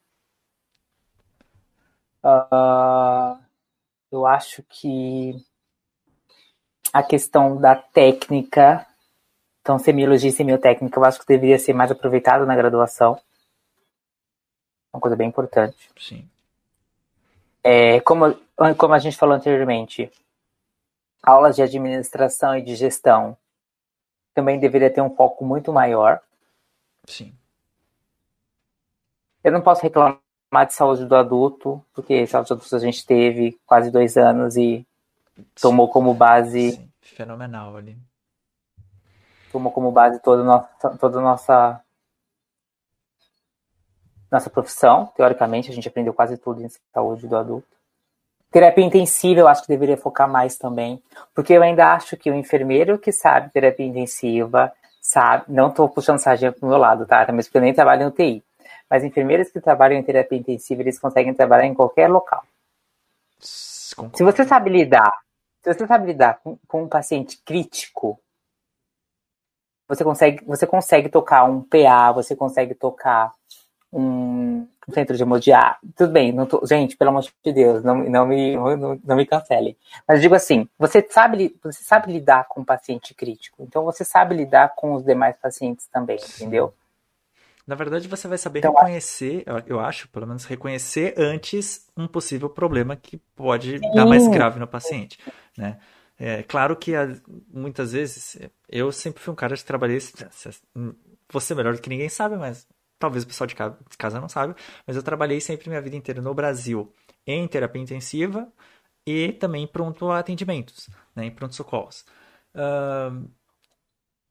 Ah, 2.22 3.38
eu 4.12 4.26
acho 4.26 4.62
que 4.68 5.34
a 6.92 7.02
questão 7.02 7.56
da 7.56 7.74
técnica, 7.74 8.86
então 9.62 9.78
semiologia 9.78 10.28
e 10.28 10.32
semiotécnica, 10.32 10.98
eu 10.98 11.04
acho 11.04 11.20
que 11.20 11.26
deveria 11.26 11.58
ser 11.58 11.72
mais 11.72 11.90
aproveitado 11.90 12.44
na 12.44 12.54
graduação. 12.54 13.18
Uma 14.92 15.00
coisa 15.00 15.16
bem 15.16 15.28
importante. 15.28 15.90
Sim. 15.98 16.28
É, 17.62 18.00
como, 18.00 18.34
como 18.76 18.94
a 18.94 18.98
gente 18.98 19.16
falou 19.16 19.34
anteriormente, 19.34 20.10
aulas 21.22 21.56
de 21.56 21.62
administração 21.62 22.56
e 22.56 22.62
de 22.62 22.74
gestão 22.74 23.36
também 24.34 24.58
deveria 24.58 24.90
ter 24.90 25.00
um 25.00 25.14
foco 25.14 25.44
muito 25.44 25.72
maior. 25.72 26.20
Sim. 27.06 27.34
Eu 29.42 29.52
não 29.52 29.60
posso 29.60 29.82
reclamar 29.82 30.20
de 30.66 30.74
saúde 30.74 31.04
do 31.04 31.16
adulto, 31.16 31.84
porque 31.92 32.26
saúde 32.26 32.48
do 32.48 32.54
adulto 32.54 32.76
a 32.76 32.78
gente 32.78 33.04
teve 33.04 33.58
quase 33.66 33.90
dois 33.90 34.16
anos 34.16 34.56
e 34.56 34.86
tomou 35.60 35.88
como 35.88 36.14
base, 36.14 36.72
Sim, 36.72 36.90
fenomenal 37.00 37.76
ali. 37.76 37.96
tomou 39.50 39.72
como 39.72 39.90
base 39.90 40.20
toda 40.20 40.42
a 40.42 40.44
nossa, 40.44 40.98
toda 40.98 41.18
a 41.18 41.22
nossa, 41.22 41.84
nossa 44.30 44.48
profissão. 44.48 45.10
Teoricamente, 45.16 45.70
a 45.70 45.74
gente 45.74 45.88
aprendeu 45.88 46.14
quase 46.14 46.36
tudo 46.36 46.62
em 46.62 46.68
saúde 46.92 47.26
do 47.26 47.36
adulto. 47.36 47.66
Terapia 48.50 48.84
intensiva, 48.84 49.40
eu 49.40 49.48
acho 49.48 49.62
que 49.62 49.68
deveria 49.68 49.96
focar 49.96 50.28
mais 50.28 50.56
também, 50.56 51.00
porque 51.34 51.52
eu 51.52 51.62
ainda 51.62 51.92
acho 51.94 52.16
que 52.16 52.30
o 52.30 52.34
enfermeiro 52.34 52.98
que 52.98 53.12
sabe 53.12 53.50
terapia 53.50 53.86
intensiva, 53.86 54.72
sabe, 55.00 55.44
não 55.48 55.68
estou 55.68 55.88
puxando 55.88 56.18
sardinha 56.18 56.50
pro 56.50 56.68
meu 56.68 56.76
lado, 56.76 57.06
tá? 57.06 57.24
Também 57.24 57.44
porque 57.44 57.56
eu 57.56 57.62
nem 57.62 57.72
trabalho 57.72 58.02
em 58.02 58.06
UTI. 58.06 58.44
Mas 58.88 59.04
enfermeiros 59.04 59.50
que 59.50 59.60
trabalham 59.60 59.98
em 59.98 60.02
terapia 60.02 60.36
intensiva, 60.36 60.82
eles 60.82 60.98
conseguem 60.98 61.32
trabalhar 61.32 61.66
em 61.66 61.74
qualquer 61.74 62.08
local. 62.08 62.42
Se 63.38 64.22
você 64.22 64.44
sabe 64.44 64.68
lidar, 64.68 65.12
se 65.62 65.72
você 65.72 65.86
sabe 65.86 66.06
lidar 66.06 66.40
com, 66.42 66.58
com 66.66 66.82
um 66.82 66.88
paciente 66.88 67.40
crítico, 67.44 68.20
você 69.86 70.02
consegue, 70.02 70.44
você 70.44 70.66
consegue 70.66 71.08
tocar 71.08 71.44
um 71.44 71.62
PA, 71.62 72.10
você 72.12 72.34
consegue 72.34 72.74
tocar 72.74 73.32
um, 73.92 74.66
um 74.88 74.92
centro 74.92 75.16
de 75.16 75.22
hemodiálise. 75.22 75.78
Tudo 75.96 76.12
bem, 76.12 76.32
não 76.32 76.46
tô- 76.46 76.64
gente, 76.66 76.96
pelo 76.96 77.10
amor 77.10 77.24
de 77.44 77.52
Deus, 77.52 77.82
não, 77.82 77.96
não, 77.96 78.26
me, 78.26 78.56
não, 78.56 79.00
não 79.04 79.16
me 79.16 79.26
cancelem. 79.26 79.76
Mas 80.06 80.20
digo 80.20 80.34
assim, 80.34 80.68
você 80.78 81.06
sabe, 81.10 81.56
você 81.62 81.82
sabe 81.82 82.12
lidar 82.12 82.46
com 82.48 82.60
um 82.60 82.64
paciente 82.64 83.14
crítico, 83.14 83.62
então 83.62 83.84
você 83.84 84.04
sabe 84.04 84.34
lidar 84.34 84.74
com 84.76 84.94
os 84.94 85.04
demais 85.04 85.36
pacientes 85.36 85.86
também, 85.86 86.18
Sim. 86.18 86.44
entendeu? 86.44 86.72
Na 87.66 87.74
verdade, 87.76 88.08
você 88.08 88.26
vai 88.26 88.38
saber 88.38 88.60
Então, 88.60 88.72
reconhecer, 88.74 89.44
eu- 89.46 89.78
acho, 89.80 90.08
pelo 90.08 90.26
menos 90.26 90.44
reconhecer 90.44 91.14
antes 91.16 91.86
um 91.96 92.08
possível 92.08 92.50
problema 92.50 92.96
que 92.96 93.16
pode 93.36 93.78
dar 93.94 94.06
mais 94.06 94.24
Sim. 94.24 94.30
grave 94.32 94.58
no 94.58 94.66
paciente, 94.66 95.18
né? 95.56 95.78
É 96.18 96.42
claro 96.42 96.76
que 96.76 96.92
muitas 97.48 97.92
vezes 97.92 98.36
eu 98.68 98.92
sempre 98.92 99.22
fui 99.22 99.32
um 99.32 99.36
cara 99.36 99.56
que 99.56 99.64
trabalhei, 99.64 99.98
você 101.32 101.54
melhor 101.54 101.74
do 101.74 101.80
que 101.80 101.88
ninguém 101.88 102.08
sabe, 102.08 102.36
mas 102.36 102.66
talvez 103.00 103.24
o 103.24 103.28
pessoal 103.28 103.48
de 103.48 103.56
ca- 103.56 103.70
de 103.90 103.98
casa 103.98 104.20
não 104.20 104.28
sabe, 104.30 104.54
mas 104.86 104.96
eu 104.96 105.02
trabalhei 105.04 105.40
sempre 105.42 105.68
minha 105.70 105.82
vida 105.82 105.96
inteira 105.96 106.22
no 106.22 106.34
Brasil 106.34 106.92
em 107.26 107.48
terapia 107.48 107.82
intensiva 107.82 108.52
e 109.06 109.32
também 109.34 109.66
pronto 109.66 110.10
atendimentos, 110.10 110.88
né, 111.16 111.26
em 111.26 111.32
pronto-socorros. 111.32 112.04
Ahn, 112.54 113.26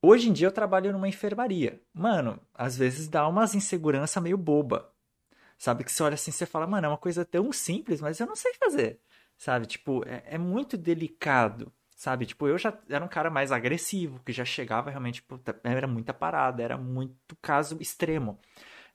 Hoje 0.01 0.29
em 0.29 0.33
dia 0.33 0.47
eu 0.47 0.51
trabalho 0.51 0.91
numa 0.93 1.07
enfermaria. 1.09 1.81
Mano, 1.93 2.39
às 2.53 2.77
vezes 2.77 3.07
dá 3.07 3.27
umas 3.27 3.53
insegurança 3.55 4.21
meio 4.21 4.37
boba. 4.37 4.93
Sabe? 5.57 5.83
Que 5.83 5.91
você 5.91 6.03
olha 6.03 6.15
assim 6.15 6.31
você 6.31 6.45
fala, 6.45 6.67
mano, 6.67 6.87
é 6.87 6.89
uma 6.89 6.97
coisa 6.97 7.25
tão 7.25 7.51
simples, 7.53 8.01
mas 8.01 8.19
eu 8.19 8.27
não 8.27 8.35
sei 8.35 8.53
fazer. 8.55 9.01
Sabe? 9.37 9.67
Tipo, 9.67 10.03
é, 10.07 10.23
é 10.35 10.37
muito 10.39 10.77
delicado. 10.77 11.73
Sabe? 11.99 12.25
Tipo, 12.25 12.47
eu 12.47 12.57
já 12.57 12.73
era 12.87 13.03
um 13.03 13.09
cara 13.09 13.29
mais 13.29 13.51
agressivo, 13.51 14.21
que 14.23 14.31
já 14.31 14.45
chegava 14.45 14.89
realmente, 14.89 15.21
puta, 15.21 15.59
era 15.65 15.85
muita 15.85 16.13
parada, 16.13 16.63
era 16.63 16.77
muito 16.77 17.35
caso 17.41 17.77
extremo, 17.81 18.39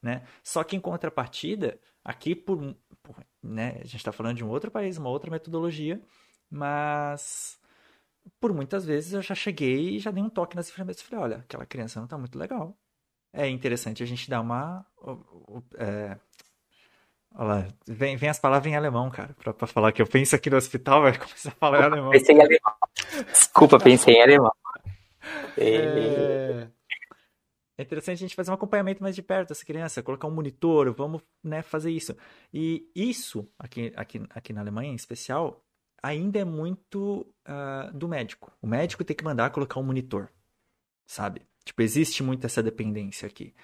né? 0.00 0.26
Só 0.42 0.64
que 0.64 0.74
em 0.74 0.80
contrapartida, 0.80 1.78
aqui 2.02 2.34
por, 2.34 2.74
por 3.02 3.16
né, 3.42 3.76
a 3.82 3.84
gente 3.84 4.02
tá 4.02 4.10
falando 4.10 4.38
de 4.38 4.44
um 4.44 4.48
outro 4.48 4.70
país, 4.70 4.96
uma 4.96 5.10
outra 5.10 5.30
metodologia, 5.30 6.00
mas 6.50 7.60
por 8.40 8.54
muitas 8.54 8.86
vezes 8.86 9.12
eu 9.12 9.20
já 9.20 9.34
cheguei 9.34 9.96
e 9.96 9.98
já 9.98 10.10
dei 10.10 10.22
um 10.22 10.30
toque 10.30 10.56
nas 10.56 10.70
enfermeiras 10.70 11.02
e 11.02 11.04
falei, 11.04 11.24
olha, 11.24 11.36
aquela 11.40 11.66
criança 11.66 12.00
não 12.00 12.08
tá 12.08 12.16
muito 12.16 12.38
legal. 12.38 12.74
É 13.34 13.46
interessante 13.46 14.02
a 14.02 14.06
gente 14.06 14.30
dar 14.30 14.40
uma. 14.40 14.86
É... 15.76 16.18
Olha 17.36 17.48
lá, 17.48 17.68
vem, 17.86 18.16
vem 18.16 18.28
as 18.28 18.38
palavras 18.38 18.72
em 18.72 18.76
alemão, 18.76 19.10
cara, 19.10 19.34
pra, 19.34 19.52
pra 19.52 19.66
falar 19.66 19.90
que 19.90 20.00
eu 20.00 20.06
penso 20.06 20.36
aqui 20.36 20.48
no 20.48 20.56
hospital, 20.56 21.02
vai 21.02 21.18
começar 21.18 21.50
a 21.50 21.52
falar 21.52 21.80
em 21.80 21.84
alemão. 21.84 22.10
Pensei 22.10 22.34
em 22.34 22.40
alemão. 22.40 22.74
Desculpa, 23.32 23.78
pensei 23.78 24.14
em 24.14 24.22
alemão. 24.22 24.52
É... 25.58 26.68
É... 27.76 27.82
interessante 27.82 28.18
a 28.18 28.20
gente 28.20 28.36
fazer 28.36 28.52
um 28.52 28.54
acompanhamento 28.54 29.02
mais 29.02 29.16
de 29.16 29.22
perto 29.22 29.48
dessa 29.48 29.64
criança, 29.64 30.02
colocar 30.02 30.28
um 30.28 30.30
monitor, 30.30 30.92
vamos, 30.92 31.22
né, 31.42 31.60
fazer 31.62 31.90
isso. 31.90 32.16
E 32.52 32.88
isso, 32.94 33.48
aqui, 33.58 33.92
aqui, 33.96 34.22
aqui 34.30 34.52
na 34.52 34.60
Alemanha 34.60 34.92
em 34.92 34.96
especial, 34.96 35.64
ainda 36.00 36.38
é 36.38 36.44
muito 36.44 37.26
ah, 37.44 37.90
do 37.92 38.06
médico. 38.06 38.52
O 38.62 38.66
médico 38.66 39.02
tem 39.02 39.16
que 39.16 39.24
mandar 39.24 39.50
colocar 39.50 39.80
um 39.80 39.84
monitor, 39.84 40.28
sabe? 41.04 41.42
Tipo, 41.64 41.82
existe 41.82 42.22
muito 42.22 42.46
essa 42.46 42.62
dependência 42.62 43.26
aqui. 43.26 43.54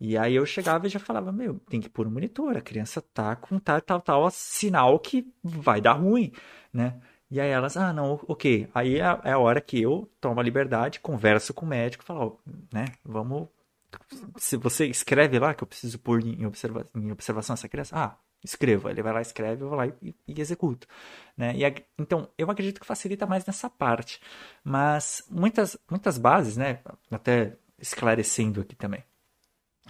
E 0.00 0.16
aí 0.16 0.34
eu 0.36 0.46
chegava 0.46 0.86
e 0.86 0.90
já 0.90 1.00
falava, 1.00 1.32
meu, 1.32 1.58
tem 1.68 1.80
que 1.80 1.88
pôr 1.88 2.06
um 2.06 2.10
monitor, 2.10 2.56
a 2.56 2.60
criança 2.60 3.02
tá 3.02 3.34
com 3.36 3.58
tal, 3.58 3.80
tal, 3.80 4.00
tal 4.00 4.30
sinal 4.30 4.98
que 5.00 5.26
vai 5.42 5.80
dar 5.80 5.94
ruim, 5.94 6.32
né? 6.72 7.00
E 7.30 7.40
aí 7.40 7.50
elas, 7.50 7.76
ah, 7.76 7.92
não, 7.92 8.20
ok. 8.26 8.68
Aí 8.74 8.96
é 8.98 9.02
a, 9.02 9.20
é 9.24 9.32
a 9.32 9.38
hora 9.38 9.60
que 9.60 9.80
eu 9.80 10.10
tomo 10.20 10.40
a 10.40 10.42
liberdade, 10.42 11.00
converso 11.00 11.52
com 11.52 11.66
o 11.66 11.68
médico, 11.68 12.04
falo, 12.04 12.40
ó, 12.46 12.50
né, 12.72 12.86
vamos... 13.04 13.48
Se 14.36 14.56
você 14.56 14.86
escreve 14.86 15.38
lá 15.38 15.54
que 15.54 15.62
eu 15.64 15.66
preciso 15.68 15.98
pôr 15.98 16.22
em, 16.24 16.46
observa 16.46 16.86
em 16.94 17.10
observação 17.10 17.54
essa 17.54 17.68
criança, 17.68 17.96
ah, 17.96 18.16
escrevo. 18.44 18.88
Ele 18.88 19.02
vai 19.02 19.12
lá, 19.12 19.20
escreve, 19.20 19.62
eu 19.62 19.68
vou 19.68 19.76
lá 19.76 19.86
e, 19.86 20.14
e 20.26 20.40
executo. 20.40 20.86
Né? 21.36 21.54
E, 21.56 21.84
então, 21.98 22.28
eu 22.36 22.50
acredito 22.50 22.80
que 22.80 22.86
facilita 22.86 23.26
mais 23.26 23.44
nessa 23.46 23.68
parte. 23.68 24.20
Mas 24.62 25.24
muitas, 25.30 25.76
muitas 25.90 26.18
bases, 26.18 26.56
né, 26.56 26.80
até 27.10 27.56
esclarecendo 27.78 28.60
aqui 28.60 28.74
também, 28.76 29.02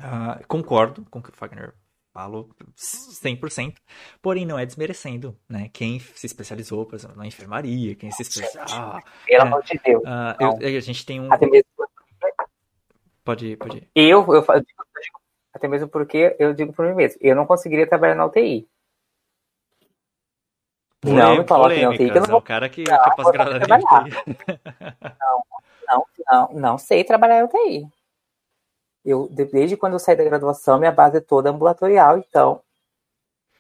ah, 0.03 0.41
concordo 0.47 1.05
com 1.11 1.19
o 1.19 1.23
que 1.23 1.31
o 1.31 1.33
Fagner 1.33 1.75
falou 2.13 2.51
100%, 2.77 3.77
porém 4.21 4.45
não 4.45 4.59
é 4.59 4.67
desmerecendo, 4.67 5.39
né? 5.49 5.71
Quem 5.73 6.01
se 6.01 6.27
especializou, 6.27 6.85
por 6.85 6.97
exemplo, 6.97 7.17
na 7.17 7.27
enfermaria, 7.27 7.95
quem 7.95 8.11
se 8.11 8.23
especializou... 8.23 8.79
Ah, 8.79 9.03
Pelo 9.27 9.43
amor 9.43 9.63
de 9.63 9.79
Deus. 9.85 10.03
ah, 10.05 10.37
Não. 10.41 10.57
a 10.59 10.81
gente 10.81 11.07
tem 11.07 11.21
um... 11.21 11.33
Até 11.33 11.47
mesmo 11.47 11.69
Pode 13.25 13.47
ir, 13.47 13.57
pode 13.57 13.77
ir. 13.79 13.91
eu, 13.95 14.27
eu, 14.35 14.43
fa- 14.43 14.55
eu 14.55 14.61
digo 14.61 14.83
Até 15.53 15.69
mesmo 15.69 15.87
porque 15.89 16.35
eu 16.39 16.55
digo 16.55 16.73
por 16.73 16.87
mim 16.87 16.95
mesmo, 16.95 17.19
eu 17.21 17.37
não 17.37 17.47
conseguiria 17.47 17.87
trabalhar 17.87 18.15
na 18.15 18.25
UTI. 18.25 18.67
não 21.05 21.37
me 21.37 21.45
coloque 21.47 21.81
na 21.81 21.91
UTI. 21.91 22.11
Que 22.11 22.17
eu 22.19 22.23
não 22.23 22.27
vou... 22.27 22.37
É 22.37 22.39
o 22.39 22.43
cara 22.43 22.69
que, 22.69 22.85
não, 22.85 23.03
que 23.03 23.11
é 23.11 23.15
pós-graduado 23.15 23.65
em 23.75 23.85
UTI. 23.85 24.17
Não, 25.21 25.45
não, 25.87 26.07
não, 26.31 26.61
não 26.61 26.79
sei 26.79 27.05
trabalhar 27.05 27.41
em 27.41 27.45
UTI. 27.45 27.98
Eu, 29.09 29.27
desde 29.31 29.75
quando 29.75 29.95
eu 29.95 29.99
saí 29.99 30.15
da 30.15 30.23
graduação, 30.23 30.79
minha 30.79 30.93
base 30.93 31.17
é 31.17 31.21
toda 31.21 31.49
ambulatorial, 31.49 32.19
então 32.19 32.61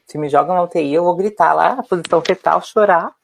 se 0.04 0.18
me 0.18 0.28
jogam 0.28 0.54
na 0.54 0.62
UTI, 0.62 0.92
eu 0.92 1.04
vou 1.04 1.16
gritar 1.16 1.54
lá, 1.54 1.82
posição 1.82 2.20
fetal, 2.20 2.60
chorar, 2.60 3.14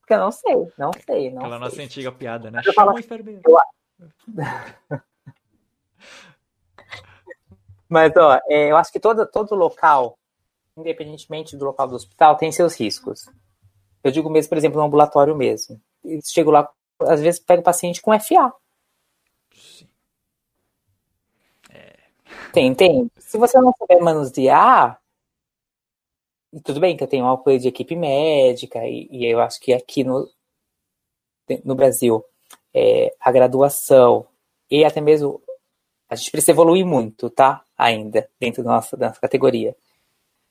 porque 0.00 0.12
eu 0.12 0.18
não 0.18 0.30
sei, 0.30 0.70
não 0.76 0.90
sei, 0.92 1.30
não 1.30 1.38
Aquela 1.38 1.56
sei. 1.56 1.64
nossa 1.64 1.82
antiga 1.82 2.12
piada, 2.12 2.50
né? 2.50 2.62
Chama 2.62 2.92
o 2.92 2.98
enfermeiro. 2.98 3.40
Eu... 3.42 3.56
Mas, 7.88 8.12
ó, 8.18 8.38
é, 8.50 8.70
eu 8.70 8.76
acho 8.76 8.92
que 8.92 9.00
todo, 9.00 9.26
todo 9.26 9.54
local, 9.54 10.18
independentemente 10.76 11.56
do 11.56 11.64
local 11.64 11.88
do 11.88 11.96
hospital, 11.96 12.36
tem 12.36 12.52
seus 12.52 12.78
riscos. 12.78 13.30
Eu 14.04 14.10
digo 14.10 14.28
mesmo, 14.28 14.50
por 14.50 14.58
exemplo, 14.58 14.78
no 14.78 14.84
ambulatório 14.84 15.34
mesmo. 15.34 15.80
Eu 16.04 16.20
chego 16.22 16.50
lá, 16.50 16.68
às 17.00 17.22
vezes 17.22 17.40
pego 17.40 17.62
o 17.62 17.64
paciente 17.64 18.02
com 18.02 18.12
FA. 18.20 18.52
Sim. 19.54 19.88
É. 22.56 22.60
Tem, 22.60 22.74
tem. 22.74 23.10
Se 23.18 23.36
você 23.36 23.60
não 23.60 23.70
souber 23.76 24.00
manusear, 24.00 24.98
tudo 26.64 26.80
bem 26.80 26.96
que 26.96 27.04
eu 27.04 27.08
tenho 27.08 27.26
um 27.26 27.30
apoio 27.30 27.58
de 27.58 27.68
equipe 27.68 27.94
médica, 27.94 28.78
e, 28.86 29.08
e 29.10 29.26
eu 29.26 29.40
acho 29.40 29.60
que 29.60 29.74
aqui 29.74 30.02
no, 30.02 30.26
no 31.62 31.74
Brasil, 31.74 32.24
é, 32.72 33.14
a 33.20 33.30
graduação 33.30 34.26
e 34.70 34.84
até 34.84 35.02
mesmo 35.02 35.42
a 36.08 36.14
gente 36.16 36.30
precisa 36.30 36.52
evoluir 36.52 36.86
muito, 36.86 37.28
tá? 37.28 37.62
Ainda, 37.76 38.26
dentro 38.40 38.62
da 38.62 38.70
nossa, 38.70 38.96
da 38.96 39.08
nossa 39.08 39.20
categoria. 39.20 39.76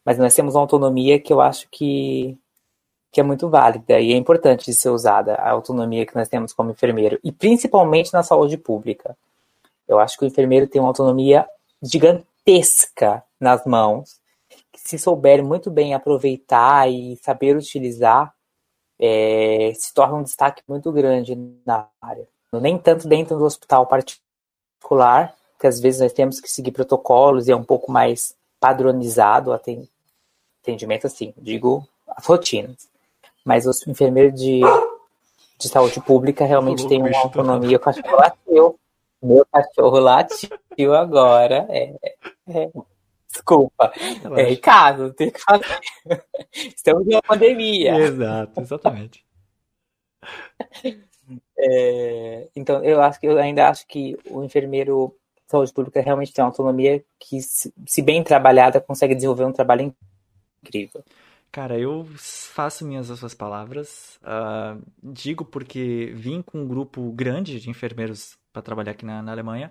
Mas 0.05 0.19
nós 0.19 0.35
temos 0.35 0.53
uma 0.53 0.61
autonomia 0.61 1.19
que 1.19 1.33
eu 1.33 1.41
acho 1.41 1.67
que, 1.71 2.37
que 3.11 3.19
é 3.19 3.23
muito 3.23 3.49
válida 3.49 3.99
e 3.99 4.13
é 4.13 4.15
importante 4.17 4.65
de 4.65 4.73
ser 4.73 4.89
usada, 4.89 5.35
a 5.35 5.49
autonomia 5.51 6.05
que 6.05 6.15
nós 6.15 6.29
temos 6.29 6.53
como 6.53 6.71
enfermeiro, 6.71 7.19
e 7.23 7.31
principalmente 7.31 8.13
na 8.13 8.21
saúde 8.21 8.57
pública. 8.57 9.17
Eu 9.87 9.99
acho 9.99 10.17
que 10.19 10.25
o 10.25 10.27
enfermeiro 10.27 10.67
tem 10.67 10.79
uma 10.81 10.89
autonomia 10.89 11.47
gigantesca 11.81 13.23
nas 13.39 13.65
mãos, 13.65 14.19
que 14.71 14.79
se 14.79 14.97
souber 14.97 15.43
muito 15.43 15.69
bem 15.69 15.93
aproveitar 15.93 16.89
e 16.89 17.17
saber 17.17 17.55
utilizar, 17.55 18.33
é, 18.99 19.73
se 19.75 19.93
torna 19.93 20.15
um 20.15 20.23
destaque 20.23 20.63
muito 20.67 20.91
grande 20.91 21.35
na 21.65 21.87
área. 22.01 22.27
Nem 22.53 22.77
tanto 22.77 23.07
dentro 23.07 23.37
do 23.37 23.43
hospital 23.43 23.85
particular, 23.85 25.35
que 25.59 25.67
às 25.67 25.79
vezes 25.79 26.01
nós 26.01 26.13
temos 26.13 26.39
que 26.39 26.49
seguir 26.49 26.71
protocolos 26.71 27.47
e 27.47 27.51
é 27.51 27.55
um 27.55 27.63
pouco 27.63 27.91
mais 27.91 28.35
padronizado 28.59 29.51
o 29.51 29.53
atendimento, 29.53 31.07
assim, 31.07 31.33
digo 31.37 31.87
as 32.07 32.25
rotinas. 32.25 32.89
Mas 33.43 33.65
os 33.67 33.85
enfermeiros 33.87 34.39
de, 34.39 34.61
de 35.59 35.69
saúde 35.69 36.01
pública 36.01 36.45
realmente 36.45 36.87
têm 36.87 37.01
uma 37.01 37.17
autonomia. 37.19 37.77
O 37.77 37.79
cachorro 37.79 38.15
latiu. 38.15 38.79
Meu 39.25 39.45
cachorro 39.51 39.99
latiu 39.99 40.93
agora. 40.93 41.65
É, 41.69 41.95
é, 42.47 42.69
desculpa. 43.27 43.91
É 44.37 44.43
Ricardo, 44.43 45.13
tem 45.13 45.31
que 45.31 45.39
fazer. 45.39 45.81
Estamos 46.53 47.07
em 47.07 47.15
uma 47.15 47.21
pandemia. 47.21 47.97
Exato, 47.97 48.61
exatamente. 48.61 49.25
É, 51.57 52.49
então, 52.55 52.83
eu 52.83 53.01
acho 53.01 53.19
que 53.19 53.25
eu 53.25 53.39
ainda 53.39 53.67
acho 53.67 53.87
que 53.87 54.15
o 54.29 54.43
enfermeiro 54.43 55.15
saúde 55.47 55.73
pública 55.73 56.01
realmente 56.01 56.31
tem 56.31 56.43
uma 56.43 56.49
autonomia 56.49 57.03
que, 57.19 57.41
se 57.41 58.01
bem 58.03 58.23
trabalhada, 58.23 58.79
consegue 58.79 59.15
desenvolver 59.15 59.45
um 59.45 59.51
trabalho 59.51 59.95
incrível. 60.61 61.03
Cara, 61.51 61.79
eu 61.79 62.05
faço 62.17 62.85
minhas 62.85 63.09
as 63.09 63.19
suas 63.19 63.33
palavras. 63.33 64.19
Uh, 64.21 64.81
digo 65.01 65.45
porque 65.45 66.11
vim 66.13 66.41
com 66.41 66.59
um 66.59 66.67
grupo 66.67 67.11
grande 67.11 67.59
de 67.59 67.69
enfermeiros 67.69 68.37
para 68.55 68.61
trabalhar 68.61 68.91
aqui 68.91 69.05
na, 69.05 69.21
na, 69.21 69.33
Alemanha. 69.33 69.69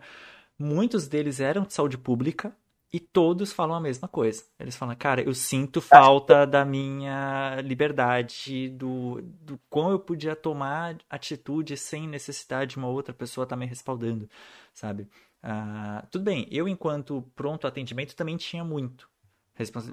Muitos 0.59 1.09
deles 1.09 1.41
eram 1.41 1.63
de 1.63 1.73
saúde 1.73 1.97
pública 1.97 2.55
e 2.93 3.01
todos 3.01 3.51
falam 3.51 3.75
a 3.75 3.81
mesma 3.81 4.07
coisa. 4.07 4.45
Eles 4.61 4.77
falam, 4.77 4.95
cara, 4.95 5.23
eu 5.23 5.35
sinto 5.35 5.81
falta 5.81 6.47
da 6.47 6.65
minha 6.65 7.61
liberdade, 7.63 8.69
do, 8.69 9.23
do 9.23 9.59
como 9.71 9.91
eu 9.91 9.99
podia 9.99 10.37
tomar 10.37 10.99
atitude 11.09 11.77
sem 11.79 12.07
necessidade 12.07 12.73
de 12.73 12.77
uma 12.77 12.89
outra 12.89 13.15
pessoa 13.15 13.45
estar 13.45 13.57
tá 13.57 13.61
me 13.61 13.67
respaldando, 13.67 14.29
sabe? 14.75 15.09
Uh, 15.43 16.07
tudo 16.11 16.25
bem, 16.25 16.47
eu 16.51 16.69
enquanto 16.69 17.25
pronto 17.35 17.67
atendimento 17.67 18.15
também 18.15 18.37
tinha 18.37 18.65
muito, 18.65 19.09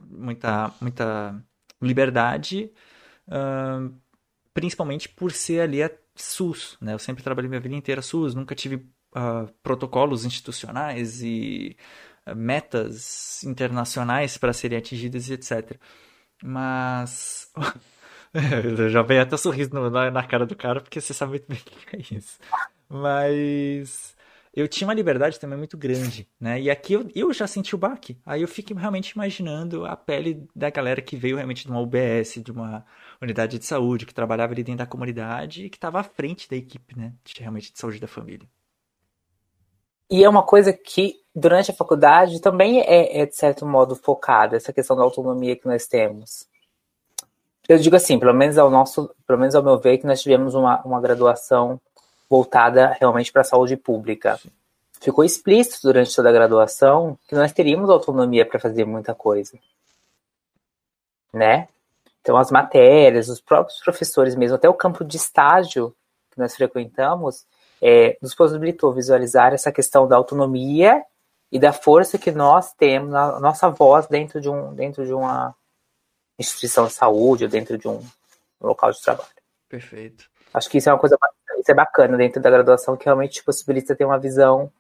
muita, 0.10 0.72
muita 0.82 1.44
liberdade, 1.82 2.72
uh, 3.28 3.94
principalmente 4.54 5.10
por 5.10 5.32
ser 5.32 5.62
ali 5.62 5.82
a 5.82 5.90
SUS, 6.16 6.78
né? 6.82 6.94
Eu 6.94 7.00
sempre 7.00 7.24
trabalhei 7.24 7.50
minha 7.50 7.62
vida 7.62 7.76
inteira 7.76 8.02
SUS, 8.02 8.36
nunca 8.36 8.56
tive 8.56 8.76
uh, 9.16 9.52
protocolos 9.64 10.26
institucionais 10.26 11.22
e 11.22 11.76
metas 12.36 13.44
internacionais 13.44 14.38
para 14.38 14.54
serem 14.54 14.78
atingidas 14.78 15.28
e 15.30 15.34
etc. 15.34 15.78
Mas 16.44 17.52
já 18.92 19.02
veio 19.02 19.22
até 19.22 19.38
sorriso 19.38 19.72
na, 19.74 20.12
na 20.12 20.24
cara 20.24 20.46
do 20.46 20.56
cara 20.56 20.82
porque 20.82 21.02
você 21.02 21.14
sabe 21.14 21.32
muito 21.32 21.48
bem 21.48 21.60
o 21.60 21.88
que 21.88 21.96
é 21.96 22.18
isso. 22.18 22.40
Mas 22.90 24.16
eu 24.54 24.68
tinha 24.68 24.88
uma 24.88 24.94
liberdade 24.94 25.40
também 25.40 25.58
muito 25.58 25.78
grande, 25.78 26.28
né? 26.40 26.60
E 26.60 26.70
aqui 26.70 26.94
eu, 26.94 27.10
eu 27.16 27.32
já 27.32 27.48
senti 27.48 27.74
o 27.74 27.78
baque. 27.78 28.20
Aí 28.26 28.42
eu 28.42 28.48
fico 28.48 28.74
realmente 28.74 29.12
imaginando 29.12 29.86
a 29.86 29.96
pele 29.96 30.46
da 30.54 30.70
galera 30.70 31.02
que 31.02 31.16
veio 31.16 31.38
realmente 31.38 31.66
de 31.66 31.72
uma 31.72 31.80
UBS, 31.80 32.44
de 32.44 32.52
uma 32.52 32.86
unidade 33.22 33.58
de 33.58 33.66
saúde, 33.66 34.06
que 34.06 34.14
trabalhava 34.14 34.52
ali 34.52 34.62
dentro 34.62 34.80
da 34.80 34.86
comunidade 34.86 35.66
e 35.66 35.70
que 35.70 35.78
estava 35.78 36.02
à 36.02 36.04
frente 36.04 36.50
da 36.50 36.58
equipe, 36.58 36.98
né? 36.98 37.14
De, 37.24 37.34
realmente 37.40 37.72
de 37.72 37.80
saúde 37.80 38.00
da 38.00 38.08
família. 38.08 38.48
E 40.10 40.22
é 40.22 40.28
uma 40.28 40.44
coisa 40.44 40.74
que, 40.74 41.16
durante 41.34 41.72
a 41.72 41.74
faculdade, 41.74 42.42
também 42.42 42.82
é, 42.82 43.22
é, 43.22 43.26
de 43.26 43.36
certo 43.36 43.66
modo 43.66 43.96
focada, 43.96 44.58
essa 44.58 44.74
questão 44.74 44.98
da 44.98 45.04
autonomia 45.04 45.56
que 45.56 45.66
nós 45.66 45.88
temos. 45.88 46.46
Eu 47.70 47.78
digo 47.78 47.96
assim, 47.96 48.20
pelo 48.20 48.34
menos 48.34 48.58
ao 48.58 48.70
nosso, 48.70 49.10
pelo 49.26 49.40
menos 49.40 49.56
ao 49.56 49.64
meu 49.64 49.80
ver, 49.80 49.98
que 49.98 50.06
nós 50.06 50.22
tivemos 50.22 50.54
uma, 50.54 50.82
uma 50.84 51.00
graduação 51.00 51.80
voltada 52.32 52.96
realmente 52.98 53.30
para 53.30 53.42
a 53.42 53.44
saúde 53.44 53.76
pública. 53.76 54.40
Ficou 55.02 55.26
explícito 55.26 55.82
durante 55.84 56.16
toda 56.16 56.30
a 56.30 56.32
graduação 56.32 57.20
que 57.28 57.36
nós 57.36 57.52
teríamos 57.52 57.90
autonomia 57.90 58.46
para 58.46 58.58
fazer 58.58 58.86
muita 58.86 59.14
coisa. 59.14 59.60
Né? 61.34 61.68
Então, 62.22 62.38
as 62.38 62.50
matérias, 62.50 63.28
os 63.28 63.42
próprios 63.42 63.82
professores 63.82 64.34
mesmo, 64.34 64.56
até 64.56 64.70
o 64.70 64.74
campo 64.74 65.04
de 65.04 65.18
estágio 65.18 65.94
que 66.32 66.40
nós 66.40 66.56
frequentamos, 66.56 67.46
é, 67.82 68.18
nos 68.22 68.34
possibilitou 68.34 68.94
visualizar 68.94 69.54
essa 69.54 69.70
questão 69.70 70.08
da 70.08 70.16
autonomia 70.16 71.04
e 71.52 71.60
da 71.60 71.74
força 71.74 72.18
que 72.18 72.32
nós 72.32 72.72
temos, 72.74 73.14
a 73.14 73.42
nossa 73.42 73.68
voz 73.70 74.08
dentro 74.08 74.40
de, 74.40 74.48
um, 74.48 74.74
dentro 74.74 75.06
de 75.06 75.12
uma 75.12 75.54
instituição 76.40 76.86
de 76.88 76.94
saúde 76.94 77.44
ou 77.44 77.50
dentro 77.50 77.78
de 77.78 77.90
um 77.90 78.02
local 78.62 78.90
de 78.92 79.02
trabalho. 79.02 79.28
Perfeito. 79.68 80.30
Acho 80.54 80.70
que 80.70 80.78
isso 80.78 80.90
é 80.90 80.94
uma 80.94 81.00
coisa 81.00 81.18
isso 81.62 81.72
é 81.72 81.76
bacana 81.76 82.18
dentro 82.18 82.42
da 82.42 82.50
graduação, 82.50 82.98
que 82.98 83.06
realmente 83.06 83.36
te 83.36 83.44
possibilita 83.44 83.96
ter 83.96 84.06
uma 84.06 84.20
visão 84.20 84.72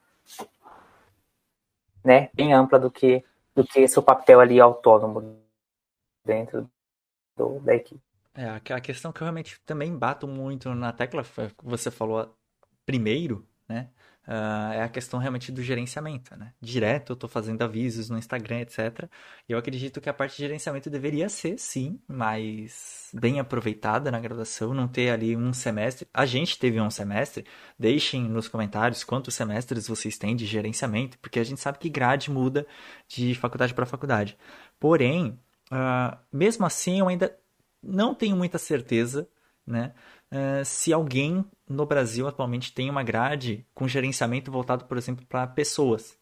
né, 2.04 2.30
bem 2.34 2.54
ampla 2.54 2.80
do 2.80 2.90
que, 2.90 3.24
do 3.56 3.64
que 3.64 3.88
seu 3.88 4.02
papel 4.02 4.40
ali 4.40 4.60
autônomo 4.60 5.40
dentro 6.26 6.70
do, 7.38 7.60
da 7.60 7.76
equipe. 7.76 8.02
É, 8.34 8.50
a 8.50 8.80
questão 8.80 9.12
que 9.12 9.22
eu 9.22 9.26
realmente 9.26 9.60
também 9.66 9.96
bato 9.96 10.28
muito 10.28 10.74
na 10.74 10.92
tecla, 10.92 11.24
você 11.62 11.92
falou 11.92 12.34
primeiro, 12.86 13.46
né? 13.68 13.90
Uh, 14.28 14.74
é 14.74 14.84
a 14.84 14.90
questão 14.90 15.20
realmente 15.20 15.52
do 15.52 15.64
gerenciamento, 15.64 16.36
né? 16.38 16.54
Direto 16.62 17.12
eu 17.12 17.14
estou 17.16 17.28
fazendo 17.28 17.64
avisos 17.64 18.08
no 18.08 18.20
Instagram, 18.20 18.60
etc. 18.60 19.10
Eu 19.50 19.58
acredito 19.58 20.00
que 20.00 20.10
a 20.10 20.14
parte 20.14 20.34
de 20.34 20.44
gerenciamento 20.44 20.92
deveria 20.92 21.28
ser, 21.28 21.58
sim, 21.58 22.00
mais 22.08 23.10
bem 23.14 23.40
aproveitada 23.40 24.12
na 24.12 24.20
graduação, 24.20 24.76
não 24.76 24.88
ter 24.88 25.10
ali 25.10 25.36
um 25.36 25.52
semestre. 25.52 26.08
A 26.14 26.26
gente 26.28 26.60
teve 26.60 26.80
um 26.80 26.92
semestre, 26.92 27.46
deixem 27.80 28.24
nos 28.24 28.48
comentários 28.48 29.04
quantos 29.04 29.34
semestres 29.34 29.88
vocês 29.88 30.20
têm 30.20 30.36
de 30.36 30.46
gerenciamento, 30.46 31.18
porque 31.18 31.40
a 31.40 31.44
gente 31.44 31.60
sabe 31.60 31.80
que 31.80 31.90
grade 31.90 32.30
muda 32.30 32.68
de 33.08 33.34
faculdade 33.34 33.74
para 33.74 33.88
faculdade. 33.88 34.38
Porém, 34.80 35.40
uh, 35.72 36.16
mesmo 36.32 36.64
assim, 36.64 37.00
eu 37.00 37.08
ainda 37.08 37.36
não 37.82 38.14
tenho 38.14 38.36
muita 38.38 38.60
certeza, 38.60 39.28
né? 39.66 39.94
Uh, 40.32 40.64
se 40.64 40.94
alguém 40.94 41.44
no 41.72 41.86
Brasil 41.86 42.28
atualmente 42.28 42.74
tem 42.74 42.90
uma 42.90 43.04
grade 43.04 43.66
com 43.74 43.88
gerenciamento 43.88 44.52
voltado, 44.52 44.86
por 44.86 44.98
exemplo, 44.98 45.26
para 45.26 45.48
pessoas. 45.48 46.18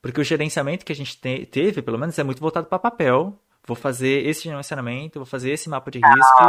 Porque 0.00 0.20
o 0.20 0.24
gerenciamento 0.24 0.84
que 0.84 0.92
a 0.92 0.96
gente 0.96 1.18
te 1.18 1.46
teve, 1.46 1.82
pelo 1.82 1.98
menos, 1.98 2.18
é 2.18 2.24
muito 2.24 2.40
voltado 2.40 2.66
para 2.66 2.78
papel. 2.78 3.38
Vou 3.66 3.76
fazer 3.76 4.26
esse 4.26 4.44
gerenciamento, 4.44 5.18
vou 5.18 5.26
fazer 5.26 5.50
esse 5.50 5.68
mapa 5.68 5.90
de 5.90 5.98
risco. 5.98 6.44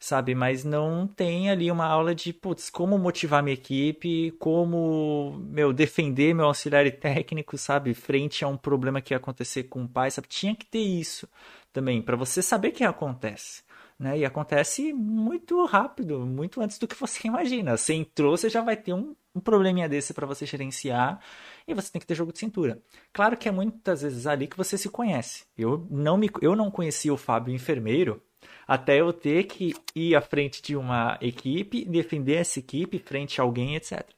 sabe? 0.00 0.34
Mas 0.34 0.64
não 0.64 1.06
tem 1.06 1.50
ali 1.50 1.70
uma 1.70 1.84
aula 1.84 2.14
de, 2.14 2.32
putz, 2.32 2.70
como 2.70 2.98
motivar 2.98 3.42
minha 3.42 3.54
equipe, 3.54 4.30
como, 4.38 5.38
meu, 5.50 5.74
defender 5.74 6.34
meu 6.34 6.46
auxiliar 6.46 6.90
técnico, 6.92 7.58
sabe? 7.58 7.92
Frente 7.92 8.42
a 8.42 8.48
um 8.48 8.56
problema 8.56 9.02
que 9.02 9.12
ia 9.12 9.18
acontecer 9.18 9.64
com 9.64 9.84
o 9.84 9.88
pai, 9.88 10.10
sabe? 10.10 10.26
Tinha 10.26 10.56
que 10.56 10.64
ter 10.64 10.78
isso 10.78 11.28
também, 11.72 12.00
para 12.00 12.16
você 12.16 12.40
saber 12.40 12.68
o 12.68 12.72
que 12.72 12.82
acontece. 12.82 13.62
Né? 14.00 14.20
E 14.20 14.24
acontece 14.24 14.94
muito 14.94 15.62
rápido, 15.66 16.20
muito 16.20 16.62
antes 16.62 16.78
do 16.78 16.88
que 16.88 16.96
você 16.96 17.20
imagina. 17.28 17.76
Você 17.76 17.92
entrou, 17.92 18.34
você 18.34 18.48
já 18.48 18.62
vai 18.62 18.74
ter 18.74 18.94
um, 18.94 19.14
um 19.34 19.40
probleminha 19.40 19.86
desse 19.90 20.14
para 20.14 20.26
você 20.26 20.46
gerenciar 20.46 21.20
e 21.68 21.74
você 21.74 21.92
tem 21.92 22.00
que 22.00 22.06
ter 22.06 22.14
jogo 22.14 22.32
de 22.32 22.38
cintura. 22.38 22.82
Claro 23.12 23.36
que 23.36 23.46
é 23.46 23.52
muitas 23.52 24.00
vezes 24.00 24.26
ali 24.26 24.46
que 24.46 24.56
você 24.56 24.78
se 24.78 24.88
conhece. 24.88 25.44
Eu 25.56 25.86
não 25.90 26.16
me, 26.16 26.30
eu 26.40 26.56
não 26.56 26.70
conhecia 26.70 27.12
o 27.12 27.18
Fábio 27.18 27.54
enfermeiro 27.54 28.22
até 28.66 28.98
eu 29.02 29.12
ter 29.12 29.44
que 29.44 29.74
ir 29.94 30.14
à 30.16 30.22
frente 30.22 30.62
de 30.62 30.74
uma 30.76 31.18
equipe, 31.20 31.84
defender 31.84 32.36
essa 32.36 32.58
equipe 32.58 32.98
frente 32.98 33.38
a 33.38 33.44
alguém, 33.44 33.76
etc. 33.76 34.08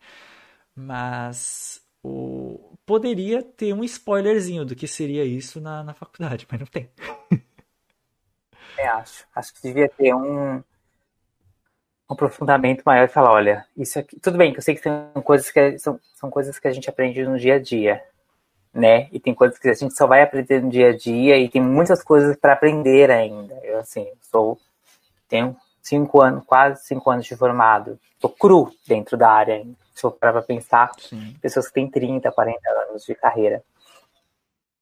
Mas 0.76 1.82
o... 2.04 2.76
poderia 2.86 3.42
ter 3.42 3.72
um 3.74 3.82
spoilerzinho 3.82 4.64
do 4.64 4.76
que 4.76 4.86
seria 4.86 5.24
isso 5.24 5.60
na, 5.60 5.82
na 5.82 5.92
faculdade, 5.92 6.46
mas 6.52 6.60
não 6.60 6.66
tem. 6.68 6.88
É, 8.82 8.88
acho. 8.88 9.26
Acho 9.34 9.54
que 9.54 9.62
devia 9.62 9.88
ter 9.88 10.14
um, 10.14 10.56
um 10.56 10.62
aprofundamento 12.08 12.82
maior 12.84 13.04
e 13.04 13.08
falar, 13.08 13.32
olha, 13.32 13.66
isso 13.76 13.98
aqui. 13.98 14.18
Tudo 14.20 14.38
bem, 14.38 14.52
que 14.52 14.58
eu 14.58 14.62
sei 14.62 14.74
que 14.74 14.82
são 14.82 15.22
coisas 15.22 15.50
que 15.50 15.78
são, 15.78 16.00
são 16.14 16.30
coisas 16.30 16.58
que 16.58 16.68
a 16.68 16.72
gente 16.72 16.88
aprende 16.88 17.24
no 17.24 17.38
dia 17.38 17.54
a 17.54 17.58
dia 17.58 18.02
né? 18.72 19.08
E 19.12 19.20
tem 19.20 19.34
coisas 19.34 19.58
que 19.58 19.68
a 19.68 19.74
gente 19.74 19.94
só 19.94 20.06
vai 20.06 20.22
aprender 20.22 20.62
no 20.62 20.70
dia 20.70 20.90
a 20.90 20.96
dia 20.96 21.36
e 21.36 21.48
tem 21.48 21.60
muitas 21.60 22.02
coisas 22.02 22.36
para 22.36 22.54
aprender 22.54 23.10
ainda. 23.10 23.54
Eu, 23.62 23.78
assim, 23.78 24.06
sou. 24.20 24.58
Tenho 25.28 25.56
cinco 25.82 26.22
anos, 26.22 26.44
quase 26.46 26.84
cinco 26.86 27.10
anos 27.10 27.26
de 27.26 27.36
formado. 27.36 27.98
Tô 28.18 28.28
cru 28.28 28.72
dentro 28.86 29.16
da 29.16 29.30
área 29.30 29.56
ainda. 29.56 29.76
Se 29.94 30.00
for 30.00 30.12
para 30.12 30.40
pensar, 30.40 30.90
Sim. 30.98 31.36
pessoas 31.40 31.68
que 31.68 31.74
têm 31.74 31.90
30, 31.90 32.32
40 32.32 32.58
anos 32.88 33.04
de 33.04 33.14
carreira. 33.14 33.62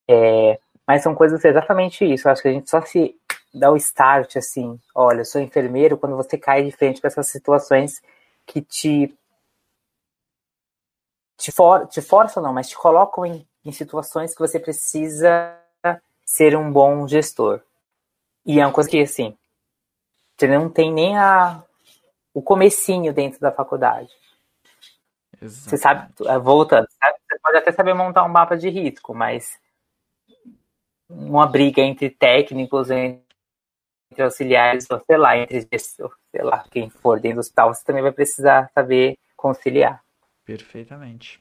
É, 0.08 0.58
mas 0.86 1.02
são 1.02 1.14
coisas 1.14 1.44
exatamente 1.44 2.04
isso. 2.04 2.28
Eu 2.28 2.32
acho 2.32 2.42
que 2.42 2.48
a 2.48 2.52
gente 2.52 2.70
só 2.70 2.80
se 2.82 3.16
dá 3.52 3.70
o 3.70 3.76
start 3.76 4.36
assim. 4.36 4.78
Olha, 4.94 5.20
eu 5.20 5.24
sou 5.24 5.40
enfermeiro 5.40 5.96
quando 5.98 6.16
você 6.16 6.38
cai 6.38 6.64
de 6.64 6.72
frente 6.72 7.00
para 7.00 7.08
essas 7.08 7.28
situações 7.28 8.02
que 8.46 8.60
te 8.62 9.14
te, 11.36 11.50
for, 11.50 11.86
te 11.86 12.02
forçam, 12.02 12.42
não, 12.42 12.52
mas 12.52 12.68
te 12.68 12.76
colocam 12.76 13.24
em 13.24 13.46
em 13.64 13.72
situações 13.72 14.32
que 14.34 14.40
você 14.40 14.58
precisa 14.58 15.56
ser 16.24 16.56
um 16.56 16.72
bom 16.72 17.06
gestor. 17.06 17.60
E 18.44 18.60
é 18.60 18.66
uma 18.66 18.72
coisa 18.72 18.88
que, 18.88 19.00
assim, 19.00 19.36
você 20.36 20.46
não 20.46 20.70
tem 20.70 20.92
nem 20.92 21.18
a, 21.18 21.62
o 22.32 22.40
comecinho 22.40 23.12
dentro 23.12 23.40
da 23.40 23.52
faculdade. 23.52 24.10
Exato. 25.40 25.70
Você 25.70 25.76
sabe, 25.76 26.12
é, 26.26 26.38
voltando, 26.38 26.86
você 26.88 27.38
pode 27.42 27.58
até 27.58 27.72
saber 27.72 27.94
montar 27.94 28.24
um 28.24 28.28
mapa 28.28 28.56
de 28.56 28.68
risco, 28.68 29.14
mas 29.14 29.58
uma 31.08 31.46
briga 31.46 31.82
entre 31.82 32.08
técnicos, 32.08 32.90
entre 32.90 33.24
auxiliares, 34.18 34.90
ou 34.90 35.00
sei 35.06 35.16
lá, 35.16 35.36
entre 35.36 35.66
sei 35.68 36.42
lá, 36.42 36.64
quem 36.70 36.90
for 36.90 37.20
dentro 37.20 37.36
do 37.36 37.40
hospital, 37.40 37.72
você 37.72 37.84
também 37.84 38.02
vai 38.02 38.12
precisar 38.12 38.70
saber 38.74 39.16
conciliar. 39.36 40.02
Perfeitamente. 40.44 41.40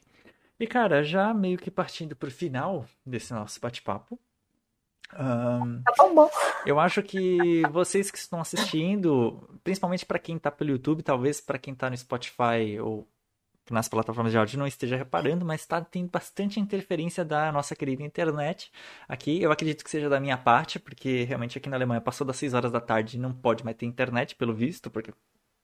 E, 0.58 0.66
cara, 0.66 1.02
já 1.02 1.32
meio 1.32 1.58
que 1.58 1.70
partindo 1.70 2.14
pro 2.14 2.30
final 2.30 2.84
desse 3.04 3.32
nosso 3.32 3.58
bate-papo. 3.60 4.18
Um, 5.18 5.82
tá 5.82 6.08
bom. 6.14 6.30
Eu 6.64 6.78
acho 6.78 7.02
que 7.02 7.62
vocês 7.72 8.10
que 8.10 8.18
estão 8.18 8.40
assistindo, 8.40 9.48
principalmente 9.64 10.06
para 10.06 10.18
quem 10.18 10.38
tá 10.38 10.50
pelo 10.50 10.70
YouTube, 10.70 11.02
talvez 11.02 11.40
para 11.40 11.58
quem 11.58 11.74
tá 11.74 11.90
no 11.90 11.96
Spotify 11.96 12.78
ou 12.80 13.08
nas 13.70 13.88
plataformas 13.88 14.32
de 14.32 14.38
áudio 14.38 14.58
não 14.58 14.66
esteja 14.66 14.96
reparando, 14.96 15.44
mas 15.44 15.62
está 15.62 15.80
tendo 15.80 16.10
bastante 16.10 16.60
interferência 16.60 17.24
da 17.24 17.50
nossa 17.52 17.74
querida 17.76 18.02
internet 18.02 18.70
aqui. 19.08 19.40
Eu 19.42 19.52
acredito 19.52 19.84
que 19.84 19.90
seja 19.90 20.08
da 20.08 20.20
minha 20.20 20.36
parte, 20.36 20.78
porque 20.78 21.24
realmente 21.24 21.56
aqui 21.58 21.68
na 21.68 21.76
Alemanha 21.76 22.00
passou 22.00 22.26
das 22.26 22.36
6 22.36 22.54
horas 22.54 22.72
da 22.72 22.80
tarde 22.80 23.16
e 23.16 23.20
não 23.20 23.32
pode 23.32 23.64
mais 23.64 23.76
ter 23.76 23.86
internet, 23.86 24.34
pelo 24.36 24.54
visto, 24.54 24.90
porque 24.90 25.12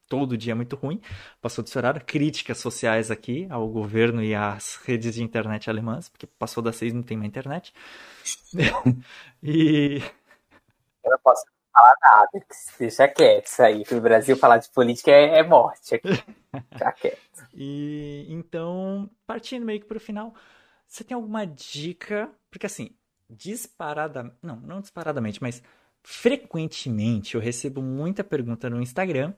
todo 0.08 0.36
dia 0.36 0.54
muito 0.54 0.76
ruim, 0.76 1.00
passou 1.40 1.62
desse 1.64 1.76
horário. 1.76 2.04
Críticas 2.04 2.58
sociais 2.58 3.10
aqui 3.10 3.46
ao 3.50 3.68
governo 3.68 4.22
e 4.22 4.34
às 4.34 4.76
redes 4.76 5.14
de 5.14 5.22
internet 5.22 5.68
alemãs, 5.68 6.08
porque 6.08 6.26
passou 6.26 6.62
das 6.62 6.76
seis 6.76 6.92
e 6.92 6.96
não 6.96 7.02
tem 7.02 7.16
mais 7.16 7.28
internet. 7.28 7.72
e. 9.42 10.02
Eu 11.04 11.10
não 11.10 11.18
falar 11.76 11.94
nada, 12.02 12.46
deixa 12.78 13.08
quieto 13.08 13.46
isso 13.46 13.62
aí. 13.62 13.84
No 13.90 14.00
Brasil 14.00 14.36
falar 14.36 14.58
de 14.58 14.70
política 14.70 15.10
é, 15.10 15.38
é 15.38 15.42
morte 15.42 15.94
aqui. 15.94 16.08
Deixa 16.70 16.92
quieto. 16.92 17.46
E 17.54 18.26
então, 18.30 19.10
partindo 19.26 19.66
meio 19.66 19.80
que 19.80 19.86
para 19.86 19.98
o 19.98 20.00
final, 20.00 20.34
você 20.88 21.04
tem 21.04 21.14
alguma 21.14 21.46
dica? 21.46 22.30
Porque 22.50 22.64
assim, 22.64 22.96
disparada, 23.28 24.34
não, 24.42 24.56
não 24.56 24.80
disparadamente, 24.80 25.42
mas 25.42 25.62
frequentemente 26.02 27.34
eu 27.34 27.40
recebo 27.40 27.82
muita 27.82 28.24
pergunta 28.24 28.70
no 28.70 28.80
Instagram 28.80 29.34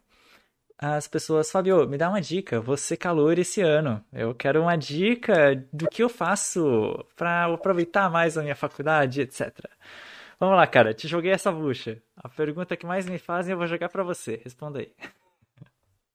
as 0.80 1.08
pessoas, 1.08 1.50
Fabio, 1.50 1.88
me 1.88 1.98
dá 1.98 2.08
uma 2.08 2.20
dica, 2.20 2.62
ser 2.76 2.96
calor 2.96 3.36
esse 3.36 3.60
ano. 3.60 4.04
Eu 4.12 4.32
quero 4.32 4.62
uma 4.62 4.76
dica 4.76 5.56
do 5.72 5.88
que 5.88 6.04
eu 6.04 6.08
faço 6.08 7.04
para 7.16 7.52
aproveitar 7.52 8.08
mais 8.08 8.38
a 8.38 8.42
minha 8.42 8.54
faculdade, 8.54 9.20
etc. 9.22 9.52
Vamos 10.40 10.56
lá, 10.56 10.66
cara, 10.66 10.94
te 10.94 11.08
joguei 11.08 11.32
essa 11.32 11.50
bucha. 11.50 12.00
A 12.16 12.28
pergunta 12.28 12.76
que 12.76 12.86
mais 12.86 13.08
me 13.08 13.18
fazem 13.18 13.52
eu 13.52 13.58
vou 13.58 13.66
jogar 13.66 13.88
para 13.88 14.04
você. 14.04 14.40
Responda 14.44 14.78
aí. 14.78 14.94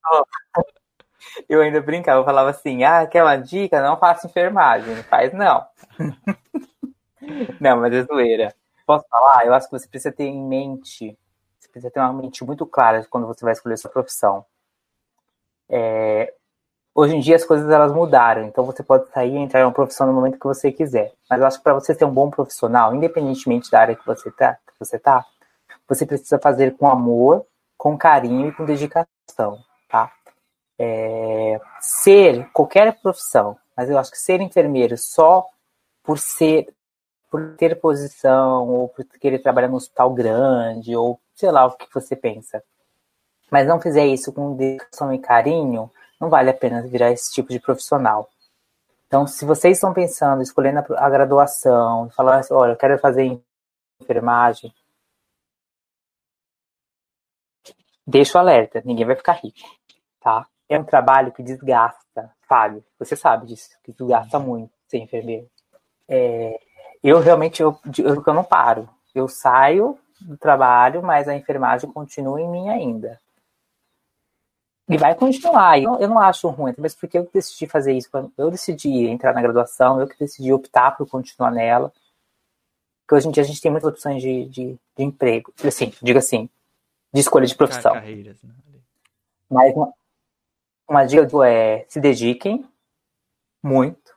Eu 1.48 1.62
ainda 1.62 1.82
brincava, 1.82 2.20
eu 2.20 2.26
falava 2.26 2.50
assim: 2.50 2.84
ah, 2.84 3.10
uma 3.16 3.38
dica? 3.38 3.82
Não 3.82 3.98
faça 3.98 4.28
enfermagem. 4.28 4.96
Faz, 5.04 5.34
não. 5.34 5.66
não, 7.60 7.78
mas 7.78 7.94
é 7.94 8.04
zoeira. 8.04 8.54
Posso 8.86 9.06
falar? 9.10 9.46
Eu 9.46 9.54
acho 9.54 9.68
que 9.70 9.80
você 9.80 9.88
precisa 9.88 10.14
ter 10.14 10.26
em 10.26 10.42
mente, 10.46 11.18
você 11.60 11.70
precisa 11.70 11.92
ter 11.92 12.00
uma 12.00 12.14
mente 12.14 12.44
muito 12.44 12.66
clara 12.66 13.06
quando 13.10 13.26
você 13.28 13.46
vai 13.46 13.54
escolher 13.54 13.78
sua 13.78 13.90
profissão. 13.90 14.46
É, 15.70 16.34
hoje 16.96 17.16
em 17.16 17.20
dia 17.20 17.36
as 17.36 17.46
coisas 17.46 17.70
elas 17.70 17.92
mudaram, 17.92 18.44
então 18.44 18.64
você 18.64 18.84
pode 18.84 19.10
sair 19.10 19.34
e 19.34 19.38
entrar 19.38 19.62
em 19.62 19.64
uma 19.64 19.72
profissão 19.72 20.08
no 20.08 20.14
momento 20.14 20.40
que 20.40 20.46
você 20.46 20.72
quiser. 20.72 21.14
Mas 21.30 21.40
eu 21.40 21.48
acho 21.48 21.58
que 21.58 21.64
para 21.64 21.74
você 21.74 21.94
ser 21.94 22.06
um 22.06 22.14
bom 22.14 22.30
profissional, 22.30 22.94
independentemente 22.96 23.70
da 23.72 23.80
área 23.80 23.96
que 23.96 24.06
você 24.06 24.32
tá, 24.32 24.56
que 24.56 24.74
você 24.80 25.00
tá, 25.00 25.26
você 25.88 26.06
precisa 26.06 26.40
fazer 26.40 26.76
com 26.78 26.88
amor, 26.88 27.46
com 27.78 27.98
carinho 27.98 28.50
e 28.50 28.52
com 28.54 28.66
dedicação, 28.66 29.60
tá? 29.90 30.12
É, 30.80 31.60
ser 31.80 32.50
qualquer 32.52 33.00
profissão, 33.02 33.58
mas 33.76 33.90
eu 33.90 33.98
acho 33.98 34.12
que 34.12 34.18
ser 34.18 34.42
enfermeiro 34.42 34.98
só 34.98 35.46
por 36.04 36.18
ser, 36.20 36.74
por 37.30 37.56
ter 37.58 37.80
posição 37.80 38.70
ou 38.70 38.90
por 38.90 39.06
querer 39.20 39.40
trabalhar 39.40 39.68
num 39.68 39.76
hospital 39.76 40.14
grande 40.14 40.96
ou 40.96 41.20
sei 41.36 41.52
lá 41.52 41.66
o 41.66 41.72
que 41.72 41.88
você 41.94 42.16
pensa 42.16 42.64
mas 43.54 43.68
não 43.68 43.80
fizer 43.80 44.08
isso 44.08 44.34
com 44.34 44.56
dedicação 44.56 45.14
e 45.14 45.20
carinho, 45.20 45.92
não 46.24 46.30
vale 46.30 46.50
a 46.50 46.54
pena 46.54 46.82
virar 46.82 47.12
esse 47.12 47.32
tipo 47.34 47.50
de 47.50 47.60
profissional. 47.60 48.30
Então, 49.06 49.28
se 49.28 49.46
vocês 49.46 49.78
estão 49.78 49.94
pensando, 49.94 50.42
escolhendo 50.42 50.80
a, 50.96 51.10
graduação, 51.10 52.10
falando 52.12 52.40
assim, 52.40 52.54
olha, 52.54 52.72
eu 52.72 52.78
quero 52.78 52.98
fazer 52.98 53.40
enfermagem, 54.02 54.74
deixa 58.08 58.38
o 58.38 58.42
alerta, 58.42 58.82
ninguém 58.86 59.06
vai 59.06 59.16
ficar 59.16 59.34
rico, 59.34 59.60
tá? 60.20 60.48
É 60.70 60.80
um 60.80 60.84
trabalho 60.84 61.32
que 61.32 61.44
desgasta, 61.44 62.34
Fábio, 62.48 62.84
você 62.98 63.16
sabe 63.16 63.48
disso, 63.48 63.70
que 63.84 63.92
desgasta 63.92 64.40
muito 64.40 64.74
ser 64.88 65.00
enfermeiro. 65.00 65.48
É, 66.08 66.58
eu 67.04 67.20
realmente, 67.20 67.62
eu, 67.62 67.78
eu, 68.00 68.24
eu 68.26 68.34
não 68.34 68.44
paro, 68.44 68.90
eu 69.14 69.28
saio 69.28 70.00
do 70.22 70.38
trabalho, 70.38 71.04
mas 71.04 71.28
a 71.28 71.36
enfermagem 71.36 71.92
continua 71.92 72.42
em 72.42 72.50
mim 72.50 72.70
ainda. 72.70 73.20
E 74.90 74.98
vai 74.98 75.16
continuar. 75.16 75.80
Eu, 75.80 75.96
eu 76.00 76.08
não 76.08 76.20
acho 76.20 76.48
ruim, 76.50 76.74
mas 76.78 76.94
porque 76.94 77.18
eu 77.18 77.30
decidi 77.34 77.68
fazer 77.68 77.94
isso. 77.94 78.10
Eu 78.38 78.52
decidi 78.52 79.08
entrar 79.08 79.34
na 79.34 79.42
graduação, 79.42 80.00
eu 80.00 80.08
que 80.08 80.20
decidi 80.20 80.52
optar 80.52 80.92
por 80.92 81.08
continuar 81.08 81.52
nela. 81.52 81.92
Porque 83.02 83.16
hoje 83.16 83.28
em 83.28 83.32
dia 83.32 83.44
a 83.44 83.46
gente 83.46 83.62
tem 83.62 83.72
muitas 83.72 83.90
opções 83.90 84.22
de, 84.22 84.46
de, 84.46 84.80
de 84.98 85.04
emprego. 85.04 85.54
Assim, 85.66 85.94
diga 86.02 86.20
assim, 86.20 86.50
de 87.14 87.22
escolha 87.22 87.46
de 87.46 87.56
profissão. 87.56 87.94
Carreiras, 87.94 88.42
né? 88.44 88.54
Mas 89.50 89.74
uma, 89.76 89.94
uma 90.88 91.06
dica 91.06 91.28
é 91.48 91.86
se 91.88 92.00
dediquem 92.00 92.66
muito, 93.62 94.16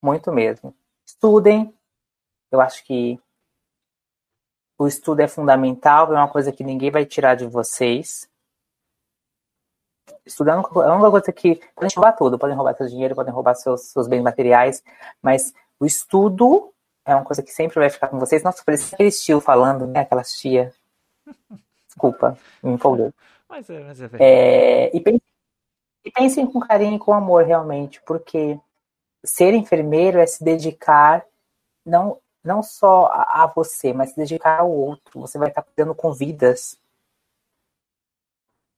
muito 0.00 0.30
mesmo. 0.30 0.74
Estudem. 1.04 1.74
Eu 2.52 2.60
acho 2.60 2.84
que 2.84 3.18
o 4.78 4.86
estudo 4.86 5.20
é 5.20 5.28
fundamental, 5.28 6.12
é 6.12 6.16
uma 6.16 6.28
coisa 6.28 6.52
que 6.52 6.62
ninguém 6.62 6.90
vai 6.90 7.04
tirar 7.04 7.34
de 7.34 7.46
vocês 7.46 8.28
estudar 10.26 10.54
é 10.54 10.88
uma 10.88 11.10
coisa 11.10 11.32
que 11.32 11.60
podem 11.74 11.90
roubar 11.94 12.12
tudo, 12.12 12.38
podem 12.38 12.56
roubar 12.56 12.76
seu 12.76 12.86
dinheiro, 12.86 13.14
podem 13.14 13.32
roubar 13.32 13.54
seus, 13.54 13.82
seus 13.82 14.06
bens 14.06 14.22
materiais, 14.22 14.82
mas 15.22 15.54
o 15.78 15.86
estudo 15.86 16.72
é 17.04 17.14
uma 17.14 17.24
coisa 17.24 17.42
que 17.42 17.50
sempre 17.50 17.78
vai 17.78 17.90
ficar 17.90 18.08
com 18.08 18.18
vocês. 18.18 18.42
Nossa, 18.42 18.62
parecia 18.64 18.94
aquele 18.94 19.10
tio 19.10 19.40
falando, 19.40 19.86
né? 19.86 20.00
Aquela 20.00 20.22
tia. 20.22 20.72
Desculpa, 21.86 22.38
me 22.62 22.72
empolguei. 22.72 23.12
Mas 23.48 23.68
é, 23.68 23.80
mas 23.80 24.00
é, 24.00 24.08
é 24.18 24.96
e, 24.96 25.00
pensem, 25.00 25.22
e 26.04 26.10
pensem 26.10 26.46
com 26.46 26.60
carinho 26.60 26.96
e 26.96 26.98
com 26.98 27.12
amor, 27.12 27.44
realmente, 27.44 28.00
porque 28.02 28.58
ser 29.22 29.54
enfermeiro 29.54 30.18
é 30.18 30.26
se 30.26 30.42
dedicar 30.42 31.24
não, 31.84 32.18
não 32.42 32.62
só 32.62 33.06
a, 33.06 33.44
a 33.44 33.46
você, 33.46 33.92
mas 33.92 34.10
se 34.10 34.16
dedicar 34.16 34.60
ao 34.60 34.70
outro. 34.70 35.20
Você 35.20 35.38
vai 35.38 35.48
estar 35.48 35.62
cuidando 35.62 35.94
com 35.94 36.12
vidas. 36.12 36.78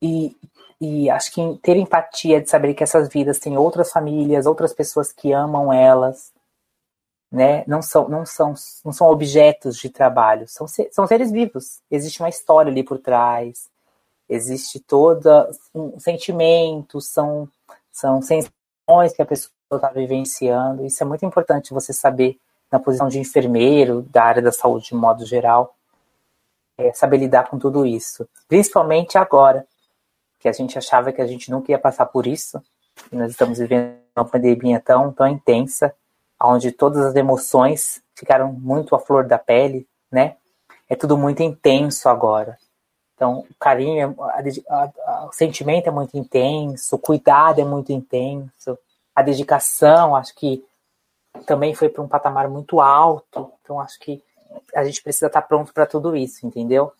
E, 0.03 0.37
e 0.81 1.09
acho 1.11 1.33
que 1.33 1.59
ter 1.63 1.77
empatia 1.77 2.41
de 2.41 2.51
saber 2.51 2.75
que 2.75 2.85
essas 2.85 3.09
vidas 3.09 3.39
têm 3.39 3.57
outras 3.57 3.91
famílias, 3.91 4.47
outras 4.47 4.73
pessoas 4.73 5.13
que 5.13 5.33
amam 5.33 5.73
elas, 5.73 6.33
né? 7.31 7.65
Não 7.67 7.83
são, 7.83 8.09
não 8.09 8.25
são, 8.25 8.55
não 8.85 8.93
são 8.93 9.09
objetos 9.09 9.77
de 9.77 9.91
trabalho, 9.91 10.47
são, 10.49 10.67
são 10.91 11.07
seres 11.07 11.31
vivos. 11.31 11.81
Existe 11.91 12.21
uma 12.21 12.29
história 12.29 12.71
ali 12.71 12.83
por 12.83 12.99
trás, 12.99 13.69
existe 14.29 14.81
toda 14.81 15.51
um 15.75 15.99
sentimento, 15.99 17.01
são, 17.01 17.49
são 17.91 18.21
sensações 18.23 19.13
que 19.15 19.23
a 19.23 19.27
pessoa 19.27 19.53
está 19.75 19.91
vivenciando. 19.91 20.85
Isso 20.85 21.03
é 21.03 21.07
muito 21.07 21.25
importante 21.25 21.75
você 21.75 21.93
saber 21.93 22.39
na 22.71 22.79
posição 22.79 23.09
de 23.09 23.19
enfermeiro, 23.19 24.03
da 24.03 24.25
área 24.25 24.43
da 24.43 24.53
saúde 24.53 24.89
de 24.89 24.95
modo 24.95 25.25
geral, 25.25 25.75
é 26.79 26.93
saber 26.93 27.19
lidar 27.19 27.49
com 27.49 27.59
tudo 27.59 27.87
isso. 27.87 28.29
Principalmente 28.49 29.17
agora, 29.17 29.67
que 30.47 30.51
a 30.51 30.53
gente 30.53 30.79
achava 30.79 31.11
que 31.11 31.21
a 31.21 31.27
gente 31.27 31.51
nunca 31.51 31.73
ia 31.73 31.79
passar 31.79 32.07
por 32.07 32.25
isso, 32.25 32.63
nós 33.11 33.33
estamos 33.33 33.59
vivendo 33.59 33.97
uma 34.17 34.25
pandemia 34.25 34.79
tão, 34.79 35.13
tão 35.13 35.27
intensa, 35.27 35.93
onde 36.41 36.71
todas 36.71 37.05
as 37.05 37.17
emoções 37.17 38.01
ficaram 38.15 38.53
muito 38.53 38.95
à 38.95 38.99
flor 39.01 39.27
da 39.27 39.39
pele, 39.39 39.89
né? 40.09 40.37
É 40.89 40.95
tudo 40.95 41.19
muito 41.19 41.43
intenso 41.43 42.09
agora. 42.09 42.57
Então, 43.15 43.41
o 43.41 43.55
carinho, 43.59 44.15
a, 44.21 44.41
a, 44.69 44.93
a, 45.05 45.27
o 45.27 45.33
sentimento 45.33 45.89
é 45.89 45.91
muito 45.91 46.17
intenso, 46.17 46.95
o 46.95 46.99
cuidado 46.99 47.61
é 47.61 47.65
muito 47.65 47.91
intenso, 47.91 48.79
a 49.17 49.23
dedicação, 49.23 50.15
acho 50.15 50.33
que 50.37 50.65
também 51.45 51.75
foi 51.75 51.89
para 51.89 52.05
um 52.05 52.09
patamar 52.09 52.49
muito 52.49 52.81
alto. 52.81 53.53
Então, 53.63 53.81
acho 53.81 53.99
que 53.99 54.23
a 54.73 54.85
gente 54.85 55.03
precisa 55.03 55.27
estar 55.27 55.43
pronto 55.43 55.75
para 55.75 55.87
tudo 55.87 56.15
isso, 56.15 56.47
entendeu? 56.47 56.93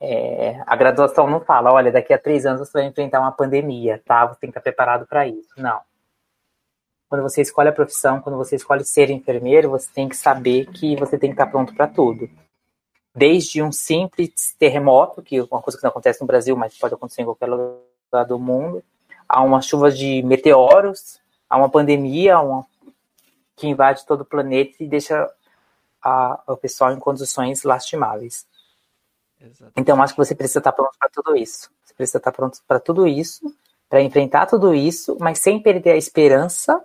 É, 0.00 0.62
a 0.66 0.76
graduação 0.76 1.28
não 1.28 1.40
fala, 1.40 1.72
olha, 1.72 1.92
daqui 1.92 2.12
a 2.12 2.18
três 2.18 2.46
anos 2.46 2.60
você 2.60 2.72
vai 2.72 2.86
enfrentar 2.86 3.20
uma 3.20 3.32
pandemia, 3.32 4.02
tá? 4.04 4.26
Você 4.26 4.40
tem 4.40 4.50
que 4.50 4.58
estar 4.58 4.62
preparado 4.62 5.06
para 5.06 5.26
isso. 5.26 5.50
Não 5.58 5.80
quando 7.10 7.22
você 7.22 7.42
escolhe 7.42 7.68
a 7.68 7.72
profissão, 7.72 8.20
quando 8.20 8.38
você 8.38 8.54
escolhe 8.54 8.84
ser 8.84 9.10
enfermeiro, 9.10 9.68
você 9.68 9.90
tem 9.92 10.08
que 10.08 10.16
saber 10.16 10.66
que 10.66 10.94
você 10.94 11.18
tem 11.18 11.30
que 11.30 11.34
estar 11.34 11.48
pronto 11.48 11.74
para 11.74 11.88
tudo. 11.88 12.30
Desde 13.12 13.60
um 13.60 13.72
simples 13.72 14.54
terremoto, 14.56 15.20
que 15.20 15.38
é 15.38 15.42
uma 15.42 15.60
coisa 15.60 15.76
que 15.76 15.82
não 15.82 15.90
acontece 15.90 16.20
no 16.20 16.26
Brasil, 16.28 16.56
mas 16.56 16.78
pode 16.78 16.94
acontecer 16.94 17.22
em 17.22 17.24
qualquer 17.24 17.46
lugar 17.46 18.24
do 18.28 18.38
mundo, 18.38 18.84
a 19.28 19.42
uma 19.42 19.60
chuva 19.60 19.90
de 19.90 20.22
meteoros, 20.22 21.20
a 21.48 21.56
uma 21.58 21.68
pandemia 21.68 22.38
uma, 22.38 22.64
que 23.56 23.66
invade 23.66 24.06
todo 24.06 24.20
o 24.20 24.24
planeta 24.24 24.76
e 24.78 24.86
deixa 24.86 25.28
a, 26.00 26.40
o 26.46 26.56
pessoal 26.56 26.92
em 26.92 27.00
condições 27.00 27.64
lastimáveis. 27.64 28.46
Exatamente. 29.40 29.74
Então, 29.76 30.02
acho 30.02 30.14
que 30.14 30.18
você 30.18 30.34
precisa 30.34 30.58
estar 30.60 30.72
pronto 30.72 30.96
para 30.98 31.08
tudo 31.08 31.36
isso. 31.36 31.70
Você 31.84 31.94
precisa 31.94 32.18
estar 32.18 32.32
pronto 32.32 32.58
para 32.66 32.78
tudo 32.78 33.06
isso, 33.06 33.42
para 33.88 34.02
enfrentar 34.02 34.46
tudo 34.46 34.74
isso, 34.74 35.16
mas 35.18 35.38
sem 35.38 35.60
perder 35.60 35.92
a 35.92 35.96
esperança 35.96 36.82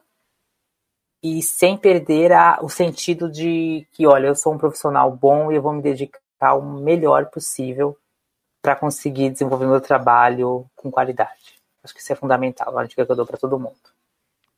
e 1.22 1.42
sem 1.42 1.78
perder 1.78 2.32
a, 2.32 2.60
o 2.62 2.70
sentido 2.70 3.30
de 3.30 3.88
que, 3.92 4.08
olha, 4.08 4.28
eu 4.28 4.36
sou 4.36 4.54
um 4.54 4.58
profissional 4.58 5.12
bom 5.12 5.52
e 5.52 5.56
eu 5.56 5.62
vou 5.62 5.74
me 5.74 5.82
dedicar 5.82 6.54
o 6.56 6.62
melhor 6.62 7.28
possível 7.28 7.98
para 8.62 8.76
conseguir 8.76 9.30
desenvolver 9.30 9.68
meu 9.68 9.82
trabalho 9.82 10.70
com 10.76 10.90
qualidade. 10.90 11.62
Acho 11.84 11.94
que 11.94 12.00
isso 12.00 12.14
é 12.14 12.16
fundamental, 12.16 12.78
a 12.78 12.86
dica 12.86 13.06
que 13.06 13.12
eu 13.12 13.16
dou 13.16 13.26
para 13.26 13.38
todo 13.38 13.60
mundo. 13.60 13.76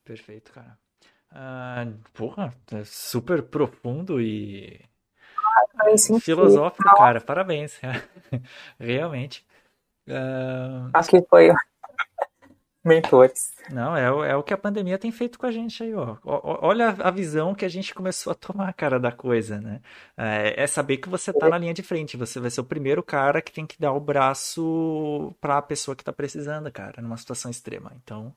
Perfeito, 0.05 0.53
cara. 0.53 0.77
Uh, 1.29 1.97
porra, 2.13 2.53
é 2.71 2.85
super 2.85 3.43
profundo 3.43 4.21
e 4.21 4.79
ah, 5.79 6.19
filosófico, 6.19 6.95
cara. 6.95 7.21
Parabéns, 7.21 7.79
realmente. 8.79 9.45
Uh... 10.07 10.89
Acho 10.93 11.09
que 11.09 11.21
foi 11.29 11.49
mentores. 12.83 13.51
Não, 13.69 13.95
é, 13.95 14.31
é 14.31 14.35
o 14.35 14.43
que 14.43 14.53
a 14.53 14.57
pandemia 14.57 14.97
tem 14.97 15.11
feito 15.11 15.37
com 15.37 15.45
a 15.45 15.51
gente 15.51 15.83
aí, 15.83 15.93
ó. 15.93 16.17
Olha 16.23 16.95
a 16.99 17.11
visão 17.11 17.53
que 17.53 17.65
a 17.65 17.69
gente 17.69 17.93
começou 17.93 18.31
a 18.31 18.35
tomar, 18.35 18.73
cara, 18.73 18.99
da 18.99 19.11
coisa, 19.11 19.59
né? 19.59 19.81
É, 20.15 20.63
é 20.63 20.67
saber 20.67 20.97
que 20.97 21.09
você 21.09 21.33
tá 21.33 21.49
na 21.49 21.57
linha 21.57 21.73
de 21.73 21.83
frente, 21.83 22.15
você 22.15 22.39
vai 22.39 22.49
ser 22.49 22.61
o 22.61 22.65
primeiro 22.65 23.03
cara 23.03 23.41
que 23.41 23.51
tem 23.51 23.65
que 23.65 23.79
dar 23.79 23.91
o 23.91 23.99
braço 23.99 25.35
para 25.41 25.57
a 25.57 25.61
pessoa 25.61 25.95
que 25.95 26.03
tá 26.03 26.13
precisando, 26.13 26.71
cara, 26.71 27.01
numa 27.01 27.17
situação 27.17 27.51
extrema. 27.51 27.91
Então, 28.01 28.33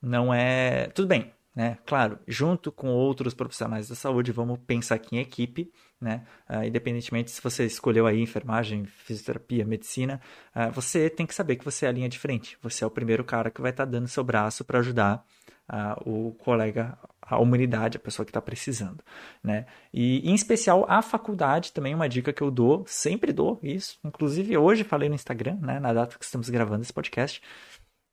não 0.00 0.32
é. 0.32 0.86
Tudo 0.94 1.08
bem, 1.08 1.32
né? 1.54 1.78
Claro, 1.84 2.18
junto 2.26 2.72
com 2.72 2.88
outros 2.88 3.34
profissionais 3.34 3.88
da 3.88 3.94
saúde, 3.94 4.32
vamos 4.32 4.58
pensar 4.66 4.94
aqui 4.94 5.16
em 5.16 5.20
equipe, 5.20 5.70
né? 6.00 6.24
Uh, 6.48 6.64
independentemente 6.64 7.30
se 7.30 7.42
você 7.42 7.66
escolheu 7.66 8.06
aí 8.06 8.20
enfermagem, 8.20 8.86
fisioterapia, 8.86 9.64
medicina, 9.64 10.20
uh, 10.56 10.72
você 10.72 11.10
tem 11.10 11.26
que 11.26 11.34
saber 11.34 11.56
que 11.56 11.64
você 11.64 11.86
é 11.86 11.88
a 11.90 11.92
linha 11.92 12.08
de 12.08 12.18
frente. 12.18 12.56
Você 12.62 12.82
é 12.82 12.86
o 12.86 12.90
primeiro 12.90 13.22
cara 13.22 13.50
que 13.50 13.60
vai 13.60 13.70
estar 13.70 13.84
tá 13.84 13.90
dando 13.90 14.08
seu 14.08 14.24
braço 14.24 14.64
para 14.64 14.78
ajudar 14.78 15.24
uh, 15.70 16.10
o 16.10 16.32
colega, 16.34 16.98
a 17.20 17.38
humanidade, 17.38 17.98
a 17.98 18.00
pessoa 18.00 18.24
que 18.24 18.30
está 18.30 18.40
precisando, 18.40 19.04
né? 19.42 19.66
E 19.92 20.28
em 20.28 20.34
especial 20.34 20.86
a 20.88 21.02
faculdade 21.02 21.72
também 21.72 21.94
uma 21.94 22.08
dica 22.08 22.32
que 22.32 22.42
eu 22.42 22.50
dou, 22.50 22.84
sempre 22.86 23.30
dou 23.30 23.60
isso. 23.62 23.98
Inclusive 24.02 24.56
hoje 24.56 24.84
falei 24.84 25.10
no 25.10 25.14
Instagram, 25.14 25.58
né? 25.60 25.78
Na 25.78 25.92
data 25.92 26.18
que 26.18 26.24
estamos 26.24 26.48
gravando 26.48 26.82
esse 26.82 26.92
podcast 26.92 27.42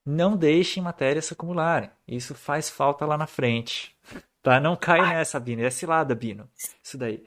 não 0.05 0.35
deixem 0.37 0.81
matérias 0.81 1.25
se 1.25 1.33
acumularem. 1.33 1.89
Isso 2.07 2.33
faz 2.35 2.69
falta 2.69 3.05
lá 3.05 3.17
na 3.17 3.27
frente. 3.27 3.95
Tá? 4.41 4.57
Não 4.57 4.73
cai 4.73 5.01
nessa, 5.01 5.37
Bino. 5.37 5.61
É 5.61 5.69
cilada, 5.69 6.15
Bino. 6.15 6.49
Isso 6.81 6.97
daí. 6.97 7.25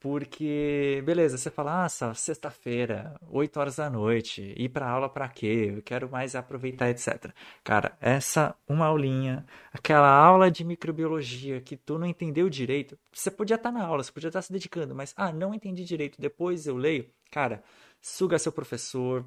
Porque, 0.00 1.02
beleza, 1.04 1.36
você 1.36 1.50
fala, 1.50 1.84
ah, 1.84 2.14
sexta-feira, 2.14 3.16
8 3.28 3.58
horas 3.58 3.76
da 3.76 3.90
noite, 3.90 4.54
ir 4.56 4.68
pra 4.68 4.88
aula 4.88 5.08
pra 5.08 5.28
quê? 5.28 5.72
Eu 5.76 5.82
quero 5.82 6.08
mais 6.08 6.36
aproveitar, 6.36 6.88
etc. 6.88 7.32
Cara, 7.64 7.96
essa 8.00 8.54
uma 8.68 8.86
aulinha, 8.86 9.44
aquela 9.72 10.08
aula 10.08 10.50
de 10.52 10.62
microbiologia 10.64 11.60
que 11.60 11.76
tu 11.76 11.98
não 11.98 12.06
entendeu 12.06 12.48
direito, 12.48 12.96
você 13.12 13.28
podia 13.28 13.56
estar 13.56 13.72
tá 13.72 13.78
na 13.78 13.84
aula, 13.84 14.04
você 14.04 14.12
podia 14.12 14.28
estar 14.28 14.38
tá 14.38 14.42
se 14.42 14.52
dedicando, 14.52 14.94
mas, 14.94 15.12
ah, 15.16 15.32
não 15.32 15.52
entendi 15.52 15.84
direito, 15.84 16.20
depois 16.20 16.66
eu 16.68 16.76
leio. 16.76 17.10
Cara, 17.30 17.62
suga 18.00 18.38
seu 18.38 18.52
professor, 18.52 19.26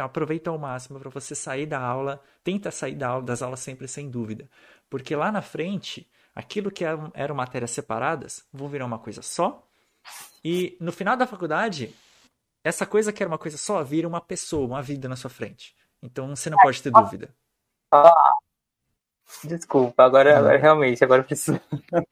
aproveita 0.00 0.50
ao 0.50 0.58
máximo 0.58 0.98
para 0.98 1.10
você 1.10 1.34
sair 1.34 1.66
da 1.66 1.80
aula, 1.80 2.22
tenta 2.42 2.70
sair 2.70 2.94
da 2.94 3.08
aula, 3.08 3.22
das 3.22 3.42
aulas 3.42 3.60
sempre 3.60 3.88
sem 3.88 4.10
dúvida, 4.10 4.48
porque 4.88 5.14
lá 5.14 5.30
na 5.30 5.42
frente, 5.42 6.08
aquilo 6.34 6.70
que 6.70 6.84
eram, 6.84 7.10
eram 7.14 7.34
matérias 7.34 7.70
separadas 7.70 8.44
vão 8.52 8.68
virar 8.68 8.86
uma 8.86 8.98
coisa 8.98 9.22
só, 9.22 9.66
e 10.44 10.76
no 10.80 10.92
final 10.92 11.16
da 11.16 11.26
faculdade, 11.26 11.94
essa 12.62 12.86
coisa 12.86 13.12
que 13.12 13.22
era 13.22 13.28
uma 13.28 13.38
coisa 13.38 13.56
só 13.56 13.82
vira 13.82 14.06
uma 14.08 14.20
pessoa, 14.20 14.66
uma 14.66 14.82
vida 14.82 15.08
na 15.08 15.16
sua 15.16 15.30
frente. 15.30 15.74
Então 16.02 16.34
você 16.34 16.50
não 16.50 16.58
pode 16.58 16.82
ter 16.82 16.90
dúvida. 16.90 17.34
Ah, 17.90 18.12
desculpa, 19.44 20.04
agora, 20.04 20.38
agora 20.38 20.58
realmente, 20.58 21.02
agora 21.02 21.22
preciso. 21.22 21.60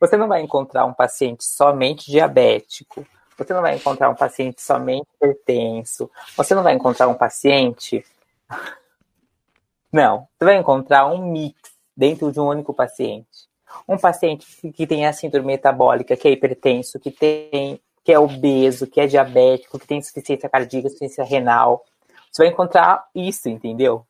Você 0.00 0.16
não 0.16 0.26
vai 0.26 0.42
encontrar 0.42 0.84
um 0.84 0.92
paciente 0.92 1.44
somente 1.44 2.10
diabético 2.10 3.06
você 3.36 3.52
não 3.52 3.62
vai 3.62 3.76
encontrar 3.76 4.10
um 4.10 4.14
paciente 4.14 4.60
somente 4.60 5.06
hipertenso. 5.16 6.10
Você 6.36 6.54
não 6.54 6.62
vai 6.62 6.74
encontrar 6.74 7.08
um 7.08 7.14
paciente. 7.14 8.04
Não. 9.92 10.26
Você 10.38 10.44
vai 10.46 10.56
encontrar 10.56 11.06
um 11.06 11.30
mix 11.30 11.54
dentro 11.94 12.32
de 12.32 12.40
um 12.40 12.46
único 12.46 12.72
paciente. 12.72 13.46
Um 13.86 13.98
paciente 13.98 14.46
que 14.72 14.86
tem 14.86 15.06
a 15.06 15.12
síndrome 15.12 15.46
metabólica, 15.46 16.16
que 16.16 16.28
é 16.28 16.30
hipertenso, 16.30 16.98
que 16.98 17.10
tem 17.10 17.78
que 18.04 18.12
é 18.12 18.18
obeso, 18.18 18.86
que 18.86 19.00
é 19.00 19.06
diabético, 19.06 19.78
que 19.78 19.86
tem 19.86 19.98
insuficiência 19.98 20.48
cardíaca, 20.48 20.88
insuficiência 20.88 21.24
renal. 21.24 21.84
Você 22.30 22.42
vai 22.42 22.52
encontrar 22.52 23.06
isso, 23.14 23.48
entendeu? 23.48 24.04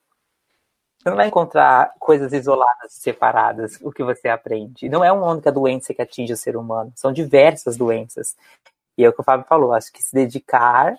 Você 0.99 1.11
não 1.11 1.16
vai 1.16 1.27
encontrar 1.27 1.93
coisas 1.99 2.33
isoladas, 2.33 2.93
separadas, 2.93 3.79
o 3.83 3.91
que 3.91 4.05
você 4.05 4.29
aprende. 4.29 4.89
Não 4.89 5.05
é 5.05 5.11
uma 5.12 5.27
única 5.27 5.51
doença 5.51 5.93
que 5.93 6.01
atinge 6.01 6.33
o 6.33 6.37
ser 6.37 6.57
humano, 6.57 6.93
são 6.95 7.12
diversas 7.12 7.77
doenças. 7.77 8.37
E 8.97 9.05
é 9.05 9.09
o 9.09 9.12
que 9.12 9.20
o 9.20 9.24
Fábio 9.24 9.47
falou, 9.49 9.72
acho 9.72 9.93
que 9.93 10.03
se 10.03 10.14
dedicar, 10.14 10.97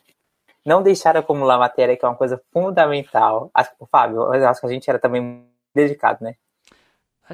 não 0.65 0.81
deixar 0.81 1.15
acumular 1.17 1.57
matéria, 1.57 1.95
que 1.95 2.03
é 2.03 2.07
uma 2.07 2.15
coisa 2.15 2.41
fundamental. 2.51 3.51
Acho 3.53 3.71
que 3.71 3.75
o 3.79 3.85
Fábio, 3.85 4.33
eu 4.33 4.47
acho 4.47 4.61
que 4.61 4.65
a 4.65 4.69
gente 4.69 4.89
era 4.89 4.99
também 4.99 5.45
dedicado, 5.73 6.23
né? 6.23 6.35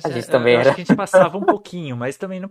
A 0.04 0.10
gente 0.10 0.30
também 0.30 0.56
era. 0.56 0.70
Acho 0.70 0.76
que 0.76 0.82
a 0.82 0.86
gente 0.86 0.96
passava 0.96 1.38
um 1.38 1.44
pouquinho, 1.44 1.98
mas 1.98 2.16
também 2.16 2.40
não. 2.40 2.50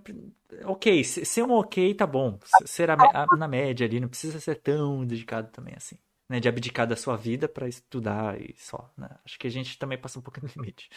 Ok, 0.64 1.04
ser 1.04 1.42
um 1.44 1.52
ok 1.52 1.94
tá 1.94 2.06
bom. 2.06 2.38
Ser 2.64 2.90
a, 2.90 2.94
a, 2.94 3.36
na 3.36 3.46
média 3.46 3.86
ali, 3.86 4.00
não 4.00 4.09
precisa 4.09 4.40
ser 4.40 4.56
tão 4.56 5.04
dedicado 5.04 5.48
também 5.48 5.74
assim. 5.76 5.96
Né, 6.28 6.40
de 6.40 6.48
abdicar 6.48 6.86
da 6.86 6.94
sua 6.94 7.16
vida 7.16 7.48
para 7.48 7.66
estudar 7.66 8.38
e 8.38 8.54
só. 8.59 8.90
Né? 8.98 9.09
Acho 9.24 9.38
que 9.38 9.46
a 9.46 9.50
gente 9.50 9.78
também 9.78 9.96
passa 9.96 10.18
um 10.18 10.22
pouco 10.22 10.40
no 10.42 10.48
limite. 10.54 10.90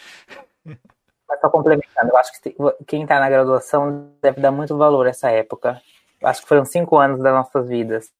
Mas 0.65 1.39
só 1.39 1.49
complementando, 1.49 2.11
eu 2.11 2.17
acho 2.17 2.41
que 2.41 2.53
quem 2.85 3.03
está 3.03 3.17
na 3.17 3.29
graduação 3.29 4.11
deve 4.21 4.41
dar 4.41 4.51
muito 4.51 4.77
valor 4.77 5.07
a 5.07 5.11
essa 5.11 5.31
época 5.31 5.81
acho 6.23 6.41
que 6.41 6.47
foram 6.47 6.65
cinco 6.65 6.97
anos 6.97 7.21
das 7.21 7.33
nossas 7.33 7.67
vidas 7.67 8.11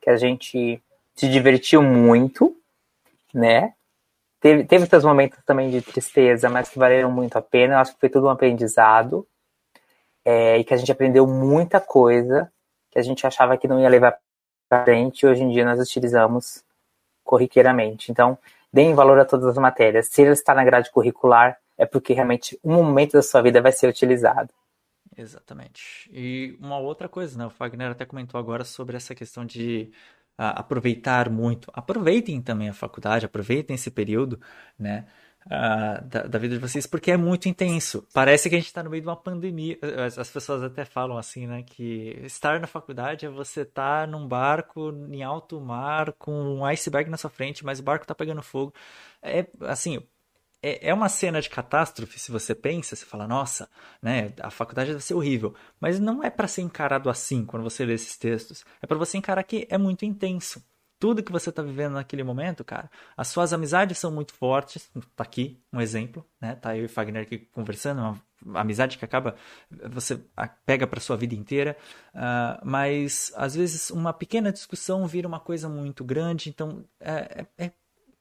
que 0.00 0.10
a 0.10 0.16
gente 0.16 0.82
se 1.14 1.28
divertiu 1.28 1.82
muito, 1.82 2.56
né? 3.32 3.74
Teve, 4.40 4.64
teve 4.64 4.86
seus 4.86 5.04
momentos 5.04 5.38
também 5.46 5.70
de 5.70 5.80
tristeza, 5.80 6.50
mas 6.50 6.68
que 6.68 6.78
valeram 6.78 7.10
muito 7.10 7.36
a 7.36 7.42
pena. 7.42 7.74
Eu 7.74 7.78
acho 7.78 7.94
que 7.94 8.00
foi 8.00 8.10
tudo 8.10 8.26
um 8.26 8.30
aprendizado. 8.30 9.26
É, 10.26 10.58
e 10.58 10.64
que 10.64 10.72
a 10.72 10.76
gente 10.76 10.90
aprendeu 10.90 11.26
muita 11.26 11.80
coisa 11.80 12.50
que 12.90 12.98
a 12.98 13.02
gente 13.02 13.26
achava 13.26 13.58
que 13.58 13.68
não 13.68 13.80
ia 13.80 13.88
levar 13.88 14.18
para 14.68 14.84
frente 14.84 15.26
hoje 15.26 15.42
em 15.42 15.50
dia 15.50 15.64
nós 15.64 15.80
utilizamos 15.80 16.64
corriqueiramente. 17.22 18.10
Então, 18.10 18.38
deem 18.72 18.94
valor 18.94 19.18
a 19.18 19.24
todas 19.24 19.46
as 19.46 19.58
matérias. 19.58 20.08
Se 20.08 20.22
ele 20.22 20.30
está 20.30 20.54
na 20.54 20.64
grade 20.64 20.90
curricular, 20.90 21.58
é 21.76 21.84
porque 21.84 22.12
realmente 22.12 22.58
um 22.62 22.74
momento 22.74 23.12
da 23.12 23.22
sua 23.22 23.42
vida 23.42 23.60
vai 23.60 23.72
ser 23.72 23.88
utilizado. 23.88 24.50
Exatamente. 25.16 26.10
E 26.12 26.56
uma 26.60 26.78
outra 26.78 27.08
coisa, 27.08 27.38
né? 27.38 27.46
O 27.46 27.50
Fagner 27.50 27.90
até 27.90 28.04
comentou 28.04 28.38
agora 28.38 28.64
sobre 28.64 28.96
essa 28.96 29.14
questão 29.14 29.44
de 29.44 29.90
uh, 30.38 30.54
aproveitar 30.56 31.30
muito. 31.30 31.70
Aproveitem 31.72 32.40
também 32.42 32.68
a 32.68 32.74
faculdade, 32.74 33.26
aproveitem 33.26 33.74
esse 33.74 33.90
período, 33.90 34.40
né? 34.78 35.06
Uh, 35.46 36.02
da, 36.06 36.22
da, 36.22 36.38
vida 36.38 36.54
de 36.54 36.60
vocês, 36.60 36.86
porque 36.86 37.10
é 37.10 37.18
muito 37.18 37.50
intenso. 37.50 38.08
Parece 38.14 38.48
que 38.48 38.54
a 38.54 38.58
gente 38.58 38.68
está 38.68 38.82
no 38.82 38.88
meio 38.88 39.02
de 39.02 39.08
uma 39.08 39.16
pandemia. 39.16 39.78
As, 40.06 40.18
as, 40.18 40.30
pessoas 40.30 40.62
até 40.62 40.86
falam 40.86 41.18
assim, 41.18 41.46
né? 41.46 41.62
Que 41.62 42.18
estar 42.24 42.58
na 42.58 42.66
faculdade 42.66 43.26
é 43.26 43.28
você 43.28 43.60
estar 43.60 44.00
tá 44.02 44.06
num 44.06 44.26
barco 44.26 44.90
em 45.10 45.22
alto 45.22 45.60
mar 45.60 46.12
com 46.14 46.32
um 46.32 46.64
iceberg 46.64 47.10
na 47.10 47.18
sua 47.18 47.28
frente, 47.28 47.64
mas 47.64 47.78
o 47.78 47.82
barco 47.82 48.04
está 48.04 48.14
pegando 48.14 48.42
fogo. 48.42 48.72
É 49.22 49.46
assim, 49.60 50.02
é, 50.64 50.88
é 50.88 50.94
uma 50.94 51.10
cena 51.10 51.42
de 51.42 51.50
catástrofe, 51.50 52.18
se 52.18 52.32
você 52.32 52.54
pensa, 52.54 52.96
você 52.96 53.04
fala, 53.04 53.28
nossa, 53.28 53.68
né, 54.00 54.32
a 54.40 54.50
faculdade 54.50 54.92
deve 54.92 55.04
ser 55.04 55.12
horrível. 55.12 55.54
Mas 55.78 56.00
não 56.00 56.24
é 56.24 56.30
para 56.30 56.48
ser 56.48 56.62
encarado 56.62 57.10
assim 57.10 57.44
quando 57.44 57.62
você 57.62 57.84
lê 57.84 57.92
esses 57.92 58.16
textos. 58.16 58.64
É 58.80 58.86
para 58.86 58.96
você 58.96 59.18
encarar 59.18 59.42
que 59.42 59.66
é 59.70 59.76
muito 59.76 60.06
intenso. 60.06 60.64
Tudo 60.98 61.22
que 61.22 61.32
você 61.32 61.50
está 61.50 61.60
vivendo 61.60 61.94
naquele 61.94 62.22
momento, 62.22 62.64
cara, 62.64 62.90
as 63.14 63.28
suas 63.28 63.52
amizades 63.52 63.98
são 63.98 64.10
muito 64.10 64.32
fortes. 64.32 64.90
Tá 65.14 65.24
aqui 65.24 65.60
um 65.70 65.80
exemplo, 65.80 66.24
né? 66.40 66.54
Tá 66.54 66.74
eu 66.74 66.86
e 66.86 66.88
Fagner 66.88 67.22
aqui 67.22 67.38
conversando, 67.52 68.18
uma 68.42 68.60
amizade 68.60 68.96
que 68.96 69.04
acaba 69.04 69.34
você 69.90 70.24
pega 70.64 70.86
para 70.86 71.00
sua 71.00 71.16
vida 71.16 71.34
inteira, 71.34 71.76
uh, 72.14 72.60
mas 72.64 73.32
às 73.36 73.54
vezes 73.54 73.90
uma 73.90 74.12
pequena 74.14 74.52
discussão 74.52 75.06
vira 75.06 75.28
uma 75.28 75.40
coisa 75.40 75.68
muito 75.68 76.02
grande. 76.04 76.48
Então 76.48 76.84
é, 77.00 77.46
é, 77.58 77.66
é 77.66 77.72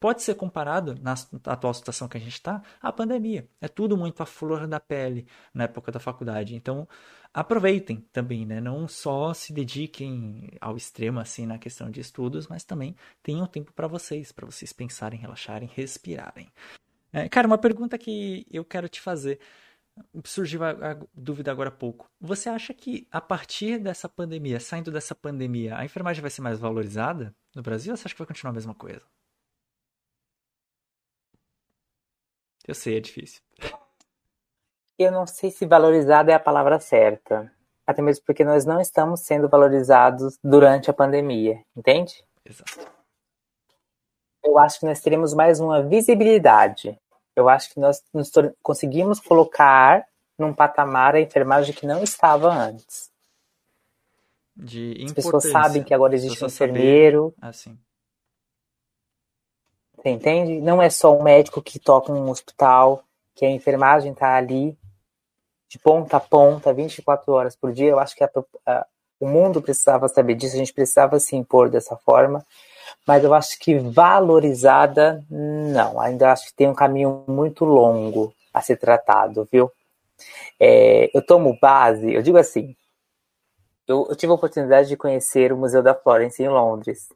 pode 0.04 0.22
ser 0.22 0.36
comparado, 0.36 1.00
na 1.02 1.14
atual 1.46 1.74
situação 1.74 2.10
que 2.10 2.18
a 2.18 2.20
gente 2.20 2.34
está, 2.34 2.62
à 2.82 2.92
pandemia. 2.92 3.48
É 3.62 3.70
tudo 3.70 3.96
muito 3.96 4.22
à 4.22 4.26
flor 4.26 4.68
da 4.68 4.78
pele 4.78 5.26
na 5.54 5.64
época 5.64 5.94
da 5.94 6.00
faculdade. 6.00 6.58
Então, 6.58 6.86
aproveitem 7.34 8.06
também, 8.12 8.46
né? 8.46 8.60
Não 8.60 8.86
só 8.86 9.34
se 9.34 9.54
dediquem 9.54 10.50
ao 10.60 10.76
extremo, 10.76 11.22
assim, 11.22 11.46
na 11.46 11.58
questão 11.58 11.90
de 11.90 12.02
estudos, 12.02 12.50
mas 12.50 12.66
também 12.66 12.98
tenham 13.24 13.48
tempo 13.48 13.72
para 13.72 13.88
vocês, 13.88 14.34
para 14.34 14.46
vocês 14.46 14.74
pensarem, 14.74 15.18
relaxarem, 15.18 15.70
respirarem. 15.74 16.50
É, 17.14 17.30
cara, 17.30 17.48
uma 17.48 17.58
pergunta 17.58 17.98
que 17.98 18.46
eu 18.52 18.66
quero 18.66 18.90
te 18.90 19.00
fazer. 19.00 19.40
Surgiu 20.26 20.66
a, 20.66 20.72
a 20.72 20.98
dúvida 21.14 21.50
agora 21.50 21.70
há 21.70 21.72
pouco. 21.72 22.10
Você 22.20 22.50
acha 22.50 22.74
que 22.74 23.08
a 23.10 23.22
partir 23.22 23.80
dessa 23.80 24.10
pandemia, 24.10 24.60
saindo 24.60 24.92
dessa 24.92 25.16
pandemia, 25.16 25.78
a 25.78 25.86
enfermagem 25.86 26.22
vai 26.22 26.30
ser 26.30 26.42
mais 26.42 26.60
valorizada 26.60 27.34
no 27.56 27.62
Brasil 27.62 27.94
ou 27.94 27.96
você 27.96 28.06
acha 28.06 28.14
que 28.14 28.20
vai 28.20 28.28
continuar 28.28 28.52
a 28.52 28.56
mesma 28.56 28.76
coisa? 28.76 29.02
Eu 32.68 32.74
sei, 32.74 32.98
é 32.98 33.00
difícil. 33.00 33.42
Eu 34.98 35.12
não 35.12 35.28
sei 35.28 35.52
se 35.52 35.66
valorizada 35.66 36.32
é 36.32 36.36
a 36.36 36.40
palavra 36.40 36.80
certa. 36.80 37.52
Até 37.86 38.02
mesmo 38.02 38.24
porque 38.26 38.46
nós 38.46 38.66
não 38.66 38.80
estamos 38.80 39.22
sendo 39.22 39.50
valorizados 39.50 40.38
durante 40.42 40.90
a 40.90 40.94
pandemia, 40.94 41.62
entende? 41.76 42.24
Exato. 42.46 42.92
Eu 44.44 44.58
acho 44.58 44.80
que 44.80 44.86
nós 44.86 45.02
teremos 45.02 45.34
mais 45.34 45.60
uma 45.60 45.82
visibilidade. 45.82 46.98
Eu 47.36 47.50
acho 47.50 47.74
que 47.74 47.80
nós 47.80 48.02
nos 48.14 48.32
conseguimos 48.62 49.20
colocar 49.20 50.06
num 50.38 50.54
patamar 50.54 51.16
a 51.16 51.22
enfermagem 51.22 51.74
que 51.74 51.86
não 51.86 52.04
estava 52.04 52.54
antes. 52.54 53.12
De 54.56 55.04
As 55.06 55.14
pessoas 55.14 55.50
sabem 55.50 55.84
que 55.84 55.94
agora 55.94 56.14
existe 56.14 56.44
um 56.44 56.48
enfermeiro. 56.48 57.34
Saber... 57.36 57.50
Assim. 57.50 57.80
Você 60.04 60.10
entende? 60.10 60.60
Não 60.60 60.82
é 60.82 60.90
só 60.90 61.18
um 61.18 61.24
médico 61.24 61.62
que 61.62 61.80
toca 61.80 62.12
um 62.12 62.30
hospital, 62.30 63.06
que 63.34 63.46
a 63.46 63.50
enfermagem 63.50 64.12
está 64.12 64.36
ali 64.36 64.78
de 65.70 65.80
ponta 65.80 66.18
a 66.18 66.20
ponta, 66.20 66.74
24 66.74 67.32
horas 67.32 67.56
por 67.56 67.72
dia. 67.72 67.92
Eu 67.92 68.00
acho 68.00 68.14
que 68.14 68.22
a, 68.22 68.30
a, 68.66 68.86
o 69.18 69.26
mundo 69.26 69.62
precisava 69.62 70.10
saber 70.10 70.36
disso, 70.36 70.56
a 70.56 70.60
gente 70.60 70.74
precisava 70.74 71.18
se 71.22 71.38
impor 71.38 71.70
dessa 71.70 71.96
forma. 71.96 72.46
Mas 73.08 73.24
eu 73.24 73.34
acho 73.34 73.58
que 73.58 73.80
valorizada, 73.80 75.24
não. 75.30 75.98
Ainda 76.02 76.34
acho 76.34 76.48
que 76.48 76.54
tem 76.54 76.68
um 76.68 76.76
caminho 76.76 77.24
muito 77.26 77.64
longo 77.64 78.34
a 78.54 78.62
ser 78.62 78.76
tratado, 78.76 79.48
viu? 79.50 79.72
É, 80.60 81.10
eu 81.18 81.26
tomo 81.26 81.58
base, 81.62 82.14
eu 82.14 82.22
digo 82.22 82.38
assim, 82.38 82.76
eu, 83.88 84.06
eu, 84.10 84.16
tive 84.16 84.32
a 84.32 84.36
oportunidade 84.36 84.90
de 84.90 84.98
conhecer 84.98 85.54
o 85.54 85.58
Museu 85.58 85.82
da 85.82 85.96
Florence 85.96 86.44
em 86.44 86.50
Londres. 86.50 87.08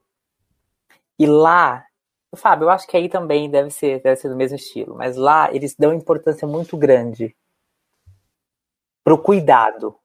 E 1.19 1.25
lá 1.25 1.86
Fábio, 2.36 2.65
eu 2.65 2.69
acho 2.69 2.88
que 2.88 2.97
aí 2.97 3.07
também 3.07 3.49
deve 3.49 3.69
ser, 3.69 4.01
deve 4.01 4.17
ser 4.17 4.30
do 4.30 4.36
mesmo 4.36 4.57
estilo, 4.57 4.95
mas 4.95 5.15
lá 5.15 5.53
eles 5.53 5.75
dão 5.75 5.93
importância 5.93 6.47
muito 6.47 6.75
grande 6.75 7.36
pro 9.03 9.17
cuidado. 9.17 9.97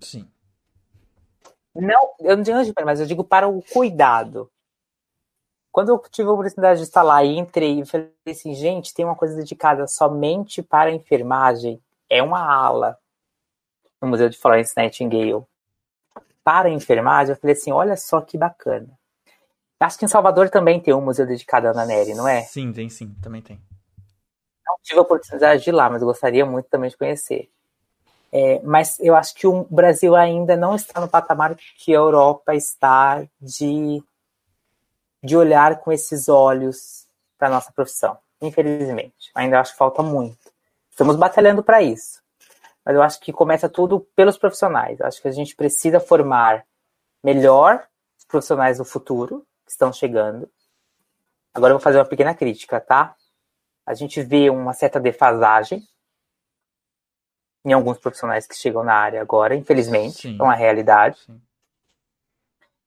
Sim. 0.00 0.26
Não, 1.74 2.14
eu 2.20 2.36
não 2.36 2.42
digo 2.42 2.56
mas 2.84 3.00
eu 3.00 3.06
digo 3.06 3.22
para 3.22 3.46
o 3.46 3.62
cuidado. 3.62 4.50
Quando 5.70 5.90
eu 5.90 5.98
tive 6.10 6.30
a 6.30 6.32
oportunidade 6.32 6.80
de 6.80 6.86
estar 6.86 7.02
lá 7.02 7.22
e 7.22 7.36
entrei 7.36 7.80
e 7.80 7.84
falei 7.84 8.10
assim, 8.26 8.54
gente, 8.54 8.94
tem 8.94 9.04
uma 9.04 9.14
coisa 9.14 9.36
dedicada 9.36 9.86
somente 9.86 10.62
para 10.62 10.88
a 10.88 10.94
enfermagem, 10.94 11.78
é 12.08 12.22
uma 12.22 12.40
ala 12.40 12.98
no 14.00 14.08
Museu 14.08 14.30
de 14.30 14.38
Florence 14.38 14.72
Nightingale. 14.74 15.44
Para 16.42 16.68
a 16.68 16.72
enfermagem, 16.72 17.34
eu 17.34 17.38
falei 17.38 17.54
assim, 17.54 17.72
olha 17.72 17.94
só 17.94 18.22
que 18.22 18.38
bacana. 18.38 18.98
Acho 19.78 19.98
que 19.98 20.04
em 20.04 20.08
Salvador 20.08 20.48
também 20.48 20.80
tem 20.80 20.94
um 20.94 21.00
museu 21.00 21.26
dedicado 21.26 21.68
à 21.68 21.70
Ana 21.70 21.84
Nery, 21.84 22.14
não 22.14 22.26
é? 22.26 22.42
Sim, 22.42 22.72
tem 22.72 22.88
sim, 22.88 23.14
também 23.22 23.42
tem. 23.42 23.60
Não 24.66 24.76
tive 24.82 24.98
a 24.98 25.02
oportunidade 25.02 25.62
de 25.62 25.70
ir 25.70 25.72
lá, 25.72 25.90
mas 25.90 26.02
gostaria 26.02 26.46
muito 26.46 26.68
também 26.68 26.88
de 26.88 26.96
conhecer. 26.96 27.50
É, 28.32 28.60
mas 28.62 28.98
eu 29.00 29.14
acho 29.14 29.34
que 29.34 29.46
o 29.46 29.64
Brasil 29.70 30.16
ainda 30.16 30.56
não 30.56 30.74
está 30.74 31.00
no 31.00 31.08
patamar 31.08 31.54
que 31.54 31.92
a 31.92 31.96
Europa 31.98 32.54
está 32.54 33.24
de, 33.40 34.02
de 35.22 35.36
olhar 35.36 35.78
com 35.80 35.92
esses 35.92 36.28
olhos 36.28 37.06
para 37.38 37.48
a 37.48 37.50
nossa 37.50 37.72
profissão. 37.72 38.18
Infelizmente. 38.40 39.30
Ainda 39.34 39.60
acho 39.60 39.72
que 39.72 39.78
falta 39.78 40.02
muito. 40.02 40.52
Estamos 40.90 41.16
batalhando 41.16 41.62
para 41.62 41.82
isso. 41.82 42.22
Mas 42.84 42.94
eu 42.94 43.02
acho 43.02 43.20
que 43.20 43.32
começa 43.32 43.68
tudo 43.68 44.00
pelos 44.14 44.38
profissionais. 44.38 45.00
Eu 45.00 45.06
acho 45.06 45.20
que 45.20 45.28
a 45.28 45.32
gente 45.32 45.54
precisa 45.54 46.00
formar 46.00 46.64
melhor 47.22 47.86
os 48.18 48.24
profissionais 48.24 48.78
do 48.78 48.84
futuro, 48.84 49.46
que 49.66 49.72
estão 49.72 49.92
chegando. 49.92 50.48
Agora 51.52 51.72
eu 51.72 51.76
vou 51.76 51.82
fazer 51.82 51.98
uma 51.98 52.04
pequena 52.04 52.34
crítica, 52.34 52.80
tá? 52.80 53.14
A 53.84 53.92
gente 53.92 54.22
vê 54.22 54.48
uma 54.48 54.72
certa 54.72 54.98
defasagem 54.98 55.86
em 57.64 57.72
alguns 57.72 57.98
profissionais 57.98 58.46
que 58.46 58.56
chegam 58.56 58.84
na 58.84 58.94
área 58.94 59.20
agora, 59.20 59.54
infelizmente, 59.54 60.22
Sim. 60.22 60.38
é 60.38 60.42
uma 60.42 60.54
realidade. 60.54 61.20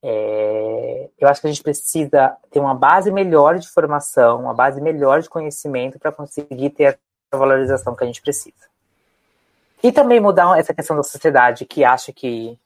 É, 0.02 1.10
eu 1.18 1.28
acho 1.28 1.42
que 1.42 1.48
a 1.48 1.50
gente 1.50 1.62
precisa 1.62 2.38
ter 2.50 2.60
uma 2.60 2.74
base 2.74 3.12
melhor 3.12 3.60
de 3.60 3.68
formação, 3.68 4.40
uma 4.42 4.54
base 4.54 4.80
melhor 4.80 5.22
de 5.22 5.30
conhecimento 5.30 6.00
para 6.00 6.14
conseguir 6.14 6.70
ter 6.70 6.98
a 7.30 7.38
valorização 7.38 7.94
que 7.94 8.04
a 8.06 8.08
gente 8.08 8.22
precisa. 8.22 8.70
E 9.84 9.92
também 9.92 10.20
mudar 10.20 10.58
essa 10.58 10.74
questão 10.74 10.96
da 10.96 11.04
sociedade 11.04 11.66
que 11.66 11.84
acha 11.84 12.14
que 12.14 12.58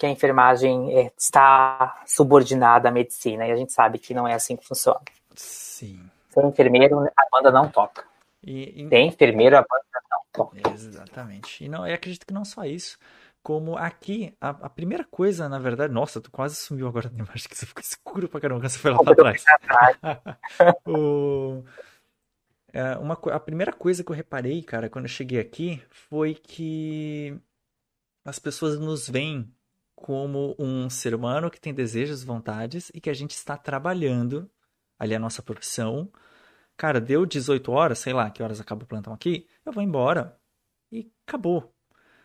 que 0.00 0.06
a 0.06 0.08
enfermagem 0.08 0.98
é, 0.98 1.12
está 1.14 2.02
subordinada 2.06 2.88
à 2.88 2.90
medicina, 2.90 3.46
e 3.46 3.52
a 3.52 3.56
gente 3.56 3.70
sabe 3.70 3.98
que 3.98 4.14
não 4.14 4.26
é 4.26 4.32
assim 4.32 4.56
que 4.56 4.66
funciona. 4.66 5.02
Sim. 5.36 6.00
Sem 6.30 6.46
enfermeiro, 6.46 7.00
a 7.00 7.26
banda 7.30 7.50
não 7.50 7.68
toca. 7.68 8.02
E, 8.42 8.82
e... 8.82 8.88
Tem 8.88 9.08
enfermeiro, 9.08 9.58
a 9.58 9.60
banda 9.60 10.02
não 10.10 10.20
toca. 10.32 10.56
Exatamente. 10.72 11.62
E 11.62 11.68
não, 11.68 11.86
eu 11.86 11.94
acredito 11.94 12.24
que 12.24 12.32
não 12.32 12.46
só 12.46 12.64
isso, 12.64 12.96
como 13.42 13.76
aqui, 13.76 14.34
a, 14.40 14.48
a, 14.48 14.70
primeira 14.70 15.04
coisa, 15.04 15.50
na 15.50 15.58
verdade, 15.58 15.92
nossa, 15.92 16.18
tu 16.18 16.30
quase 16.30 16.56
sumiu 16.56 16.88
agora 16.88 17.10
na 17.12 17.22
imagem, 17.22 17.46
que 17.46 17.54
você 17.54 17.66
ficou 17.66 17.82
escuro 17.82 18.26
pra 18.26 18.40
caramba 18.40 18.62
quando 18.62 18.70
você 18.70 18.78
foi 18.78 18.92
lá 18.92 18.98
pra 19.04 19.14
trás. 19.14 19.44
o, 20.88 21.62
é, 22.72 22.96
uma, 22.96 23.12
a 23.32 23.40
primeira 23.40 23.70
coisa 23.74 24.02
que 24.02 24.10
eu 24.10 24.16
reparei, 24.16 24.62
cara, 24.62 24.88
quando 24.88 25.04
eu 25.04 25.10
cheguei 25.10 25.38
aqui, 25.38 25.82
foi 25.90 26.32
que 26.32 27.38
as 28.24 28.38
pessoas 28.38 28.78
nos 28.78 29.06
veem 29.06 29.52
como 30.00 30.56
um 30.58 30.88
ser 30.88 31.14
humano 31.14 31.50
que 31.50 31.60
tem 31.60 31.74
desejos, 31.74 32.24
vontades 32.24 32.90
e 32.94 33.00
que 33.00 33.10
a 33.10 33.14
gente 33.14 33.32
está 33.32 33.56
trabalhando 33.56 34.50
ali 34.98 35.14
a 35.14 35.18
nossa 35.18 35.42
profissão. 35.42 36.10
Cara, 36.76 37.00
deu 37.00 37.26
18 37.26 37.70
horas, 37.70 37.98
sei 37.98 38.12
lá 38.14 38.30
que 38.30 38.42
horas 38.42 38.60
acaba 38.60 38.84
o 38.84 38.86
plantão 38.86 39.12
aqui, 39.12 39.46
eu 39.64 39.72
vou 39.72 39.82
embora. 39.82 40.38
E 40.90 41.10
acabou. 41.26 41.72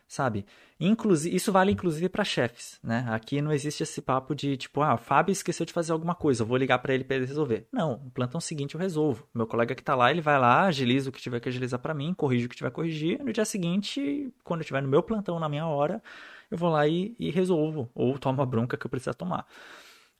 sabe? 0.07 0.45
Inclusive, 0.79 1.35
isso 1.35 1.51
vale 1.51 1.71
inclusive 1.71 2.09
para 2.09 2.23
chefes, 2.23 2.79
né? 2.83 3.05
Aqui 3.09 3.41
não 3.41 3.51
existe 3.51 3.83
esse 3.83 4.01
papo 4.01 4.35
de 4.35 4.57
tipo, 4.57 4.81
ah, 4.81 4.95
o 4.95 4.97
Fábio 4.97 5.31
esqueceu 5.31 5.65
de 5.65 5.73
fazer 5.73 5.91
alguma 5.93 6.15
coisa, 6.15 6.43
eu 6.43 6.47
vou 6.47 6.57
ligar 6.57 6.79
para 6.79 6.93
ele 6.93 7.03
para 7.03 7.17
ele 7.17 7.25
resolver. 7.25 7.67
Não, 7.71 7.97
no 8.03 8.11
plantão 8.11 8.39
seguinte 8.41 8.75
eu 8.75 8.81
resolvo. 8.81 9.27
Meu 9.33 9.47
colega 9.47 9.75
que 9.75 9.83
tá 9.83 9.95
lá, 9.95 10.11
ele 10.11 10.21
vai 10.21 10.39
lá, 10.39 10.63
agiliza 10.65 11.09
o 11.09 11.13
que 11.13 11.21
tiver 11.21 11.39
que 11.39 11.49
agilizar 11.49 11.79
para 11.79 11.93
mim, 11.93 12.13
corrige 12.13 12.45
o 12.45 12.49
que 12.49 12.55
tiver 12.55 12.69
que 12.69 12.75
corrigir. 12.75 13.23
No 13.23 13.33
dia 13.33 13.45
seguinte, 13.45 14.33
quando 14.43 14.59
eu 14.61 14.63
estiver 14.63 14.81
no 14.81 14.89
meu 14.89 15.03
plantão 15.03 15.39
na 15.39 15.49
minha 15.49 15.67
hora, 15.67 16.01
eu 16.49 16.57
vou 16.57 16.69
lá 16.69 16.87
e, 16.87 17.15
e 17.19 17.31
resolvo 17.31 17.89
ou 17.93 18.17
tomo 18.17 18.41
a 18.41 18.45
bronca 18.45 18.77
que 18.77 18.85
eu 18.85 18.89
precisar 18.89 19.13
tomar. 19.13 19.45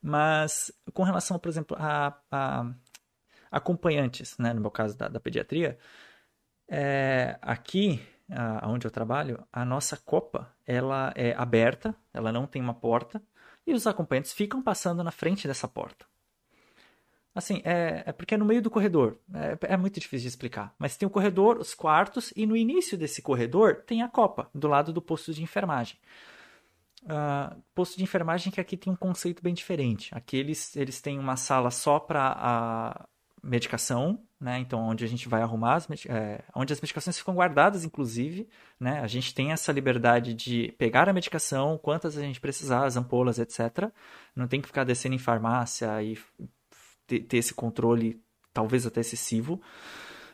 Mas 0.01 0.71
com 0.93 1.03
relação, 1.03 1.39
por 1.39 1.49
exemplo, 1.49 1.75
a, 1.79 2.17
a 2.31 2.73
acompanhantes, 3.51 4.37
né, 4.37 4.53
no 4.53 4.61
meu 4.61 4.71
caso 4.71 4.97
da, 4.97 5.07
da 5.07 5.19
pediatria, 5.19 5.77
é, 6.67 7.37
aqui 7.41 8.01
onde 8.63 8.87
eu 8.87 8.91
trabalho, 8.91 9.45
a 9.51 9.63
nossa 9.63 9.97
copa 9.97 10.51
ela 10.65 11.13
é 11.15 11.33
aberta, 11.33 11.95
ela 12.13 12.31
não 12.31 12.47
tem 12.47 12.61
uma 12.61 12.73
porta, 12.73 13.21
e 13.67 13.73
os 13.73 13.87
acompanhantes 13.87 14.33
ficam 14.33 14.61
passando 14.61 15.03
na 15.03 15.11
frente 15.11 15.47
dessa 15.47 15.67
porta. 15.67 16.05
Assim, 17.35 17.61
é, 17.65 18.03
é 18.05 18.11
porque 18.13 18.33
é 18.33 18.37
no 18.37 18.45
meio 18.45 18.61
do 18.61 18.69
corredor. 18.69 19.17
É, 19.33 19.73
é, 19.73 19.77
muito 19.77 19.99
difícil 19.99 20.23
de 20.23 20.29
explicar. 20.29 20.73
Mas 20.79 20.95
tem 20.95 21.05
o 21.05 21.09
corredor, 21.09 21.57
os 21.57 21.75
quartos, 21.75 22.31
e 22.33 22.45
no 22.45 22.55
início 22.55 22.97
desse 22.97 23.21
corredor 23.21 23.83
tem 23.85 24.01
a 24.01 24.07
copa, 24.07 24.49
do 24.55 24.69
lado 24.69 24.93
do 24.93 25.01
posto 25.01 25.33
de 25.33 25.43
enfermagem. 25.43 25.97
Uh, 27.03 27.61
posto 27.75 27.97
de 27.97 28.03
enfermagem 28.03 28.51
que 28.51 28.61
aqui 28.61 28.77
tem 28.77 28.91
um 28.91 28.95
conceito 28.95 29.43
bem 29.43 29.53
diferente. 29.53 30.15
Aqui 30.15 30.37
eles, 30.37 30.75
eles 30.77 31.01
têm 31.01 31.19
uma 31.19 31.35
sala 31.35 31.69
só 31.69 31.99
para 31.99 33.05
medicação, 33.43 34.19
né? 34.39 34.57
Então, 34.59 34.79
onde 34.79 35.03
a 35.03 35.07
gente 35.07 35.27
vai 35.27 35.41
arrumar, 35.41 35.75
as, 35.75 35.87
é, 36.07 36.43
onde 36.55 36.73
as 36.73 36.81
medicações 36.81 37.17
ficam 37.17 37.35
guardadas, 37.35 37.83
inclusive, 37.83 38.49
né? 38.79 39.01
A 39.01 39.07
gente 39.07 39.35
tem 39.35 39.51
essa 39.51 39.71
liberdade 39.71 40.33
de 40.33 40.73
pegar 40.77 41.07
a 41.07 41.13
medicação, 41.13 41.77
quantas 41.77 42.17
a 42.17 42.21
gente 42.21 42.39
precisar, 42.39 42.85
as 42.85 42.97
ampolas, 42.97 43.37
etc. 43.39 43.91
Não 44.35 44.47
tem 44.47 44.61
que 44.61 44.67
ficar 44.67 44.83
descendo 44.83 45.15
em 45.15 45.19
farmácia 45.19 46.01
e 46.01 46.17
ter, 47.07 47.21
ter 47.21 47.37
esse 47.37 47.53
controle, 47.53 48.21
talvez 48.53 48.85
até 48.85 49.01
excessivo. 49.01 49.61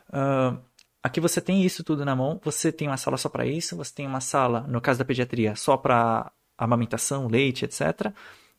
Uh, 0.08 0.58
aqui 1.02 1.20
você 1.20 1.40
tem 1.40 1.64
isso 1.64 1.82
tudo 1.82 2.04
na 2.04 2.14
mão, 2.14 2.40
você 2.42 2.70
tem 2.70 2.88
uma 2.88 2.96
sala 2.96 3.16
só 3.16 3.28
para 3.28 3.46
isso, 3.46 3.76
você 3.76 3.94
tem 3.94 4.06
uma 4.06 4.20
sala, 4.20 4.62
no 4.62 4.80
caso 4.80 4.98
da 4.98 5.04
pediatria, 5.04 5.56
só 5.56 5.76
para 5.76 6.30
amamentação, 6.56 7.26
leite, 7.26 7.64
etc. 7.64 8.12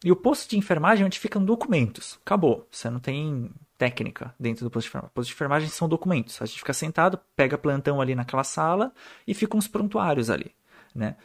E 0.03 0.11
o 0.11 0.15
posto 0.15 0.49
de 0.49 0.57
enfermagem 0.57 1.03
é 1.03 1.05
onde 1.05 1.19
ficam 1.19 1.43
documentos. 1.43 2.19
Acabou. 2.25 2.67
Você 2.69 2.89
não 2.89 2.99
tem 2.99 3.49
técnica 3.77 4.35
dentro 4.37 4.65
do 4.65 4.69
posto 4.69 4.85
de 4.85 4.89
enfermagem. 4.89 5.11
O 5.11 5.13
posto 5.13 5.29
de 5.29 5.33
enfermagem 5.33 5.69
são 5.69 5.87
documentos. 5.87 6.41
A 6.41 6.45
gente 6.45 6.59
fica 6.59 6.73
sentado, 6.73 7.19
pega 7.35 7.57
plantão 7.57 8.01
ali 8.01 8.13
naquela 8.13 8.43
sala 8.43 8.91
e 9.25 9.33
ficam 9.33 9.57
uns 9.57 9.67
prontuários 9.67 10.29
ali, 10.29 10.53
né? 10.93 11.15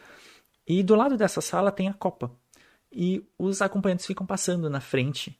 E 0.65 0.81
do 0.81 0.95
lado 0.95 1.17
dessa 1.17 1.41
sala 1.41 1.71
tem 1.71 1.89
a 1.89 1.93
copa. 1.93 2.31
E 2.91 3.25
os 3.37 3.61
acompanhantes 3.61 4.05
ficam 4.05 4.25
passando 4.25 4.69
na 4.69 4.79
frente. 4.79 5.37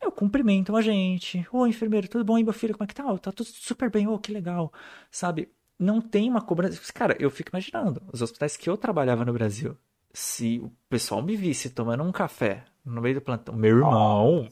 Eu 0.00 0.10
cumprimentam 0.10 0.76
a 0.76 0.82
gente. 0.82 1.46
Ô, 1.52 1.66
enfermeiro, 1.66 2.08
tudo 2.08 2.24
bom? 2.24 2.38
E 2.38 2.44
meu 2.44 2.52
filho, 2.52 2.74
como 2.74 2.84
é 2.84 2.86
que 2.86 2.94
tá? 2.94 3.06
Oh, 3.06 3.18
tá 3.18 3.30
tudo 3.30 3.46
super 3.46 3.90
bem. 3.90 4.06
Ô, 4.08 4.14
oh, 4.14 4.18
que 4.18 4.32
legal. 4.32 4.72
Sabe? 5.10 5.52
Não 5.78 6.00
tem 6.00 6.28
uma 6.28 6.40
cobrança. 6.40 6.80
Cara, 6.92 7.16
eu 7.18 7.30
fico 7.30 7.50
imaginando. 7.50 8.02
Os 8.12 8.22
hospitais 8.22 8.56
que 8.56 8.68
eu 8.68 8.76
trabalhava 8.76 9.24
no 9.24 9.32
Brasil, 9.32 9.76
se 10.12 10.58
o 10.60 10.70
pessoal 10.88 11.22
me 11.22 11.36
visse 11.36 11.70
tomando 11.70 12.02
um 12.02 12.12
café 12.12 12.64
no 12.84 13.00
meio 13.00 13.16
do 13.16 13.20
plantão, 13.20 13.54
meu 13.54 13.76
irmão, 13.76 14.48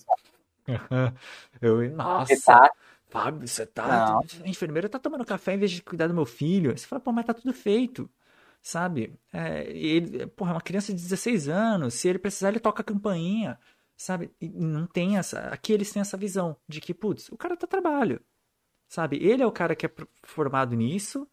eu, 1.61 1.91
nossa, 1.91 2.35
você 2.35 2.43
tá... 2.45 2.71
Fábio, 3.09 3.49
você 3.49 3.65
tá. 3.65 4.19
A 4.45 4.49
enfermeira 4.49 4.89
tá 4.89 4.99
tomando 4.99 5.25
café 5.25 5.55
em 5.55 5.59
vez 5.59 5.71
de 5.71 5.83
cuidar 5.83 6.09
do 6.09 6.15
meu 6.15 6.27
filho. 6.27 6.77
Você 6.77 6.87
fala, 6.87 7.01
pô, 7.01 7.11
mas 7.11 7.25
tá 7.25 7.33
tudo 7.33 7.55
feito. 7.55 8.09
Sabe? 8.61 9.19
É, 9.33 9.65
ele, 9.71 10.27
porra, 10.27 10.51
é 10.51 10.55
uma 10.55 10.61
criança 10.61 10.93
de 10.93 11.01
16 11.01 11.49
anos. 11.49 11.95
Se 11.95 12.09
ele 12.09 12.19
precisar, 12.19 12.51
ele 12.51 12.61
toca 12.61 12.83
a 12.83 12.85
campainha. 12.85 13.59
Sabe? 13.99 14.31
E 14.41 14.49
não 14.49 14.87
tem 14.87 15.19
essa. 15.19 15.41
Aqui 15.49 15.73
eles 15.73 15.93
têm 15.93 16.01
essa 16.01 16.17
visão 16.17 16.57
de 16.69 16.81
que, 16.81 16.95
putz, 16.95 17.29
o 17.31 17.37
cara 17.37 17.57
tá 17.57 17.67
trabalho. 17.67 18.21
Sabe? 18.89 19.19
Ele 19.19 19.43
é 19.43 19.47
o 19.47 19.51
cara 19.51 19.75
que 19.75 19.87
é 19.87 19.91
formado 20.23 20.77
nisso. 20.77 21.29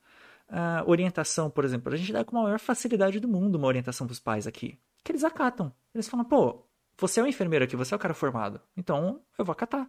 Uh, 0.50 0.90
orientação, 0.90 1.50
por 1.50 1.64
exemplo, 1.64 1.94
a 1.94 1.96
gente 1.96 2.12
dá 2.12 2.26
com 2.26 2.38
a 2.40 2.44
maior 2.44 2.60
facilidade 2.60 3.20
do 3.20 3.28
mundo 3.28 3.56
uma 3.56 3.68
orientação 3.68 4.08
pros 4.08 4.20
pais 4.20 4.48
aqui. 4.48 4.80
Que 5.04 5.12
eles 5.12 5.24
acatam. 5.24 5.72
Eles 5.94 6.10
falam, 6.10 6.26
pô, 6.26 6.66
você 6.98 7.20
é 7.20 7.24
um 7.24 7.28
enfermeiro 7.28 7.64
aqui, 7.64 7.76
você 7.76 7.94
é 7.94 7.98
o 7.98 8.00
cara 8.00 8.16
formado. 8.16 8.60
Então, 8.76 9.22
eu 9.38 9.46
vou 9.46 9.54
acatar. 9.54 9.88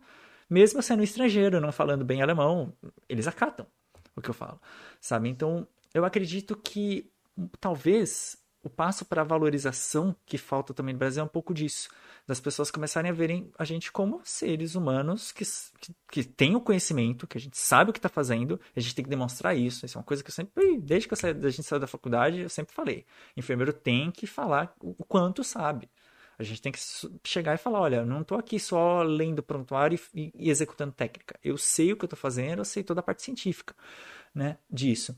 Mesmo 0.48 0.82
sendo 0.82 1.02
estrangeiro, 1.02 1.60
não 1.60 1.72
falando 1.72 2.04
bem 2.04 2.20
alemão, 2.20 2.76
eles 3.08 3.26
acatam 3.26 3.66
o 4.14 4.20
que 4.20 4.28
eu 4.30 4.34
falo, 4.34 4.60
sabe? 5.00 5.28
Então, 5.30 5.66
eu 5.94 6.04
acredito 6.04 6.54
que 6.56 7.10
talvez 7.58 8.38
o 8.66 8.70
passo 8.70 9.04
para 9.04 9.22
a 9.22 9.24
valorização 9.24 10.14
que 10.26 10.36
falta 10.36 10.74
também 10.74 10.92
no 10.92 10.98
Brasil 10.98 11.22
é 11.22 11.24
um 11.24 11.28
pouco 11.28 11.54
disso. 11.54 11.88
Das 12.26 12.40
pessoas 12.40 12.68
começarem 12.68 13.12
a 13.12 13.14
verem 13.14 13.48
a 13.56 13.64
gente 13.64 13.92
como 13.92 14.20
seres 14.24 14.74
humanos 14.74 15.30
que, 15.30 15.44
que, 15.80 15.94
que 16.10 16.24
têm 16.24 16.56
o 16.56 16.60
conhecimento, 16.60 17.28
que 17.28 17.38
a 17.38 17.40
gente 17.40 17.56
sabe 17.56 17.90
o 17.90 17.92
que 17.92 18.00
está 18.00 18.08
fazendo, 18.08 18.60
a 18.74 18.80
gente 18.80 18.92
tem 18.92 19.04
que 19.04 19.10
demonstrar 19.10 19.56
isso. 19.56 19.86
Isso 19.86 19.96
é 19.96 20.00
uma 20.00 20.04
coisa 20.04 20.24
que 20.24 20.30
eu 20.30 20.34
sempre, 20.34 20.78
desde 20.78 21.06
que 21.06 21.14
eu 21.14 21.16
saí, 21.16 21.30
a 21.30 21.48
gente 21.48 21.62
saiu 21.62 21.78
da 21.78 21.86
faculdade, 21.86 22.40
eu 22.40 22.48
sempre 22.48 22.74
falei. 22.74 23.06
Enfermeiro 23.36 23.72
tem 23.72 24.10
que 24.10 24.26
falar 24.26 24.74
o 24.80 25.04
quanto 25.04 25.44
sabe. 25.44 25.88
A 26.36 26.42
gente 26.42 26.60
tem 26.60 26.72
que 26.72 26.80
chegar 27.22 27.54
e 27.54 27.58
falar, 27.58 27.80
olha, 27.80 28.04
não 28.04 28.22
estou 28.22 28.36
aqui 28.36 28.58
só 28.58 29.04
lendo 29.04 29.44
prontuário 29.44 29.96
e, 30.12 30.32
e, 30.34 30.50
executando 30.50 30.92
técnica. 30.92 31.38
Eu 31.42 31.56
sei 31.56 31.92
o 31.92 31.96
que 31.96 32.04
eu 32.04 32.08
estou 32.08 32.18
fazendo, 32.18 32.58
eu 32.58 32.64
sei 32.64 32.82
toda 32.82 32.98
a 32.98 33.02
parte 33.02 33.22
científica, 33.22 33.76
né, 34.34 34.58
disso. 34.68 35.16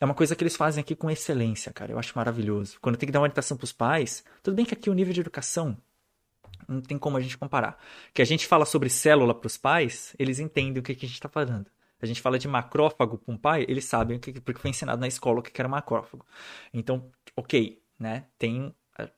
É 0.00 0.04
uma 0.04 0.14
coisa 0.14 0.36
que 0.36 0.42
eles 0.42 0.56
fazem 0.56 0.80
aqui 0.80 0.94
com 0.94 1.10
excelência, 1.10 1.72
cara. 1.72 1.92
Eu 1.92 1.98
acho 1.98 2.12
maravilhoso. 2.16 2.78
Quando 2.80 2.96
tem 2.96 3.06
que 3.06 3.12
dar 3.12 3.18
uma 3.18 3.24
orientação 3.24 3.56
para 3.56 3.64
os 3.64 3.72
pais, 3.72 4.24
tudo 4.42 4.54
bem 4.54 4.64
que 4.64 4.74
aqui 4.74 4.88
o 4.88 4.94
nível 4.94 5.12
de 5.12 5.20
educação 5.20 5.76
não 6.68 6.80
tem 6.80 6.98
como 6.98 7.16
a 7.16 7.20
gente 7.20 7.36
comparar. 7.36 7.78
Que 8.12 8.22
a 8.22 8.24
gente 8.24 8.46
fala 8.46 8.64
sobre 8.64 8.88
célula 8.88 9.34
para 9.34 9.46
os 9.46 9.56
pais, 9.56 10.14
eles 10.18 10.38
entendem 10.38 10.80
o 10.80 10.82
que, 10.82 10.94
que 10.94 11.06
a 11.06 11.08
gente 11.08 11.16
está 11.16 11.28
falando. 11.28 11.66
A 12.00 12.06
gente 12.06 12.20
fala 12.20 12.38
de 12.38 12.46
macrófago 12.46 13.18
para 13.18 13.34
um 13.34 13.36
pai, 13.36 13.64
eles 13.68 13.86
sabem 13.86 14.16
o 14.16 14.20
que, 14.20 14.40
porque 14.40 14.60
foi 14.60 14.70
ensinado 14.70 15.00
na 15.00 15.08
escola 15.08 15.40
o 15.40 15.42
que 15.42 15.60
era 15.60 15.68
macrófago. 15.68 16.24
Então, 16.72 17.10
ok, 17.36 17.82
né? 17.98 18.26
Tem 18.38 18.72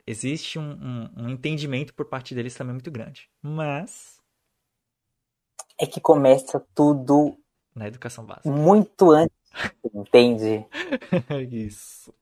existe 0.07 0.59
um, 0.59 0.73
um, 0.73 1.25
um, 1.25 1.29
entendimento 1.29 1.95
por 1.95 2.07
parte 2.07 2.35
deles 2.35 2.55
também 2.55 2.75
muito 2.75 2.91
grande. 2.91 3.29
Mas. 3.43 4.19
É 5.79 5.87
que 5.87 6.01
começa 6.01 6.61
tudo. 6.75 7.37
Na 7.75 7.87
educação 7.87 8.25
básica. 8.25 8.51
Muito 8.51 9.13
antes, 9.13 9.37
entende? 9.95 10.67
Isso. 11.51 12.13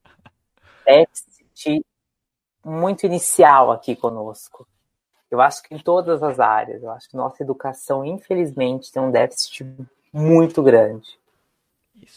Déficit 0.84 1.84
muito 2.64 3.06
inicial 3.06 3.70
aqui 3.72 3.94
conosco. 3.94 4.66
Eu 5.30 5.40
acho 5.40 5.62
que 5.62 5.74
em 5.74 5.78
todas 5.78 6.22
as 6.22 6.40
áreas. 6.40 6.82
Eu 6.82 6.90
acho 6.90 7.08
que 7.08 7.16
nossa 7.16 7.42
educação, 7.42 8.04
infelizmente, 8.04 8.90
tem 8.92 9.02
um 9.02 9.10
déficit 9.10 9.66
muito 10.12 10.62
grande. 10.62 11.08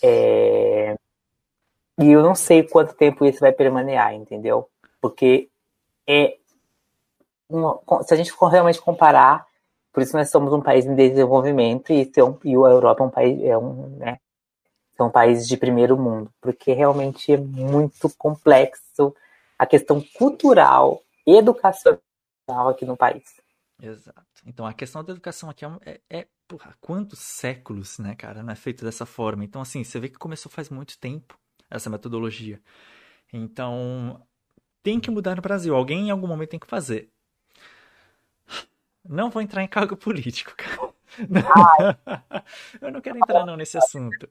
É... 0.01 0.95
E 1.99 2.09
eu 2.11 2.23
não 2.23 2.33
sei 2.33 2.63
quanto 2.63 2.95
tempo 2.95 3.25
isso 3.25 3.39
vai 3.39 3.51
permanecer, 3.51 4.13
entendeu? 4.13 4.69
porque 5.01 5.49
é 6.07 6.37
uma, 7.49 7.81
se 8.03 8.13
a 8.13 8.17
gente 8.17 8.31
for 8.31 8.47
realmente 8.47 8.79
comparar, 8.79 9.45
por 9.91 10.01
isso 10.03 10.15
nós 10.15 10.29
somos 10.29 10.53
um 10.53 10.61
país 10.61 10.85
em 10.85 10.95
desenvolvimento 10.95 11.91
e, 11.91 12.09
um, 12.19 12.37
e 12.45 12.51
a 12.51 12.69
Europa 12.69 13.03
é 13.03 13.05
um 13.07 13.09
país 13.09 13.43
é 13.43 13.57
um, 13.57 13.87
né, 13.97 14.19
são 15.01 15.09
países 15.09 15.47
de 15.47 15.57
primeiro 15.57 15.97
mundo, 15.97 16.31
porque 16.39 16.73
realmente 16.73 17.33
é 17.33 17.37
muito 17.37 18.07
complexo 18.19 19.15
a 19.57 19.65
questão 19.65 19.99
cultural 20.13 21.01
e 21.25 21.35
educacional 21.35 21.99
aqui 22.69 22.85
no 22.85 22.95
país. 22.95 23.23
Exato. 23.81 24.21
Então 24.45 24.63
a 24.63 24.73
questão 24.73 25.03
da 25.03 25.11
educação 25.11 25.49
aqui 25.49 25.65
é, 25.65 25.71
é, 25.83 26.01
é 26.19 26.27
porra, 26.47 26.77
quantos 26.79 27.17
séculos, 27.17 27.97
né, 27.97 28.13
cara, 28.13 28.43
não 28.43 28.53
é 28.53 28.55
feito 28.55 28.85
dessa 28.85 29.07
forma. 29.07 29.43
Então 29.43 29.59
assim, 29.59 29.83
você 29.83 29.99
vê 29.99 30.07
que 30.07 30.19
começou 30.19 30.51
faz 30.51 30.69
muito 30.69 30.99
tempo 30.99 31.35
essa 31.67 31.89
metodologia. 31.89 32.61
Então 33.33 34.21
tem 34.83 34.99
que 34.99 35.09
mudar 35.09 35.35
no 35.35 35.41
Brasil. 35.41 35.75
Alguém 35.75 36.09
em 36.09 36.11
algum 36.11 36.27
momento 36.27 36.49
tem 36.49 36.59
que 36.59 36.67
fazer. 36.67 37.09
Não 39.03 39.31
vou 39.31 39.41
entrar 39.41 39.63
em 39.63 39.67
cargo 39.67 39.97
político, 39.97 40.53
cara. 40.55 40.93
eu 42.79 42.91
não 42.91 43.01
quero 43.01 43.17
entrar 43.17 43.47
não 43.47 43.57
nesse 43.57 43.79
assunto. 43.79 44.29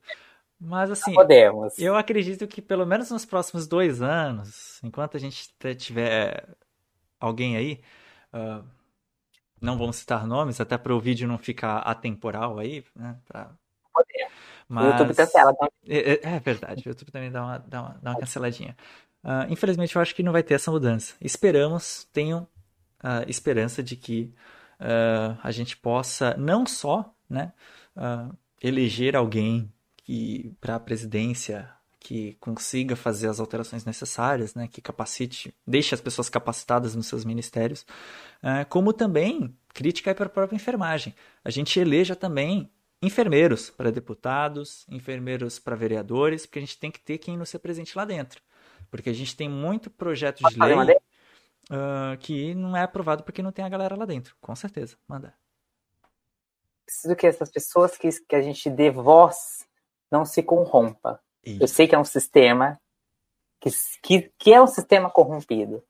Mas 0.61 0.91
assim, 0.91 1.15
Podemos. 1.15 1.79
eu 1.79 1.97
acredito 1.97 2.47
que 2.47 2.61
pelo 2.61 2.85
menos 2.85 3.11
nos 3.11 3.25
próximos 3.25 3.67
dois 3.67 4.03
anos, 4.03 4.79
enquanto 4.83 5.17
a 5.17 5.21
gente 5.21 5.49
tiver 5.77 6.47
alguém 7.19 7.57
aí, 7.57 7.81
uh, 8.35 8.63
não 9.59 9.79
vamos 9.79 9.97
citar 9.97 10.27
nomes, 10.27 10.61
até 10.61 10.77
para 10.77 10.95
o 10.95 11.01
vídeo 11.01 11.27
não 11.27 11.39
ficar 11.39 11.79
atemporal 11.79 12.59
aí, 12.59 12.85
né? 12.95 13.17
Pra... 13.27 13.51
Mas... 14.69 14.85
O 14.85 14.89
YouTube 14.91 15.17
cancela. 15.17 15.55
Tá? 15.55 15.69
É, 15.89 16.29
é, 16.29 16.41
verdade, 16.41 16.83
o 16.87 16.91
YouTube 16.91 17.11
também 17.11 17.31
dá 17.31 17.43
uma, 17.43 17.59
dá 17.59 17.83
uma, 17.83 17.99
dá 18.03 18.11
uma 18.11 18.21
canceladinha. 18.21 18.77
Uh, 19.25 19.51
infelizmente, 19.51 19.97
eu 19.97 20.03
acho 20.03 20.15
que 20.15 20.23
não 20.23 20.33
vai 20.33 20.43
ter 20.43 20.55
essa 20.55 20.71
mudança. 20.71 21.15
Esperamos, 21.23 22.05
tenham 22.13 22.47
uh, 23.03 23.29
esperança 23.29 23.83
de 23.83 23.97
que 23.97 24.33
uh, 24.79 25.39
a 25.43 25.51
gente 25.51 25.77
possa 25.77 26.35
não 26.37 26.67
só 26.67 27.15
né, 27.29 27.53
eleger 28.63 29.17
alguém 29.17 29.73
que 30.11 30.53
para 30.61 30.75
a 30.75 30.81
presidência 30.81 31.71
que 32.01 32.35
consiga 32.41 32.97
fazer 32.97 33.29
as 33.29 33.39
alterações 33.39 33.85
necessárias, 33.85 34.57
né, 34.57 34.67
que 34.67 34.81
capacite, 34.81 35.55
deixe 35.65 35.95
as 35.95 36.01
pessoas 36.01 36.29
capacitadas 36.29 36.97
nos 36.97 37.07
seus 37.07 37.25
ministérios, 37.25 37.83
uh, 38.43 38.67
como 38.69 38.93
também 38.93 39.57
crítica 39.73 40.13
para 40.13 40.27
a 40.27 40.29
própria 40.29 40.57
enfermagem. 40.57 41.15
A 41.45 41.51
gente 41.51 41.79
eleja 41.79 42.17
também 42.17 42.69
enfermeiros 43.01 43.71
para 43.71 43.93
deputados, 43.93 44.85
enfermeiros 44.89 45.61
para 45.61 45.77
vereadores, 45.77 46.45
porque 46.45 46.59
a 46.59 46.63
gente 46.63 46.77
tem 46.77 46.91
que 46.91 46.99
ter 46.99 47.19
quem 47.19 47.37
nos 47.37 47.53
represente 47.53 47.97
lá 47.97 48.05
dentro. 48.05 48.43
Porque 48.91 49.11
a 49.11 49.15
gente 49.15 49.37
tem 49.37 49.49
muito 49.49 49.89
projeto 49.91 50.43
de 50.43 50.59
lei 50.59 50.97
uh, 50.97 52.19
que 52.19 52.53
não 52.57 52.77
é 52.77 52.83
aprovado 52.83 53.23
porque 53.23 53.43
não 53.43 53.53
tem 53.53 53.65
a 53.65 53.69
galera 53.69 53.95
lá 53.95 54.07
dentro. 54.07 54.35
Com 54.41 54.57
certeza, 54.57 54.97
manda. 55.07 55.33
Preciso 56.85 57.15
que 57.15 57.29
essas 57.29 57.49
pessoas 57.49 57.97
que, 57.97 58.09
que 58.29 58.35
a 58.35 58.43
gente 58.43 58.69
dê 58.69 58.91
voz 58.91 59.70
não 60.11 60.25
se 60.25 60.43
corrompa. 60.43 61.21
Eu 61.45 61.69
sei 61.69 61.89
que 61.89 61.95
é 61.95 61.99
um 61.99 62.05
sistema 62.05 62.79
que, 63.61 63.71
que, 64.03 64.33
que 64.39 64.53
é 64.53 64.61
um 64.61 64.67
sistema 64.67 65.11
corrompido. 65.11 65.83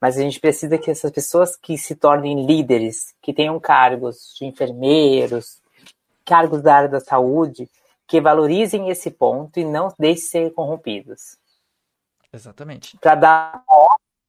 Mas 0.00 0.18
a 0.18 0.20
gente 0.20 0.38
precisa 0.38 0.76
que 0.76 0.90
essas 0.90 1.10
pessoas 1.10 1.56
que 1.56 1.78
se 1.78 1.94
tornem 1.94 2.44
líderes, 2.46 3.14
que 3.22 3.32
tenham 3.32 3.58
cargos 3.58 4.34
de 4.36 4.44
enfermeiros, 4.44 5.62
cargos 6.24 6.62
da 6.62 6.74
área 6.74 6.88
da 6.88 7.00
saúde, 7.00 7.68
que 8.06 8.20
valorizem 8.20 8.90
esse 8.90 9.10
ponto 9.10 9.58
e 9.58 9.64
não 9.64 9.92
deixem 9.98 10.24
ser 10.24 10.52
corrompidos. 10.52 11.38
Exatamente. 12.32 12.98
Para 12.98 13.14
dar 13.14 13.64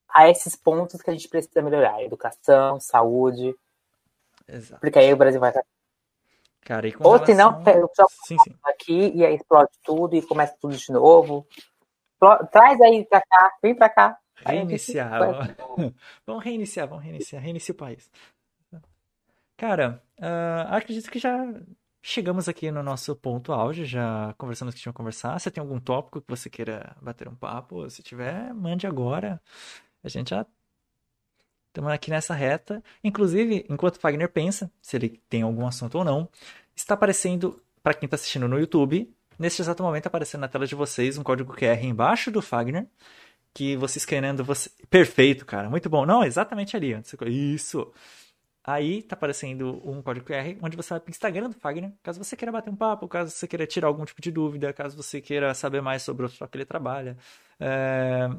a 0.10 0.30
esses 0.30 0.56
pontos 0.56 1.02
que 1.02 1.10
a 1.10 1.14
gente 1.14 1.28
precisa 1.28 1.62
melhorar: 1.62 2.02
educação, 2.02 2.80
saúde. 2.80 3.54
Exato. 4.48 4.80
Porque 4.80 5.00
aí 5.00 5.12
o 5.12 5.18
Brasil 5.18 5.40
vai 5.40 5.52
Cara, 6.66 6.88
Ou 7.00 7.18
relação... 7.18 7.26
senão, 7.28 7.64
eu 7.80 7.90
só 7.94 8.06
sim, 8.26 8.36
sim. 8.44 8.56
aqui 8.64 9.12
e 9.14 9.24
aí 9.24 9.36
explode 9.36 9.70
tudo 9.84 10.16
e 10.16 10.22
começa 10.24 10.58
tudo 10.60 10.76
de 10.76 10.92
novo. 10.92 11.48
Traz 12.52 12.82
aí 12.82 13.06
pra 13.06 13.22
cá, 13.22 13.52
vem 13.62 13.76
pra 13.76 13.88
cá. 13.88 14.18
Reiniciar. 14.38 15.20
vamos 16.26 16.44
reiniciar, 16.44 16.88
vamos 16.88 17.04
reiniciar. 17.04 17.42
Reinicia 17.42 17.72
o 17.72 17.78
país. 17.78 18.10
Cara, 19.56 20.02
uh, 20.20 20.74
acredito 20.74 21.10
que 21.12 21.20
já 21.20 21.38
chegamos 22.02 22.50
aqui 22.50 22.72
no 22.72 22.82
nosso 22.82 23.16
ponto 23.16 23.54
auge, 23.54 23.86
já 23.86 24.34
conversamos 24.36 24.74
o 24.74 24.76
que 24.76 24.82
tinha 24.82 24.92
que 24.92 24.98
conversar. 24.98 25.40
Se 25.40 25.52
tem 25.52 25.62
algum 25.62 25.80
tópico 25.80 26.20
que 26.20 26.28
você 26.28 26.50
queira 26.50 26.96
bater 27.00 27.28
um 27.28 27.36
papo, 27.36 27.88
se 27.92 28.02
tiver, 28.02 28.52
mande 28.56 28.88
agora. 28.88 29.40
A 30.04 30.10
gente 30.10 30.32
já 30.32 30.48
Estamos 31.76 31.92
aqui 31.92 32.10
nessa 32.10 32.34
reta. 32.34 32.82
Inclusive, 33.04 33.66
enquanto 33.70 34.00
Fagner 34.00 34.32
pensa 34.32 34.72
se 34.82 34.96
ele 34.96 35.22
tem 35.28 35.42
algum 35.42 35.68
assunto 35.68 35.98
ou 35.98 36.06
não, 36.06 36.30
está 36.74 36.94
aparecendo, 36.94 37.62
para 37.84 37.94
quem 37.94 38.08
está 38.08 38.16
assistindo 38.16 38.48
no 38.48 38.58
YouTube, 38.58 39.14
neste 39.38 39.62
exato 39.62 39.84
momento 39.84 40.08
aparecendo 40.08 40.40
na 40.40 40.48
tela 40.48 40.66
de 40.66 40.74
vocês 40.74 41.18
um 41.18 41.24
código 41.24 41.54
QR 41.54 41.84
embaixo 41.84 42.32
do 42.32 42.42
Fagner, 42.42 42.88
que 43.54 43.76
você 43.76 43.98
escaneando 43.98 44.42
você. 44.42 44.70
Perfeito, 44.90 45.46
cara. 45.46 45.70
Muito 45.70 45.90
bom. 45.90 46.06
Não, 46.06 46.24
exatamente 46.24 46.78
ali. 46.78 46.98
Isso. 47.28 47.92
Aí 48.64 49.04
tá 49.04 49.16
aparecendo 49.16 49.82
um 49.86 50.02
código 50.02 50.26
QR 50.26 50.58
onde 50.62 50.78
você 50.78 50.92
vai 50.92 51.02
para 51.02 51.10
o 51.10 51.12
Instagram 51.12 51.50
do 51.50 51.60
Fagner, 51.60 51.92
caso 52.02 52.24
você 52.24 52.38
queira 52.38 52.54
bater 52.54 52.70
um 52.70 52.76
papo, 52.78 53.06
caso 53.10 53.32
você 53.32 53.50
queira 53.50 53.68
tirar 53.68 53.90
algum 53.90 54.06
tipo 54.06 54.22
de 54.22 54.32
dúvida, 54.32 54.72
caso 54.72 54.96
você 54.96 55.20
queira 55.20 55.54
saber 55.54 55.82
mais 55.82 56.04
sobre 56.04 56.26
o 56.26 56.30
que 56.30 56.58
ele 56.58 56.64
trabalha. 56.64 57.18
É... 57.60 58.30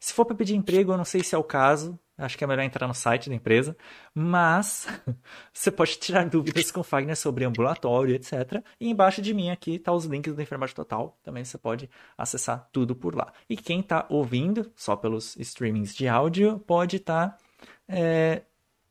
Se 0.00 0.14
for 0.14 0.24
para 0.24 0.34
pedir 0.34 0.54
emprego, 0.56 0.92
eu 0.92 0.96
não 0.96 1.04
sei 1.04 1.22
se 1.22 1.34
é 1.34 1.38
o 1.38 1.44
caso, 1.44 1.98
Acho 2.18 2.36
que 2.36 2.42
é 2.42 2.46
melhor 2.46 2.64
entrar 2.64 2.88
no 2.88 2.94
site 2.94 3.28
da 3.30 3.34
empresa. 3.36 3.76
Mas 4.12 4.88
você 5.54 5.70
pode 5.70 5.96
tirar 5.98 6.28
dúvidas 6.28 6.72
com 6.72 6.80
o 6.80 6.84
Fagner 6.84 7.16
sobre 7.16 7.44
ambulatório, 7.44 8.16
etc. 8.16 8.60
E 8.80 8.90
embaixo 8.90 9.22
de 9.22 9.32
mim 9.32 9.50
aqui 9.50 9.78
tá 9.78 9.92
os 9.92 10.04
links 10.04 10.34
do 10.34 10.42
Enfermagem 10.42 10.74
Total. 10.74 11.16
Também 11.22 11.44
você 11.44 11.56
pode 11.56 11.88
acessar 12.16 12.68
tudo 12.72 12.96
por 12.96 13.14
lá. 13.14 13.32
E 13.48 13.56
quem 13.56 13.80
está 13.80 14.04
ouvindo, 14.08 14.70
só 14.74 14.96
pelos 14.96 15.36
streamings 15.36 15.94
de 15.94 16.08
áudio, 16.08 16.58
pode 16.66 16.96
estar 16.96 17.28
tá, 17.28 17.38
é, 17.88 18.42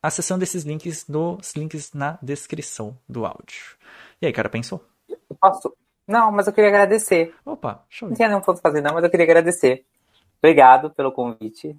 acessando 0.01 0.43
esses 0.43 0.63
links 0.63 1.05
nos 1.09 1.53
links 1.53 1.91
na 1.93 2.17
descrição 2.21 2.97
do 3.09 3.25
áudio. 3.25 3.75
E 4.21 4.25
aí, 4.25 4.31
cara, 4.31 4.47
pensou? 4.47 4.83
Eu 5.09 5.35
posso? 5.39 5.75
Não, 6.07 6.31
mas 6.31 6.47
eu 6.47 6.53
queria 6.53 6.69
agradecer. 6.69 7.35
Opa, 7.45 7.83
show. 7.89 8.07
Não 8.07 8.15
tinha 8.15 8.29
nenhum 8.29 8.39
ponto 8.39 8.61
fazer, 8.61 8.79
não, 8.79 8.93
mas 8.93 9.03
eu 9.03 9.09
queria 9.09 9.25
agradecer. 9.25 9.85
Obrigado 10.41 10.89
pelo 10.91 11.11
convite 11.11 11.77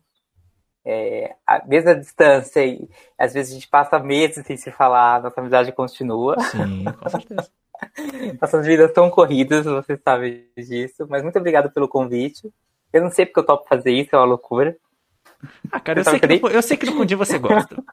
é, 0.84 1.34
a 1.46 1.64
mesma 1.66 1.94
distância 1.94 2.64
e 2.64 2.88
às 3.18 3.34
vezes 3.34 3.52
a 3.52 3.54
gente 3.54 3.68
passa 3.68 3.98
meses 3.98 4.46
sem 4.46 4.56
se 4.56 4.70
falar, 4.70 5.22
nossa 5.22 5.40
amizade 5.40 5.72
continua. 5.72 6.38
Sim, 6.40 6.84
com 6.84 7.08
certeza. 7.10 7.50
Nossas 8.40 8.66
vidas 8.66 8.88
estão 8.88 9.08
corridas, 9.08 9.64
você 9.64 9.96
sabe 9.96 10.50
disso, 10.56 11.06
mas 11.08 11.22
muito 11.22 11.38
obrigado 11.38 11.70
pelo 11.70 11.88
convite. 11.88 12.52
Eu 12.92 13.02
não 13.02 13.10
sei 13.10 13.26
porque 13.26 13.40
eu 13.40 13.46
topo 13.46 13.68
fazer 13.68 13.92
isso, 13.92 14.14
é 14.14 14.18
uma 14.18 14.24
loucura. 14.24 14.76
Ah, 15.70 15.78
cara, 15.78 16.00
eu 16.00 16.04
sei, 16.04 16.18
que 16.18 16.26
no, 16.26 16.48
eu 16.48 16.62
sei 16.62 16.76
que 16.76 16.86
no 16.86 17.16
você 17.16 17.38
gosta. 17.38 17.78
O 17.78 17.84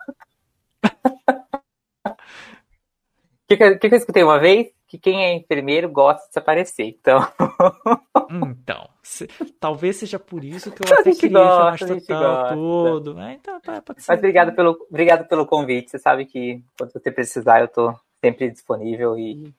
que, 3.47 3.57
que, 3.57 3.77
que, 3.77 3.87
eu 3.87 3.97
escutei 3.97 4.23
uma 4.23 4.39
vez? 4.39 4.69
Que 4.95 4.97
quem 4.97 5.25
é 5.25 5.33
enfermeiro 5.33 5.89
gosta 5.89 6.25
de 6.27 6.33
se 6.33 6.39
aparecer, 6.39 6.85
então. 6.85 7.19
então, 8.49 8.89
se, 9.03 9.27
talvez 9.59 9.97
seja 9.97 10.17
por 10.17 10.43
isso 10.43 10.71
que 10.71 10.81
eu 10.81 10.87
até 10.97 11.11
queria 11.11 11.37
gosta, 11.37 11.87
chamar 11.87 12.01
total 12.01 12.49
todo. 12.53 13.13
Né? 13.13 13.37
Então, 13.41 13.59
tá, 13.59 13.83
Mas 13.87 14.09
obrigado 14.09 14.55
pelo, 14.55 14.77
obrigado 14.89 15.27
pelo 15.27 15.45
convite. 15.45 15.91
Você 15.91 15.99
sabe 15.99 16.25
que 16.25 16.63
quando 16.77 16.93
você 16.93 17.11
precisar, 17.11 17.59
eu 17.59 17.67
tô 17.67 17.93
sempre 18.23 18.49
disponível 18.49 19.17
e 19.17 19.53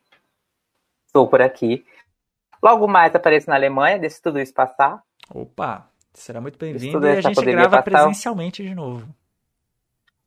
estou 1.07 1.29
por 1.29 1.43
aqui. 1.43 1.85
Logo 2.63 2.89
mais 2.89 3.15
apareço 3.15 3.51
na 3.51 3.57
Alemanha, 3.57 3.99
deixa 3.99 4.19
tudo 4.23 4.41
isso 4.41 4.55
passar. 4.55 5.03
Opa, 5.35 5.87
será 6.15 6.41
muito 6.41 6.59
bem-vindo 6.59 7.07
e 7.07 7.11
a 7.11 7.21
gente 7.21 7.45
grava 7.45 7.83
passar. 7.83 7.83
presencialmente 7.83 8.63
de 8.63 8.75
novo. 8.75 9.07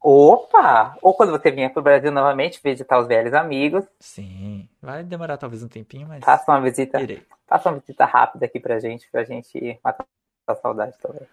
Opa! 0.02 0.98
Ou 1.02 1.14
quando 1.14 1.32
você 1.32 1.52
vier 1.52 1.72
para 1.72 1.80
o 1.80 1.84
Brasil 1.84 2.12
novamente, 2.12 2.62
visitar 2.64 3.00
os 3.00 3.08
velhos 3.08 3.34
amigos. 3.34 3.86
Sim, 4.00 4.70
vai 4.82 5.04
demorar 5.04 5.38
talvez 5.38 5.62
um 5.62 5.68
tempinho, 5.68 6.08
mas. 6.08 6.24
Faça 6.24 6.52
uma 6.52 6.62
visita. 6.62 7.02
Irei. 7.02 7.26
Faça 7.48 7.70
uma 7.70 7.80
visita 7.80 8.06
rápida 8.06 8.46
aqui 8.46 8.60
pra 8.60 8.80
gente, 8.80 9.10
pra 9.12 9.24
gente 9.24 9.80
matar 9.84 10.06
a 10.48 10.56
saudade 10.56 10.98
também. 11.00 11.28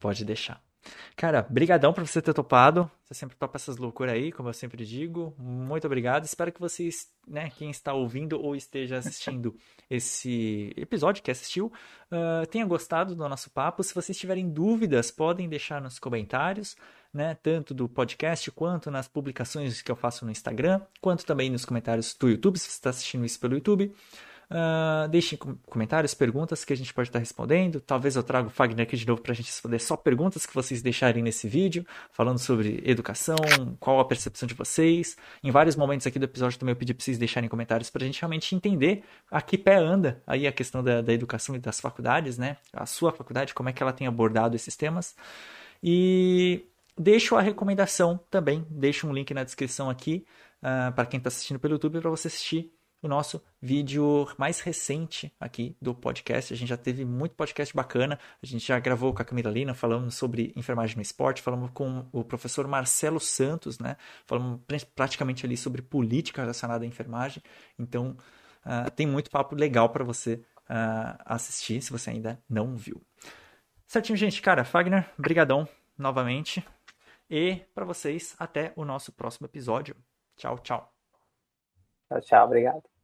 Pode 0.00 0.24
deixar. 0.24 0.60
Cara, 1.16 1.46
brigadão 1.48 1.92
por 1.92 2.06
você 2.06 2.20
ter 2.20 2.32
topado. 2.32 2.90
Você 3.04 3.14
sempre 3.14 3.36
topa 3.36 3.56
essas 3.56 3.76
loucuras 3.76 4.14
aí, 4.14 4.30
como 4.30 4.48
eu 4.48 4.52
sempre 4.52 4.84
digo. 4.84 5.34
Muito 5.38 5.86
obrigado. 5.86 6.24
Espero 6.24 6.52
que 6.52 6.60
vocês, 6.60 7.08
né, 7.26 7.50
quem 7.56 7.70
está 7.70 7.92
ouvindo 7.92 8.40
ou 8.40 8.54
esteja 8.54 8.98
assistindo 8.98 9.56
esse 9.88 10.72
episódio, 10.76 11.22
que 11.22 11.30
assistiu, 11.30 11.72
uh, 12.10 12.46
tenha 12.48 12.64
gostado 12.66 13.14
do 13.14 13.28
nosso 13.28 13.50
papo. 13.50 13.82
Se 13.82 13.94
vocês 13.94 14.18
tiverem 14.18 14.48
dúvidas, 14.48 15.10
podem 15.10 15.48
deixar 15.48 15.80
nos 15.80 15.98
comentários, 15.98 16.76
né, 17.16 17.36
tanto 17.42 17.74
do 17.74 17.88
podcast 17.88 18.50
quanto 18.50 18.90
nas 18.90 19.08
publicações 19.08 19.82
que 19.82 19.90
eu 19.90 19.96
faço 19.96 20.24
no 20.24 20.30
Instagram, 20.30 20.80
quanto 21.00 21.24
também 21.24 21.50
nos 21.50 21.64
comentários 21.64 22.14
do 22.14 22.28
YouTube, 22.28 22.58
se 22.58 22.66
você 22.66 22.72
está 22.72 22.90
assistindo 22.90 23.24
isso 23.24 23.40
pelo 23.40 23.54
YouTube. 23.54 23.92
Uh, 24.48 25.08
deixem 25.08 25.36
comentários, 25.66 26.14
perguntas 26.14 26.64
que 26.64 26.72
a 26.72 26.76
gente 26.76 26.94
pode 26.94 27.08
estar 27.08 27.18
respondendo. 27.18 27.80
Talvez 27.80 28.14
eu 28.14 28.22
traga 28.22 28.46
o 28.46 28.50
Fagner 28.50 28.86
aqui 28.86 28.96
de 28.96 29.06
novo 29.06 29.20
para 29.20 29.32
a 29.32 29.34
gente 29.34 29.46
responder 29.46 29.80
só 29.80 29.96
perguntas 29.96 30.46
que 30.46 30.54
vocês 30.54 30.82
deixarem 30.82 31.22
nesse 31.22 31.48
vídeo, 31.48 31.84
falando 32.12 32.38
sobre 32.38 32.80
educação, 32.84 33.36
qual 33.80 33.98
a 33.98 34.04
percepção 34.04 34.46
de 34.46 34.54
vocês. 34.54 35.16
Em 35.42 35.50
vários 35.50 35.74
momentos 35.74 36.06
aqui 36.06 36.18
do 36.18 36.24
episódio 36.24 36.58
também 36.58 36.72
eu 36.72 36.76
pedi 36.76 36.94
para 36.94 37.02
vocês 37.02 37.18
deixarem 37.18 37.48
comentários 37.48 37.90
para 37.90 38.04
a 38.04 38.06
gente 38.06 38.20
realmente 38.20 38.54
entender 38.54 39.02
a 39.30 39.42
que 39.42 39.58
pé 39.58 39.76
anda 39.76 40.22
aí 40.26 40.46
a 40.46 40.52
questão 40.52 40.82
da, 40.82 41.02
da 41.02 41.12
educação 41.12 41.56
e 41.56 41.58
das 41.58 41.80
faculdades, 41.80 42.38
né? 42.38 42.56
A 42.72 42.86
sua 42.86 43.10
faculdade, 43.10 43.52
como 43.52 43.68
é 43.68 43.72
que 43.72 43.82
ela 43.82 43.92
tem 43.92 44.06
abordado 44.06 44.54
esses 44.54 44.76
temas. 44.76 45.16
E 45.82 46.64
deixo 46.98 47.36
a 47.36 47.40
recomendação 47.40 48.18
também, 48.30 48.66
deixo 48.70 49.06
um 49.06 49.12
link 49.12 49.32
na 49.34 49.44
descrição 49.44 49.90
aqui 49.90 50.24
uh, 50.62 50.92
para 50.92 51.06
quem 51.06 51.18
está 51.18 51.28
assistindo 51.28 51.58
pelo 51.58 51.74
YouTube 51.74 52.00
para 52.00 52.10
você 52.10 52.28
assistir 52.28 52.72
o 53.02 53.08
nosso 53.08 53.42
vídeo 53.60 54.26
mais 54.36 54.60
recente 54.60 55.32
aqui 55.38 55.76
do 55.80 55.94
podcast. 55.94 56.52
A 56.52 56.56
gente 56.56 56.68
já 56.68 56.76
teve 56.76 57.04
muito 57.04 57.34
podcast 57.34 57.74
bacana. 57.74 58.18
A 58.42 58.46
gente 58.46 58.66
já 58.66 58.78
gravou 58.78 59.12
com 59.14 59.22
a 59.22 59.24
Camila 59.24 59.50
Lina 59.50 59.74
falando 59.74 60.10
sobre 60.10 60.52
enfermagem 60.56 60.96
no 60.96 61.02
esporte, 61.02 61.42
falamos 61.42 61.70
com 61.72 62.06
o 62.12 62.24
professor 62.24 62.66
Marcelo 62.66 63.20
Santos, 63.20 63.78
né? 63.78 63.96
Falamos 64.26 64.60
praticamente 64.94 65.46
ali 65.46 65.56
sobre 65.56 65.82
política 65.82 66.42
relacionada 66.42 66.84
à 66.84 66.86
enfermagem. 66.88 67.42
Então, 67.78 68.16
uh, 68.64 68.90
tem 68.90 69.06
muito 69.06 69.30
papo 69.30 69.54
legal 69.54 69.88
para 69.90 70.04
você 70.04 70.42
uh, 70.68 71.22
assistir, 71.24 71.80
se 71.82 71.92
você 71.92 72.10
ainda 72.10 72.42
não 72.48 72.76
viu. 72.76 73.00
Certinho, 73.86 74.16
gente. 74.16 74.42
Cara, 74.42 74.64
Fagner, 74.64 75.08
brigadão 75.16 75.68
novamente. 75.96 76.64
E 77.28 77.56
para 77.74 77.84
vocês, 77.84 78.36
até 78.38 78.72
o 78.76 78.84
nosso 78.84 79.12
próximo 79.12 79.46
episódio. 79.46 79.96
Tchau, 80.36 80.58
tchau. 80.58 80.92
Tchau, 82.08 82.20
tchau. 82.20 82.46
Obrigado. 82.46 82.95